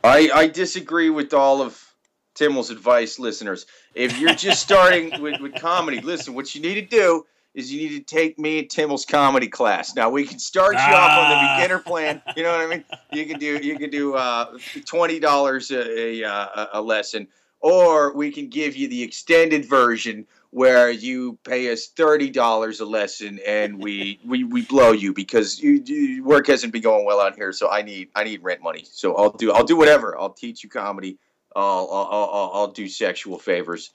I 0.03 0.31
I 0.35 0.47
disagree 0.49 1.11
with 1.11 1.35
all 1.35 1.61
of 1.62 1.90
Timmel's 2.35 2.71
advice, 2.71 3.19
listeners. 3.19 3.66
If 3.95 4.19
you're 4.19 4.35
just 4.35 4.62
starting 4.69 5.21
with, 5.21 5.40
with 5.40 5.55
comedy, 5.57 6.01
listen. 6.01 6.35
What 6.35 6.55
you 6.55 6.62
need 6.62 6.75
to 6.75 6.87
do 6.87 7.27
is 7.55 7.73
you 7.73 7.88
need 7.88 7.97
to 7.99 8.14
take 8.14 8.38
me 8.38 8.61
and 8.61 8.69
Timmel's 8.69 9.05
comedy 9.05 9.49
class. 9.49 9.95
Now 9.95 10.09
we 10.11 10.25
can 10.25 10.38
start 10.38 10.75
you 10.75 10.81
ah. 10.81 10.95
off 10.95 11.19
on 11.19 11.31
the 11.31 11.37
ah. 11.37 11.57
beginner 11.57 11.79
plan. 11.81 12.23
You 12.37 12.45
know 12.45 12.53
what 12.53 12.61
I 12.61 12.66
mean? 12.66 12.85
You 13.12 13.27
can 13.27 13.38
do 13.38 13.59
you 13.59 13.79
can 13.79 13.90
do 13.90 14.14
uh, 14.14 14.57
twenty 14.87 15.19
dollars 15.21 15.71
a, 15.71 16.23
a 16.23 16.69
a 16.75 16.81
lesson, 16.81 17.29
or 17.61 18.14
we 18.14 18.31
can 18.31 18.49
give 18.49 18.77
you 18.77 18.88
the 18.88 19.03
extended 19.03 19.64
version 19.64 20.27
where 20.51 20.91
you 20.91 21.39
pay 21.45 21.73
us 21.73 21.87
thirty 21.87 22.31
dollars 22.31 22.81
a 22.81 22.85
lesson 22.85 23.39
and 23.47 23.83
we, 23.83 24.21
we 24.25 24.45
we 24.45 24.63
blow 24.63 24.93
you 24.93 25.13
because 25.13 25.61
you, 25.61 25.83
you, 25.85 26.25
work 26.25 26.47
hasn't 26.49 26.73
been 26.73 26.83
going 26.83 27.05
well 27.05 27.21
out 27.21 27.37
here. 27.37 27.53
So 27.53 27.71
I 27.71 27.83
need 27.83 28.09
I 28.15 28.25
need 28.25 28.43
rent 28.43 28.63
money. 28.63 28.85
So 28.85 29.15
I'll 29.17 29.31
do 29.31 29.53
I'll 29.53 29.65
do 29.65 29.77
whatever. 29.77 30.19
I'll 30.19 30.33
teach 30.33 30.65
you 30.65 30.71
comedy. 30.71 31.19
I'll 31.55 31.89
I'll 31.93 32.31
I'll, 32.33 32.51
I'll 32.55 32.73
do 32.73 32.89
sexual 32.89 33.39
favors. 33.39 33.91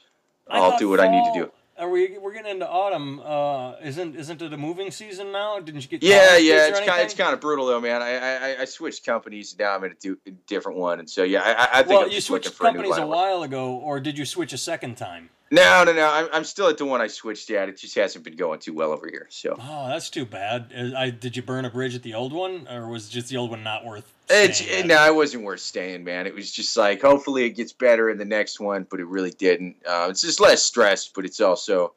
I'll 0.49 0.77
do 0.77 0.89
what 0.89 0.99
fall, 0.99 1.09
I 1.09 1.11
need 1.11 1.33
to 1.33 1.45
do. 1.45 1.51
Are 1.77 1.89
we 1.89 2.17
we're 2.17 2.31
getting 2.31 2.51
into 2.51 2.69
autumn? 2.69 3.19
Uh, 3.19 3.73
isn't 3.83 4.15
isn't 4.15 4.41
it 4.41 4.53
a 4.53 4.57
moving 4.57 4.91
season 4.91 5.33
now? 5.33 5.59
Didn't 5.59 5.81
you 5.81 5.89
get? 5.89 6.03
Yeah, 6.03 6.37
yeah. 6.37 6.67
It's 6.67 6.79
kind 6.79 7.01
of, 7.01 7.05
it's 7.05 7.13
kind 7.13 7.33
of 7.33 7.41
brutal 7.41 7.65
though, 7.65 7.81
man. 7.81 8.01
I 8.01 8.53
I, 8.53 8.61
I 8.61 8.65
switched 8.65 9.05
companies. 9.05 9.57
Now 9.59 9.75
I'm 9.75 9.83
in 9.83 9.91
a, 9.91 9.95
do, 9.95 10.17
a 10.25 10.31
different 10.47 10.77
one, 10.77 10.99
and 10.99 11.09
so 11.09 11.23
yeah, 11.23 11.41
I, 11.43 11.79
I 11.79 11.83
think 11.83 11.89
well, 11.89 12.03
I'm 12.03 12.11
you 12.11 12.21
switched 12.21 12.57
companies 12.57 12.95
a 12.95 13.05
while 13.05 13.43
ago, 13.43 13.73
or 13.75 13.99
did 13.99 14.17
you 14.17 14.23
switch 14.23 14.53
a 14.53 14.57
second 14.57 14.95
time? 14.95 15.31
No, 15.51 15.83
no, 15.83 15.93
no. 15.93 16.09
I'm, 16.11 16.27
I'm 16.33 16.43
still 16.43 16.67
at 16.67 16.77
the 16.77 16.85
one 16.85 17.01
I 17.01 17.07
switched 17.07 17.51
at. 17.51 17.69
It 17.69 17.77
just 17.77 17.95
hasn't 17.95 18.25
been 18.25 18.35
going 18.35 18.59
too 18.59 18.73
well 18.73 18.91
over 18.91 19.07
here. 19.07 19.27
So. 19.29 19.55
Oh, 19.59 19.87
that's 19.87 20.09
too 20.09 20.25
bad. 20.25 20.73
I 20.97 21.11
did 21.11 21.37
you 21.37 21.43
burn 21.43 21.65
a 21.65 21.69
bridge 21.69 21.95
at 21.95 22.03
the 22.03 22.15
old 22.15 22.33
one, 22.33 22.67
or 22.67 22.87
was 22.87 23.09
just 23.09 23.29
the 23.29 23.37
old 23.37 23.51
one 23.51 23.63
not 23.63 23.85
worth? 23.85 24.11
It's 24.27 24.61
it, 24.61 24.87
no, 24.87 25.05
it 25.05 25.15
wasn't 25.15 25.43
worth 25.43 25.59
staying, 25.59 26.03
man. 26.03 26.25
It 26.25 26.33
was 26.33 26.51
just 26.51 26.75
like 26.75 27.01
hopefully 27.01 27.45
it 27.45 27.51
gets 27.51 27.73
better 27.73 28.09
in 28.09 28.17
the 28.17 28.25
next 28.25 28.59
one, 28.59 28.87
but 28.89 28.99
it 28.99 29.05
really 29.05 29.29
didn't. 29.31 29.75
Uh, 29.87 30.07
it's 30.09 30.21
just 30.21 30.39
less 30.39 30.63
stress, 30.63 31.07
but 31.07 31.25
it's 31.25 31.39
also 31.39 31.93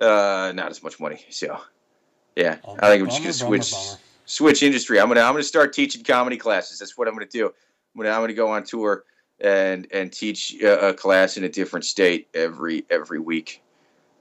uh, 0.00 0.52
not 0.54 0.70
as 0.70 0.82
much 0.82 0.98
money. 0.98 1.20
So, 1.28 1.60
yeah, 2.34 2.56
oh, 2.64 2.76
I 2.80 2.88
think 2.88 3.02
I'm 3.02 3.08
just 3.10 3.20
gonna 3.20 3.32
switch 3.34 3.72
bummer. 3.72 3.98
switch 4.24 4.62
industry. 4.62 4.98
I'm 4.98 5.08
gonna 5.08 5.20
I'm 5.20 5.34
gonna 5.34 5.42
start 5.42 5.74
teaching 5.74 6.02
comedy 6.02 6.38
classes. 6.38 6.78
That's 6.78 6.96
what 6.96 7.08
I'm 7.08 7.14
gonna 7.14 7.26
do. 7.26 7.46
I'm 7.46 8.02
gonna 8.02 8.10
I'm 8.10 8.22
gonna 8.22 8.32
go 8.32 8.48
on 8.48 8.64
tour 8.64 9.04
and 9.40 9.86
and 9.92 10.12
teach 10.12 10.54
a, 10.62 10.94
class 10.94 11.36
in 11.36 11.44
a 11.44 11.48
different 11.48 11.84
state 11.84 12.28
every 12.34 12.84
every 12.90 13.18
week. 13.18 13.62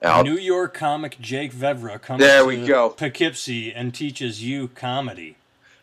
I'll- 0.02 0.24
New 0.24 0.38
York 0.38 0.74
comic 0.74 1.18
Jake 1.20 1.54
Vevra 1.54 2.00
comes 2.02 2.20
There 2.20 2.42
to 2.42 2.48
we 2.48 2.68
go. 2.68 2.90
Poughkeepsie 2.90 3.74
and 3.74 3.94
teaches 3.94 4.44
you 4.44 4.68
comedy. 4.68 5.36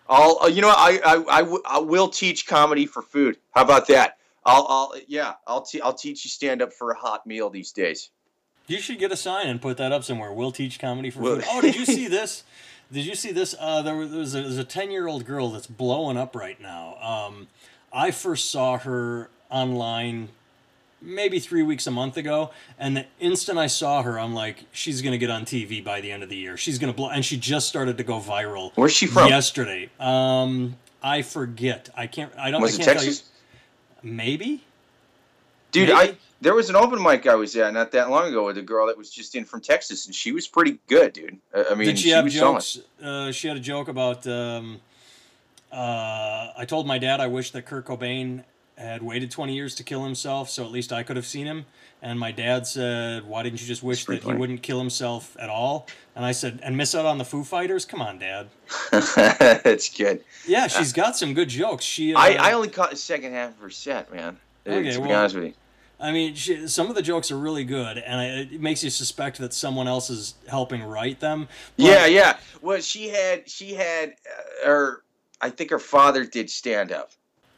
I'll, 0.09 0.39
uh, 0.43 0.47
you 0.49 0.61
know, 0.61 0.69
I, 0.69 1.01
I, 1.05 1.25
I, 1.37 1.41
w- 1.41 1.63
I 1.65 1.79
will 1.79 2.09
teach 2.09 2.47
comedy 2.47 2.87
for 2.87 3.01
food. 3.03 3.39
How 3.53 3.63
about 3.63 3.89
that? 3.89 4.19
I'll, 4.45 4.67
I'll, 4.69 4.95
yeah, 5.09 5.35
I'll, 5.47 5.63
te- 5.63 5.81
I'll 5.81 5.95
teach 5.95 6.25
you 6.25 6.29
stand 6.31 6.61
up 6.61 6.73
for 6.73 6.91
a 6.91 6.95
hot 6.97 7.27
meal 7.27 7.49
these 7.49 7.73
days. 7.73 8.11
You 8.67 8.79
should 8.81 8.99
get 8.99 9.11
a 9.11 9.17
sign 9.17 9.49
and 9.49 9.61
put 9.63 9.79
that 9.79 9.91
up 9.91 10.05
somewhere. 10.05 10.33
We'll 10.33 10.53
teach 10.53 10.79
comedy 10.79 11.09
for 11.11 11.21
food. 11.23 11.45
Oh, 11.49 11.61
did 11.61 11.75
you 11.75 11.87
see 11.87 12.09
this? 12.09 12.45
Did 12.93 13.07
you 13.07 13.15
see 13.15 13.33
this? 13.33 13.55
Uh, 13.59 13.81
there 13.83 13.97
was 13.97 14.11
there's 14.13 14.35
a, 14.35 14.43
there's 14.43 14.59
a 14.59 14.65
ten 14.65 14.91
year 14.91 15.09
old 15.09 15.25
girl 15.25 15.49
that's 15.51 15.67
blowing 15.67 16.17
up 16.19 16.37
right 16.37 16.61
now. 16.61 16.97
Um, 17.01 17.49
I 17.93 18.11
first 18.11 18.51
saw 18.51 18.79
her 18.79 19.29
online 19.51 20.29
maybe 21.01 21.41
three 21.41 21.63
weeks 21.63 21.87
a 21.87 21.91
month 21.91 22.17
ago, 22.17 22.51
and 22.79 22.97
the 22.97 23.07
instant 23.21 23.59
I 23.59 23.67
saw 23.67 24.03
her, 24.03 24.19
I'm 24.19 24.35
like, 24.35 24.65
she's 24.73 25.03
gonna 25.03 25.19
get 25.19 25.31
on 25.31 25.45
TV 25.45 25.85
by 25.85 26.01
the 26.01 26.11
end 26.11 26.23
of 26.23 26.29
the 26.29 26.37
year. 26.37 26.57
She's 26.57 26.79
gonna 26.79 26.93
blow, 26.93 27.11
and 27.11 27.25
she 27.25 27.37
just 27.37 27.69
started 27.69 27.99
to 27.99 28.05
go 28.05 28.21
viral. 28.21 28.73
Where's 28.75 28.93
she 28.93 29.07
from? 29.07 29.29
Yesterday. 29.29 29.91
Um, 30.01 30.77
I 31.03 31.23
forget. 31.23 31.91
I 31.97 32.07
can't. 32.07 32.33
I 32.39 32.51
don't. 32.51 32.63
Was 32.63 32.79
I 32.79 32.85
can't 32.85 32.99
Texas? 32.99 33.25
Maybe. 34.03 34.65
Dude, 35.73 35.89
Maybe. 35.89 36.11
I 36.11 36.17
there 36.41 36.55
was 36.55 36.69
an 36.69 36.77
open 36.77 37.03
mic 37.03 37.27
I 37.27 37.35
was 37.35 37.55
at 37.57 37.73
not 37.73 37.93
that 37.93 38.11
long 38.11 38.29
ago 38.29 38.45
with 38.45 38.59
a 38.59 38.63
girl 38.63 38.89
that 38.89 38.99
was 38.99 39.11
just 39.11 39.35
in 39.35 39.45
from 39.45 39.61
Texas, 39.61 40.07
and 40.07 40.15
she 40.15 40.33
was 40.33 40.49
pretty 40.49 40.79
good, 40.89 41.13
dude. 41.13 41.39
I 41.55 41.75
mean, 41.75 41.87
Did 41.87 41.99
she, 41.99 42.11
have 42.11 42.25
was 42.25 42.35
jokes? 42.35 42.81
Uh, 43.03 43.31
she 43.33 43.49
had 43.49 43.57
a 43.57 43.61
joke 43.61 43.89
about. 43.89 44.27
Um, 44.27 44.81
uh, 45.73 46.53
I 46.57 46.65
told 46.67 46.87
my 46.87 46.99
dad 46.99 47.21
I 47.21 47.27
wish 47.27 47.51
that 47.53 47.67
Kurt 47.67 47.87
Cobain 47.87 48.45
had 48.77 49.03
waited 49.03 49.31
20 49.31 49.55
years 49.55 49.75
to 49.77 49.85
kill 49.85 50.05
himself, 50.05 50.51
so 50.51 50.65
at 50.65 50.71
least 50.71 50.93
I 50.93 51.03
could 51.03 51.17
have 51.17 51.27
seen 51.27 51.47
him. 51.47 51.67
And 52.01 52.19
my 52.19 52.33
dad 52.33 52.67
said, 52.67 53.25
"Why 53.25 53.45
didn't 53.45 53.61
you 53.61 53.67
just 53.67 53.83
wish 53.83 54.05
that 54.07 54.25
he 54.25 54.33
wouldn't 54.33 54.63
kill 54.63 54.81
himself 54.81 55.37
at 55.39 55.49
all?" 55.49 55.87
And 56.17 56.25
I 56.25 56.33
said, 56.33 56.59
"And 56.63 56.77
miss 56.77 56.97
out 56.97 57.07
on 57.07 57.19
the 57.19 57.25
Foo 57.25 57.45
Fighters? 57.45 57.85
Come 57.85 58.03
on, 58.03 58.19
Dad." 58.19 58.49
That's 58.91 59.89
good. 59.97 60.25
Yeah, 60.45 60.67
she's 60.67 60.93
got 60.93 61.17
some 61.17 61.33
good 61.33 61.49
jokes. 61.49 61.85
She. 61.85 62.13
Uh, 62.13 62.19
I, 62.19 62.31
I 62.33 62.53
only 62.55 62.69
caught 62.69 62.91
the 62.91 62.97
second 62.97 63.35
half 63.35 63.51
of 63.51 63.59
her 63.59 63.71
set, 63.71 64.13
man. 64.13 64.37
Okay, 64.67 64.91
to 64.91 65.01
be 65.01 65.07
well, 65.07 65.19
honest 65.21 65.37
with 65.37 65.45
you. 65.45 65.55
I 66.01 66.11
mean, 66.11 66.35
she, 66.35 66.67
some 66.67 66.89
of 66.89 66.97
the 66.97 67.03
jokes 67.03 67.31
are 67.31 67.39
really 67.39 67.63
good, 67.63 67.99
and 67.99 68.21
I, 68.21 68.25
it 68.53 68.61
makes 68.61 68.83
you 68.83 68.91
suspect 68.91 69.39
that 69.39 69.55
someone 69.55 69.87
else 69.87 70.11
is 70.11 70.35
helping 70.49 70.83
write 70.83 71.21
them. 71.21 71.47
But- 71.77 71.87
Yeah, 71.87 72.07
yeah. 72.07 72.39
Well, 72.61 72.81
she 72.81 73.09
had, 73.09 73.49
she 73.49 73.75
had, 73.75 74.11
uh, 74.11 74.67
her. 74.67 75.05
I 75.43 75.51
think 75.51 75.71
her 75.71 75.79
father 75.79 76.25
did 76.25 76.49
stand 76.49 76.93
up. 76.93 77.11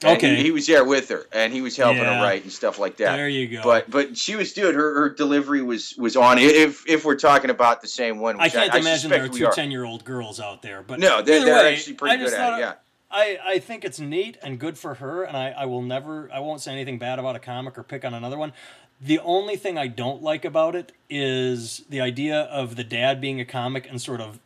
Okay. 0.03 0.37
He, 0.37 0.43
he 0.45 0.51
was 0.51 0.67
there 0.67 0.85
with 0.85 1.09
her, 1.09 1.27
and 1.33 1.53
he 1.53 1.61
was 1.61 1.77
helping 1.77 2.03
Yeah. 2.03 2.19
her 2.19 2.23
write 2.23 2.43
and 2.43 2.53
stuff 2.53 2.79
like 2.79 2.97
that. 2.99 3.17
There 3.17 3.29
you 3.29 3.47
go. 3.47 3.63
But 3.63 3.91
but 3.91 4.17
she 4.19 4.37
was 4.37 4.53
dude. 4.53 4.75
Her, 4.75 4.95
her 4.95 5.11
delivery 5.11 5.63
was 5.63 5.95
was 5.97 6.17
on. 6.17 6.39
If 6.39 6.87
if 6.89 7.05
we're 7.05 7.17
talking 7.17 7.51
about 7.51 7.81
the 7.81 7.89
same 7.89 8.19
one, 8.19 8.41
I 8.41 8.49
can't 8.49 8.75
I, 8.75 8.79
imagine 8.79 9.11
there 9.11 9.25
are 9.25 9.29
two 9.29 9.49
10 9.51 9.71
year 9.71 9.85
old 9.85 10.05
girls 10.05 10.41
out 10.41 10.63
there. 10.63 10.83
But 10.83 10.99
No, 10.99 11.23
they're, 11.23 11.45
they're 11.45 11.63
way, 11.63 11.75
actually 11.75 11.95
pretty 11.95 12.15
I 12.15 12.25
good 12.25 12.35
at 12.35 12.59
it. 12.59 12.61
Yeah. 12.61 12.73
I, 13.11 13.39
I 13.47 13.59
think 13.61 13.85
it's 13.85 14.01
neat 14.01 14.39
and 14.43 14.59
good 14.59 14.77
for 14.77 14.95
her, 14.95 15.23
and 15.23 15.37
I, 15.37 15.51
I 15.51 15.67
will 15.67 15.83
never, 15.83 16.29
I 16.33 16.41
won't 16.41 16.61
say 16.61 16.73
anything 16.73 16.99
bad 16.99 17.21
about 17.21 17.37
a 17.37 17.39
comic 17.39 17.79
or 17.79 17.85
pick 17.85 18.05
on 18.05 18.13
another 18.13 18.37
one. 18.37 18.53
The 19.01 19.21
only 19.21 19.55
thing 19.55 19.79
I 19.79 19.87
don't 19.87 20.21
like 20.21 20.45
about 20.45 20.75
it 20.75 20.91
is 21.09 21.85
the 21.89 22.01
idea 22.01 22.41
of 22.41 22.75
the 22.75 22.83
dad 22.83 23.21
being 23.21 23.41
a 23.41 23.45
comic 23.45 23.87
and 23.89 24.03
sort 24.03 24.21
of 24.21 24.41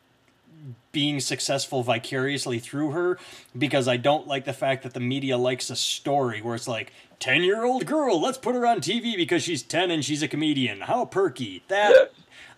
being 0.93 1.21
successful 1.21 1.83
vicariously 1.83 2.59
through 2.59 2.91
her 2.91 3.19
because 3.57 3.87
I 3.87 3.97
don't 3.97 4.27
like 4.27 4.45
the 4.45 4.53
fact 4.53 4.83
that 4.83 4.95
the 4.95 5.01
media 5.01 5.37
likes 5.37 5.71
a 5.71 5.77
story 5.77 6.41
where 6.43 6.55
it's 6.55 6.69
like 6.69 6.93
10 7.21 7.43
year 7.43 7.65
old 7.65 7.87
girl, 7.87 8.21
let's 8.21 8.39
put 8.39 8.55
her 8.55 8.67
on 8.67 8.81
TV 8.81 9.17
because 9.17 9.43
she's 9.43 9.63
10 9.63 9.91
and 9.91 10.05
she's 10.05 10.23
a 10.23 10.29
comedian. 10.29 10.83
How 10.83 11.05
perky. 11.05 11.63
That. 11.69 12.13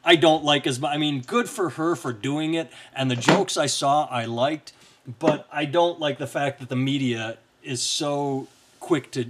I 0.05 0.17
don't 0.17 0.45
like 0.45 0.67
as 0.67 0.81
much. 0.81 0.95
I 0.95 0.99
mean, 0.99 1.21
good 1.21 1.49
for 1.49 1.71
her 1.71 1.95
for 1.95 2.13
doing 2.13 2.55
it, 2.55 2.71
and 2.95 3.11
the 3.11 3.17
jokes 3.17 3.57
I 3.57 3.67
saw 3.67 4.07
I 4.07 4.25
liked, 4.25 4.73
but 5.19 5.47
I 5.53 5.67
don't 5.67 6.01
like 6.01 6.19
the 6.19 6.27
fact 6.27 6.61
that 6.61 6.69
the 6.69 6.77
media 6.77 7.37
is 7.63 7.83
so 7.83 8.49
quick 8.79 9.11
to 9.13 9.27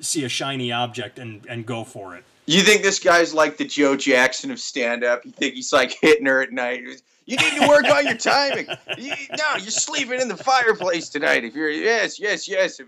see 0.00 0.24
a 0.24 0.28
shiny 0.28 0.70
object 0.70 1.18
and, 1.18 1.44
and 1.48 1.66
go 1.66 1.84
for 1.84 2.14
it. 2.16 2.24
You 2.46 2.60
think 2.60 2.82
this 2.82 2.98
guy's 2.98 3.34
like 3.34 3.56
the 3.56 3.64
Joe 3.64 3.96
Jackson 3.96 4.50
of 4.50 4.58
stand 4.58 5.04
up? 5.04 5.24
You 5.24 5.32
think 5.32 5.54
he's 5.54 5.72
like 5.72 5.96
hitting 6.00 6.26
her 6.26 6.42
at 6.42 6.52
night? 6.52 7.02
You 7.24 7.36
need 7.36 7.60
to 7.60 7.68
work 7.68 7.84
on 7.84 8.06
your 8.06 8.16
timing. 8.16 8.66
You, 8.98 9.14
no, 9.36 9.56
you're 9.56 9.70
sleeping 9.70 10.20
in 10.20 10.28
the 10.28 10.36
fireplace 10.36 11.08
tonight. 11.08 11.44
If 11.44 11.54
you're 11.54 11.70
yes, 11.70 12.18
yes, 12.18 12.48
yes. 12.48 12.80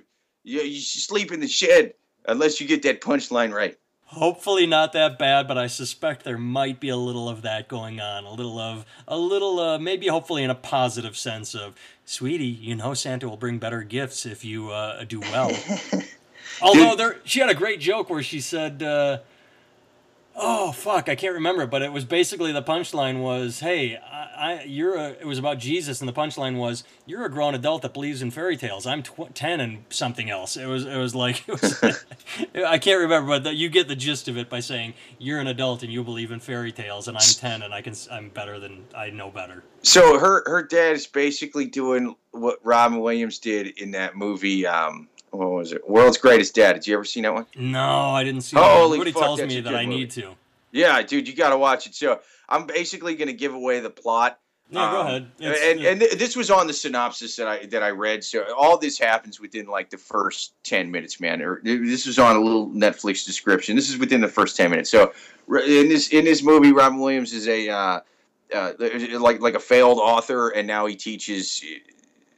You, 0.43 0.61
you 0.61 0.81
should 0.81 1.03
sleep 1.03 1.33
in 1.33 1.41
the 1.41 1.49
shed 1.49 1.95
unless 2.27 2.61
you 2.61 2.67
get 2.67 2.83
that 2.83 3.01
punchline 3.01 3.55
right. 3.55 3.77
Hopefully 4.07 4.67
not 4.67 4.93
that 4.93 5.19
bad, 5.19 5.49
but 5.49 5.57
I 5.57 5.67
suspect 5.67 6.25
there 6.25 6.39
might 6.39 6.79
be 6.79 6.89
a 6.89 6.97
little 6.97 7.29
of 7.29 7.43
that 7.43 7.69
going 7.69 8.01
on. 8.01 8.25
A 8.25 8.31
little 8.31 8.59
of 8.59 8.85
a 9.09 9.17
little 9.17 9.59
uh, 9.59 9.79
maybe 9.79 10.09
hopefully 10.09 10.45
in 10.45 10.51
a 10.51 10.55
positive 10.55 11.17
sense 11.17 11.55
of, 11.55 11.75
sweetie, 12.05 12.45
you 12.45 12.77
know 12.77 12.95
Santa 12.95 13.29
will 13.29 13.37
bring 13.37 13.59
better 13.59 13.83
gifts 13.83 14.27
if 14.27 14.45
you 14.45 14.71
uh, 14.71 15.05
do 15.05 15.21
well. 15.21 15.51
Although 16.63 16.95
there, 16.95 17.21
she 17.25 17.41
had 17.41 17.51
a 17.51 17.55
great 17.55 17.81
joke 17.81 18.11
where 18.11 18.23
she 18.23 18.41
said, 18.41 18.83
uh, 18.83 19.19
"Oh 20.37 20.73
fuck, 20.73 21.09
I 21.09 21.15
can't 21.15 21.35
remember," 21.35 21.67
but 21.67 21.83
it 21.83 21.93
was 21.93 22.05
basically 22.05 22.53
the 22.53 22.63
punchline 22.63 23.21
was, 23.21 23.61
"Hey, 23.61 23.97
I, 23.97 24.29
I 24.37 24.65
you're 24.65 24.95
a." 24.97 25.11
It 25.11 25.27
was 25.27 25.39
about 25.39 25.59
Jesus, 25.59 26.01
and 26.01 26.09
the 26.09 26.13
punchline 26.13 26.57
was, 26.57 26.85
"You're 27.07 27.25
a 27.25 27.31
grown 27.31 27.55
adult 27.55 27.83
that 27.83 27.95
believes 27.95 28.23
in 28.23 28.31
fairy 28.31 28.57
tales. 28.57 28.87
I'm 28.87 29.03
tw- 29.03 29.35
ten 29.35 29.61
and 29.61 29.85
something 29.91 30.31
else." 30.31 30.57
It 30.57 30.67
was, 30.67 30.85
it 30.85 30.97
was 30.97 31.15
like, 31.15 31.45
it 31.49 31.61
was, 31.61 32.05
I 32.67 32.79
can't 32.79 33.01
remember, 33.01 33.29
but 33.29 33.45
the, 33.45 33.55
you 33.55 33.69
get 33.69 33.89
the 33.89 33.97
gist 33.97 34.29
of 34.29 34.37
it 34.37 34.49
by 34.49 34.61
saying 34.61 34.95
you're 35.19 35.41
an 35.41 35.47
adult 35.47 35.83
and 35.83 35.93
you 35.93 36.03
believe 36.05 36.31
in 36.31 36.41
fairy 36.41 36.73
tales, 36.73 37.09
and 37.09 37.17
I'm 37.17 37.35
ten 37.37 37.63
and 37.63 37.73
I 37.73 37.83
can, 37.83 37.95
i'm 38.11 38.29
better 38.31 38.59
than 38.59 38.85
I 38.97 39.11
know 39.11 39.31
better. 39.31 39.63
So 39.83 40.19
her 40.19 40.43
her 40.47 40.63
dad 40.63 40.93
is 40.93 41.07
basically 41.07 41.67
doing 41.67 42.17
what 42.33 42.59
Robin 42.65 43.01
Williams 43.01 43.39
did 43.39 43.79
in 43.79 43.93
that 43.93 44.17
movie. 44.17 44.67
Um, 44.67 45.09
what 45.37 45.51
was 45.53 45.73
it? 45.73 45.89
World's 45.89 46.19
Greatest 46.19 46.55
Dad. 46.55 46.75
Did 46.75 46.87
you 46.87 46.95
ever 46.95 47.05
see 47.05 47.21
that 47.23 47.33
one? 47.35 47.47
No, 47.57 48.11
I 48.11 48.25
didn't 48.25 48.43
see. 48.43 48.57
Holy 48.57 48.99
Everybody 49.01 49.13
fuck, 49.13 49.23
tells 49.23 49.43
me 49.43 49.61
that 49.61 49.75
I 49.75 49.85
movie. 49.87 49.99
need 49.99 50.11
to. 50.13 50.35
Yeah, 50.73 51.03
dude, 51.03 51.29
you 51.29 51.35
got 51.35 51.51
to 51.51 51.59
watch 51.59 51.87
it. 51.87 51.95
So 51.95 52.21
I'm 52.49 52.67
basically 52.67 53.15
going 53.15 53.29
to 53.29 53.35
give 53.35 53.55
away 53.55 53.81
the 53.81 53.91
plot. 53.91 54.39
Yeah, 54.71 54.91
go 54.91 55.01
Um, 55.01 55.07
ahead. 55.07 55.31
It's- 55.41 55.61
and 55.63 55.81
and 55.85 56.01
th- 56.01 56.13
this 56.15 56.35
was 56.37 56.51
on 56.51 56.67
the 56.67 56.73
synopsis 56.73 57.37
that 57.37 57.47
I 57.47 57.67
that 57.67 57.83
I 57.83 57.91
read. 57.91 58.25
So 58.25 58.45
all 58.57 58.79
this 58.79 58.99
happens 58.99 59.39
within 59.39 59.67
like 59.67 59.91
the 59.91 59.99
first 59.99 60.55
ten 60.65 60.91
minutes, 60.91 61.21
man. 61.21 61.43
Or 61.43 61.61
this 61.63 62.07
was 62.07 62.19
on 62.19 62.35
a 62.35 62.41
little 62.41 62.69
Netflix 62.71 63.27
description. 63.27 63.77
This 63.77 63.91
is 63.91 63.99
within 63.99 64.21
the 64.23 64.29
first 64.29 64.57
ten 64.57 64.71
minutes. 64.71 64.91
So 64.91 65.13
in 65.49 65.89
this 65.91 66.09
in 66.09 66.25
this 66.25 66.43
movie, 66.43 66.73
Robin 66.73 66.99
Williams 66.99 67.35
is 67.35 67.47
a 67.47 67.69
uh, 67.69 68.01
uh, 68.55 68.73
like 69.21 69.41
like 69.43 69.55
a 69.55 69.61
failed 69.61 69.99
author, 69.99 70.49
and 70.49 70.67
now 70.67 70.87
he 70.87 70.97
teaches 70.97 71.63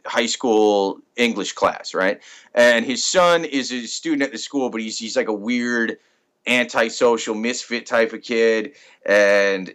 high 0.07 0.27
school 0.27 1.01
English 1.17 1.53
class, 1.53 1.95
right? 1.95 2.21
And 2.55 2.85
his 2.85 3.05
son 3.05 3.45
is 3.45 3.73
a 3.73 3.87
student 3.87 4.23
at 4.23 4.33
the 4.33 4.39
school, 4.39 4.71
but 4.71 4.81
he's 4.81 4.99
he's 4.99 5.17
like 5.17 5.29
a 5.29 5.33
weird 5.35 5.99
antisocial 6.47 7.35
misfit 7.35 7.87
type 7.87 8.13
of 8.13 8.23
kid 8.23 8.73
and 9.05 9.75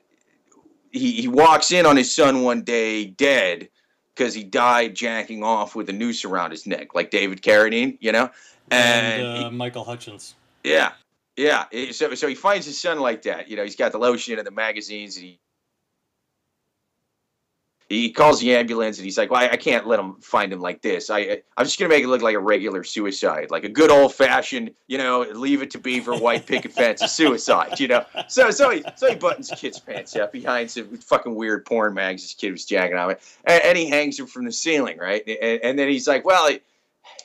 he, 0.91 1.13
he 1.13 1.27
walks 1.27 1.71
in 1.71 1.85
on 1.85 1.97
his 1.97 2.13
son 2.13 2.43
one 2.43 2.63
day 2.63 3.05
dead 3.05 3.69
because 4.13 4.33
he 4.33 4.43
died 4.43 4.95
jacking 4.95 5.43
off 5.43 5.75
with 5.75 5.89
a 5.89 5.93
noose 5.93 6.25
around 6.25 6.51
his 6.51 6.67
neck, 6.67 6.93
like 6.93 7.11
David 7.11 7.41
Carradine, 7.41 7.97
you 8.01 8.11
know. 8.11 8.29
And, 8.69 9.21
and 9.21 9.37
he- 9.37 9.43
uh, 9.45 9.51
Michael 9.51 9.83
Hutchence. 9.83 10.35
yeah, 10.63 10.91
yeah. 11.35 11.65
So 11.91 12.13
so 12.15 12.27
he 12.27 12.35
finds 12.35 12.65
his 12.65 12.79
son 12.79 12.99
like 12.99 13.23
that. 13.23 13.49
You 13.49 13.55
know, 13.55 13.63
he's 13.63 13.75
got 13.75 13.91
the 13.91 13.97
lotion 13.97 14.37
and 14.37 14.45
the 14.45 14.51
magazines, 14.51 15.15
and 15.15 15.25
he 15.25 15.39
he 17.91 18.09
calls 18.09 18.39
the 18.39 18.55
ambulance, 18.55 18.97
and 18.97 19.05
he's 19.05 19.17
like, 19.17 19.29
"Well, 19.29 19.41
I, 19.41 19.49
I 19.49 19.57
can't 19.57 19.85
let 19.85 19.99
him 19.99 20.15
find 20.21 20.53
him 20.53 20.61
like 20.61 20.81
this. 20.81 21.09
I 21.09 21.41
I'm 21.57 21.65
just 21.65 21.77
gonna 21.77 21.89
make 21.89 22.03
it 22.03 22.07
look 22.07 22.21
like 22.21 22.35
a 22.35 22.39
regular 22.39 22.85
suicide, 22.85 23.51
like 23.51 23.65
a 23.65 23.69
good 23.69 23.91
old 23.91 24.13
fashioned, 24.13 24.71
you 24.87 24.97
know, 24.97 25.21
leave 25.33 25.61
it 25.61 25.71
to 25.71 25.77
Beaver 25.77 26.15
white 26.15 26.45
picket 26.45 26.71
fence, 26.71 27.01
a 27.01 27.07
suicide, 27.09 27.79
you 27.81 27.89
know." 27.89 28.05
So 28.29 28.49
so 28.49 28.69
he 28.69 28.83
so 28.95 29.09
he 29.09 29.15
buttons 29.15 29.51
kid's 29.57 29.79
pants 29.79 30.15
up 30.15 30.31
behind 30.31 30.71
some 30.71 30.95
fucking 30.97 31.35
weird 31.35 31.65
porn 31.65 31.93
mags 31.93 32.21
this 32.21 32.33
kid 32.33 32.51
was 32.51 32.65
jacking 32.65 32.97
on 32.97 33.11
it, 33.11 33.21
and, 33.43 33.61
and 33.63 33.77
he 33.77 33.89
hangs 33.89 34.17
him 34.17 34.27
from 34.27 34.45
the 34.45 34.53
ceiling, 34.53 34.97
right? 34.97 35.23
And, 35.27 35.59
and 35.61 35.79
then 35.79 35.89
he's 35.89 36.07
like, 36.07 36.23
"Well, 36.23 36.47
he, 36.47 36.61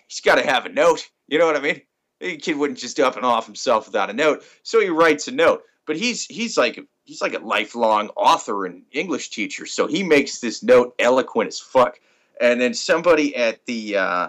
he's 0.08 0.20
got 0.20 0.34
to 0.36 0.44
have 0.44 0.66
a 0.66 0.70
note." 0.70 1.08
You 1.28 1.38
know 1.38 1.46
what 1.46 1.56
I 1.56 1.60
mean? 1.60 1.80
The 2.18 2.38
kid 2.38 2.56
wouldn't 2.56 2.78
just 2.80 2.98
up 2.98 3.16
and 3.16 3.24
off 3.24 3.46
himself 3.46 3.86
without 3.86 4.10
a 4.10 4.14
note, 4.14 4.42
so 4.64 4.80
he 4.80 4.88
writes 4.88 5.28
a 5.28 5.32
note. 5.32 5.62
But 5.86 5.96
he's 5.96 6.26
he's 6.26 6.58
like 6.58 6.78
he's 7.04 7.22
like 7.22 7.34
a 7.34 7.38
lifelong 7.38 8.10
author 8.16 8.66
and 8.66 8.82
English 8.92 9.30
teacher, 9.30 9.66
so 9.66 9.86
he 9.86 10.02
makes 10.02 10.40
this 10.40 10.62
note 10.62 10.94
eloquent 10.98 11.48
as 11.48 11.60
fuck. 11.60 12.00
And 12.40 12.60
then 12.60 12.74
somebody 12.74 13.34
at 13.36 13.64
the 13.66 13.96
uh, 13.96 14.28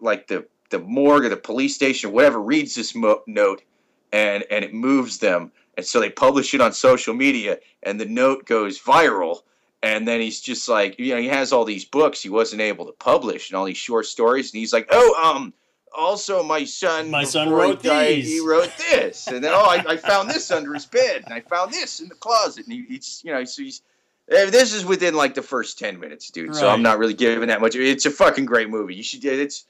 like 0.00 0.26
the 0.26 0.46
the 0.70 0.78
morgue 0.78 1.26
or 1.26 1.28
the 1.28 1.36
police 1.36 1.74
station 1.74 2.10
or 2.10 2.12
whatever 2.12 2.40
reads 2.40 2.74
this 2.74 2.94
mo- 2.94 3.22
note, 3.26 3.62
and 4.12 4.44
and 4.50 4.64
it 4.64 4.74
moves 4.74 5.18
them, 5.18 5.52
and 5.76 5.84
so 5.84 6.00
they 6.00 6.10
publish 6.10 6.54
it 6.54 6.60
on 6.60 6.72
social 6.72 7.14
media, 7.14 7.58
and 7.82 8.00
the 8.00 8.06
note 8.06 8.46
goes 8.46 8.80
viral. 8.80 9.42
And 9.80 10.08
then 10.08 10.20
he's 10.20 10.40
just 10.40 10.68
like, 10.68 10.98
you 10.98 11.14
know, 11.14 11.20
he 11.20 11.28
has 11.28 11.52
all 11.52 11.64
these 11.64 11.84
books 11.84 12.20
he 12.20 12.28
wasn't 12.28 12.62
able 12.62 12.84
to 12.86 12.92
publish 12.92 13.48
and 13.48 13.56
all 13.56 13.64
these 13.64 13.76
short 13.76 14.06
stories, 14.06 14.52
and 14.52 14.58
he's 14.58 14.72
like, 14.72 14.88
oh, 14.90 15.34
um, 15.36 15.54
also 15.96 16.42
my 16.42 16.64
son 16.64 17.10
My 17.10 17.24
son 17.24 17.48
before 17.48 17.64
he 17.64 17.70
wrote 17.70 17.82
died, 17.82 18.16
these." 18.16 18.28
he 18.32 18.40
wrote 18.40 18.70
this 18.90 19.26
and 19.26 19.42
then 19.42 19.52
oh 19.54 19.64
I, 19.64 19.84
I 19.92 19.96
found 19.96 20.30
this 20.30 20.50
under 20.58 20.74
his 20.74 20.86
bed 20.86 21.22
and 21.24 21.34
i 21.34 21.40
found 21.40 21.72
this 21.72 22.00
in 22.00 22.08
the 22.08 22.14
closet 22.14 22.64
and 22.66 22.72
he, 22.72 22.84
he's 22.88 23.22
you 23.24 23.32
know 23.32 23.44
so 23.44 23.62
he's 23.62 23.82
eh, 24.30 24.50
this 24.50 24.72
is 24.74 24.84
within 24.84 25.14
like 25.14 25.34
the 25.34 25.42
first 25.42 25.78
10 25.78 25.98
minutes 25.98 26.30
dude 26.30 26.54
so 26.54 26.68
i'm 26.68 26.82
not 26.82 26.98
really 26.98 27.14
giving 27.14 27.48
that 27.48 27.60
much 27.60 27.74
it's 27.74 28.06
a 28.06 28.10
fucking 28.10 28.46
great 28.46 28.68
movie 28.70 28.94
you 28.94 29.02
should 29.02 29.24
it's 29.24 29.66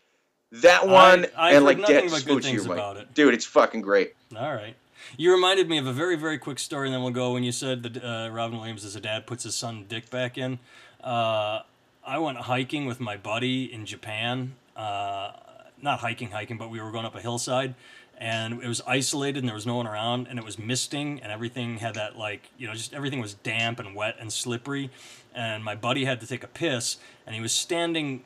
that 0.50 0.86
one 0.86 1.26
I- 1.36 1.52
and 1.52 1.64
like 1.64 1.78
but 1.78 2.24
good 2.24 2.42
things 2.42 2.66
about 2.66 2.96
it. 2.96 3.14
dude 3.14 3.34
it's 3.34 3.44
fucking 3.46 3.82
great 3.82 4.14
All 4.36 4.54
right. 4.54 4.74
You 5.16 5.32
reminded 5.32 5.70
me 5.70 5.78
of 5.78 5.86
a 5.86 5.92
very, 5.92 6.16
very 6.16 6.36
quick 6.36 6.58
story, 6.58 6.88
and 6.88 6.94
then 6.94 7.02
we'll 7.02 7.12
go 7.12 7.32
when 7.32 7.42
you 7.42 7.52
said 7.52 7.82
that 7.84 8.04
uh, 8.04 8.28
Robin 8.30 8.58
Williams 8.58 8.84
as 8.84 8.94
a 8.94 9.00
dad 9.00 9.26
puts 9.26 9.44
his 9.44 9.54
son 9.54 9.86
dick 9.88 10.10
back 10.10 10.36
in. 10.36 10.58
Uh, 11.02 11.60
I 12.06 12.18
went 12.18 12.36
hiking 12.38 12.84
with 12.84 13.00
my 13.00 13.16
buddy 13.16 13.72
in 13.72 13.86
Japan. 13.86 14.54
Uh, 14.76 15.32
not 15.82 16.00
hiking, 16.00 16.30
hiking, 16.30 16.58
but 16.58 16.70
we 16.70 16.80
were 16.80 16.90
going 16.90 17.04
up 17.04 17.14
a 17.14 17.20
hillside, 17.20 17.74
and 18.18 18.62
it 18.62 18.68
was 18.68 18.80
isolated, 18.86 19.38
and 19.38 19.48
there 19.48 19.54
was 19.54 19.66
no 19.66 19.76
one 19.76 19.86
around, 19.86 20.26
and 20.28 20.38
it 20.38 20.44
was 20.44 20.58
misting, 20.58 21.20
and 21.22 21.30
everything 21.30 21.78
had 21.78 21.94
that 21.94 22.16
like 22.16 22.50
you 22.58 22.66
know 22.66 22.74
just 22.74 22.94
everything 22.94 23.20
was 23.20 23.34
damp 23.34 23.78
and 23.78 23.94
wet 23.94 24.16
and 24.18 24.32
slippery, 24.32 24.90
and 25.34 25.64
my 25.64 25.74
buddy 25.74 26.04
had 26.04 26.20
to 26.20 26.26
take 26.26 26.42
a 26.42 26.48
piss, 26.48 26.96
and 27.26 27.34
he 27.34 27.40
was 27.40 27.52
standing 27.52 28.24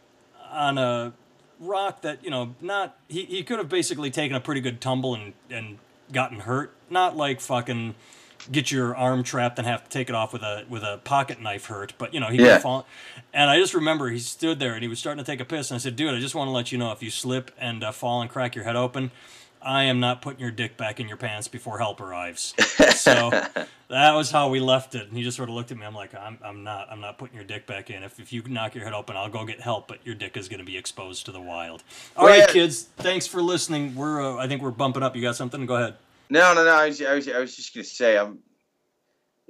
on 0.50 0.78
a 0.78 1.12
rock 1.60 2.02
that 2.02 2.22
you 2.24 2.30
know 2.30 2.54
not 2.60 2.96
he, 3.08 3.24
he 3.24 3.42
could 3.42 3.58
have 3.58 3.68
basically 3.68 4.10
taken 4.10 4.36
a 4.36 4.40
pretty 4.40 4.60
good 4.60 4.80
tumble 4.80 5.14
and 5.14 5.32
and 5.48 5.78
gotten 6.12 6.40
hurt 6.40 6.74
not 6.90 7.16
like 7.16 7.40
fucking 7.40 7.94
get 8.50 8.70
your 8.70 8.96
arm 8.96 9.22
trapped 9.22 9.58
and 9.58 9.66
have 9.68 9.84
to 9.84 9.90
take 9.90 10.08
it 10.08 10.14
off 10.14 10.32
with 10.32 10.42
a 10.42 10.64
with 10.68 10.82
a 10.82 10.98
pocket 11.04 11.40
knife 11.40 11.66
hurt 11.66 11.92
but 11.98 12.12
you 12.12 12.18
know 12.20 12.28
he 12.28 12.38
Yeah. 12.38 12.58
fallen 12.58 12.84
and 13.32 13.48
i 13.50 13.58
just 13.58 13.72
remember 13.74 14.08
he 14.10 14.18
stood 14.18 14.58
there 14.58 14.72
and 14.74 14.82
he 14.82 14.88
was 14.88 14.98
starting 14.98 15.22
to 15.24 15.30
take 15.30 15.40
a 15.40 15.44
piss 15.44 15.70
and 15.70 15.76
i 15.76 15.78
said 15.78 15.94
dude 15.94 16.12
i 16.12 16.18
just 16.18 16.34
want 16.34 16.48
to 16.48 16.52
let 16.52 16.72
you 16.72 16.78
know 16.78 16.90
if 16.92 17.02
you 17.02 17.10
slip 17.10 17.50
and 17.58 17.84
uh, 17.84 17.92
fall 17.92 18.20
and 18.20 18.30
crack 18.30 18.54
your 18.56 18.64
head 18.64 18.74
open 18.74 19.10
i 19.60 19.84
am 19.84 20.00
not 20.00 20.20
putting 20.22 20.40
your 20.40 20.50
dick 20.50 20.76
back 20.76 20.98
in 20.98 21.06
your 21.06 21.16
pants 21.16 21.46
before 21.46 21.78
help 21.78 22.00
arrives. 22.00 22.54
So 22.96 23.30
that 23.88 24.12
was 24.14 24.30
how 24.30 24.48
we 24.48 24.58
left 24.60 24.94
it 24.94 25.08
and 25.08 25.16
he 25.16 25.22
just 25.24 25.36
sort 25.36 25.48
of 25.48 25.54
looked 25.54 25.70
at 25.72 25.78
me 25.78 25.84
i'm 25.86 25.94
like 25.94 26.14
i'm, 26.14 26.38
I'm 26.44 26.62
not 26.64 26.88
i'm 26.90 27.00
not 27.00 27.18
putting 27.18 27.34
your 27.36 27.44
dick 27.44 27.66
back 27.66 27.90
in. 27.90 28.02
If, 28.02 28.18
if 28.20 28.32
you 28.32 28.42
knock 28.48 28.74
your 28.74 28.84
head 28.84 28.92
open 28.92 29.16
i'll 29.16 29.28
go 29.28 29.44
get 29.44 29.60
help 29.60 29.86
but 29.88 29.98
your 30.04 30.14
dick 30.14 30.36
is 30.36 30.48
going 30.48 30.58
to 30.60 30.64
be 30.66 30.76
exposed 30.76 31.26
to 31.26 31.32
the 31.32 31.40
wild. 31.40 31.82
All 32.16 32.26
right, 32.26 32.38
Well- 32.40 32.48
kids 32.48 32.82
thanks 32.96 33.26
for 33.26 33.40
listening. 33.42 33.94
We're 33.94 34.20
uh, 34.22 34.36
i 34.42 34.46
think 34.48 34.62
we're 34.62 34.70
bumping 34.72 35.02
up. 35.02 35.14
You 35.16 35.22
got 35.22 35.36
something? 35.36 35.64
Go 35.66 35.76
ahead 35.76 35.94
No, 36.32 36.54
no, 36.54 36.64
no. 36.64 36.70
I 36.70 36.86
was, 36.88 37.02
I 37.02 37.14
was, 37.14 37.28
I 37.28 37.38
was 37.38 37.54
just 37.56 37.74
gonna 37.74 37.84
say, 37.84 38.16
I'm. 38.16 38.38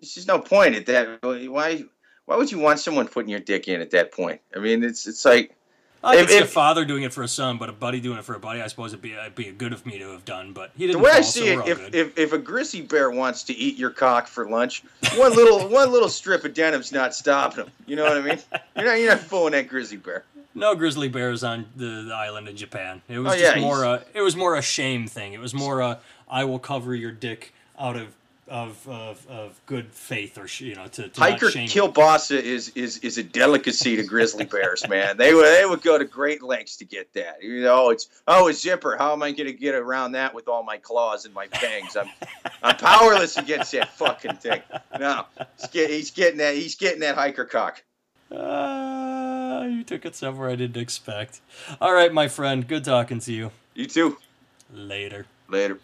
There's 0.00 0.14
just 0.14 0.26
no 0.28 0.38
point 0.40 0.74
at 0.74 0.86
that. 0.86 1.22
Why, 1.22 1.84
why 2.26 2.36
would 2.36 2.50
you 2.50 2.58
want 2.58 2.80
someone 2.80 3.06
putting 3.06 3.30
your 3.30 3.40
dick 3.40 3.68
in 3.68 3.80
at 3.80 3.90
that 3.92 4.10
point? 4.12 4.40
I 4.54 4.58
mean, 4.58 4.82
it's, 4.82 5.06
it's 5.06 5.24
like, 5.24 5.54
I 6.02 6.16
could 6.16 6.24
If- 6.24 6.30
see 6.30 6.38
a 6.38 6.44
father 6.44 6.84
doing 6.84 7.04
it 7.04 7.12
for 7.12 7.22
a 7.22 7.28
son, 7.28 7.56
but 7.58 7.68
a 7.68 7.72
buddy 7.72 8.00
doing 8.00 8.18
it 8.18 8.24
for 8.24 8.34
a 8.34 8.40
buddy, 8.40 8.60
I 8.60 8.66
suppose 8.66 8.92
it'd 8.92 9.00
be 9.00 9.12
it'd 9.12 9.36
be 9.36 9.52
good 9.52 9.72
of 9.72 9.86
me 9.86 9.98
to 10.00 10.10
have 10.10 10.24
done. 10.24 10.52
But 10.52 10.72
he 10.76 10.88
didn't. 10.88 11.00
The 11.00 11.04
way 11.04 11.10
fall, 11.12 11.18
I 11.18 11.22
see 11.22 11.54
we're 11.56 11.62
it, 11.62 11.68
if, 11.68 11.78
good. 11.78 11.94
if, 11.94 12.18
if 12.18 12.32
a 12.32 12.38
grizzly 12.38 12.80
bear 12.80 13.12
wants 13.12 13.44
to 13.44 13.52
eat 13.54 13.76
your 13.76 13.90
cock 13.90 14.26
for 14.26 14.50
lunch, 14.50 14.82
one 15.14 15.32
little, 15.36 15.68
one 15.68 15.92
little 15.92 16.08
strip 16.08 16.44
of 16.44 16.52
denim's 16.54 16.90
not 16.90 17.14
stopping 17.14 17.66
him. 17.66 17.70
You 17.86 17.94
know 17.94 18.02
what 18.02 18.16
I 18.16 18.20
mean? 18.22 18.38
You're 18.76 18.84
not, 18.86 18.94
you're 18.98 19.10
not 19.10 19.20
fooling 19.20 19.52
that 19.52 19.68
grizzly 19.68 19.98
bear. 19.98 20.24
no 20.56 20.74
grizzly 20.74 21.08
bears 21.08 21.44
on 21.44 21.66
the, 21.76 22.06
the 22.08 22.14
island 22.14 22.48
in 22.48 22.56
Japan. 22.56 23.00
It 23.08 23.20
was 23.20 23.34
Oh, 23.34 23.38
just 23.38 23.54
yeah, 23.56 23.62
more 23.62 23.84
a 23.84 24.02
it 24.14 24.22
was 24.22 24.34
more 24.34 24.56
a 24.56 24.62
shame 24.62 25.06
thing. 25.06 25.32
It 25.34 25.40
was 25.40 25.54
more 25.54 25.78
a 25.80 26.00
I 26.32 26.44
will 26.44 26.58
cover 26.58 26.94
your 26.94 27.12
dick 27.12 27.52
out 27.78 27.96
of 27.96 28.08
of 28.48 28.88
of, 28.88 29.26
of 29.28 29.60
good 29.66 29.92
faith 29.92 30.36
or 30.36 30.48
you 30.64 30.74
know 30.74 30.86
to, 30.88 31.08
to 31.08 31.20
Hiker 31.20 31.46
not 31.46 31.52
shame 31.52 31.62
you. 31.62 31.68
kielbasa 31.68 32.40
is, 32.40 32.70
is, 32.70 32.98
is 32.98 33.16
a 33.18 33.22
delicacy 33.22 33.96
to 33.96 34.02
grizzly 34.02 34.46
bears, 34.46 34.86
man. 34.88 35.16
They 35.16 35.32
would, 35.32 35.46
they 35.46 35.64
would 35.64 35.82
go 35.82 35.96
to 35.96 36.04
great 36.04 36.42
lengths 36.42 36.76
to 36.78 36.84
get 36.84 37.12
that. 37.12 37.42
You 37.42 37.60
know, 37.62 37.90
it's 37.90 38.08
oh, 38.26 38.48
a 38.48 38.52
zipper. 38.52 38.96
How 38.98 39.12
am 39.12 39.22
I 39.22 39.30
going 39.30 39.46
to 39.46 39.52
get 39.52 39.74
around 39.74 40.12
that 40.12 40.34
with 40.34 40.48
all 40.48 40.62
my 40.62 40.78
claws 40.78 41.24
and 41.24 41.32
my 41.34 41.46
fangs? 41.46 41.96
I'm, 41.96 42.08
I'm 42.62 42.76
powerless 42.76 43.36
against 43.36 43.72
that 43.72 43.92
fucking 43.96 44.36
thing. 44.36 44.62
No, 44.98 45.26
he's, 45.58 45.70
get, 45.70 45.90
he's 45.90 46.10
getting 46.10 46.38
that. 46.38 46.54
He's 46.54 46.74
getting 46.74 47.00
that 47.00 47.14
hiker 47.14 47.44
cock. 47.44 47.82
Ah, 48.34 49.64
you 49.64 49.84
took 49.84 50.04
it 50.04 50.16
somewhere 50.16 50.50
I 50.50 50.56
didn't 50.56 50.80
expect. 50.80 51.40
All 51.80 51.92
right, 51.92 52.12
my 52.12 52.26
friend. 52.28 52.66
Good 52.66 52.84
talking 52.84 53.20
to 53.20 53.32
you. 53.32 53.50
You 53.74 53.86
too. 53.86 54.18
Later. 54.72 55.26
Later. 55.48 55.78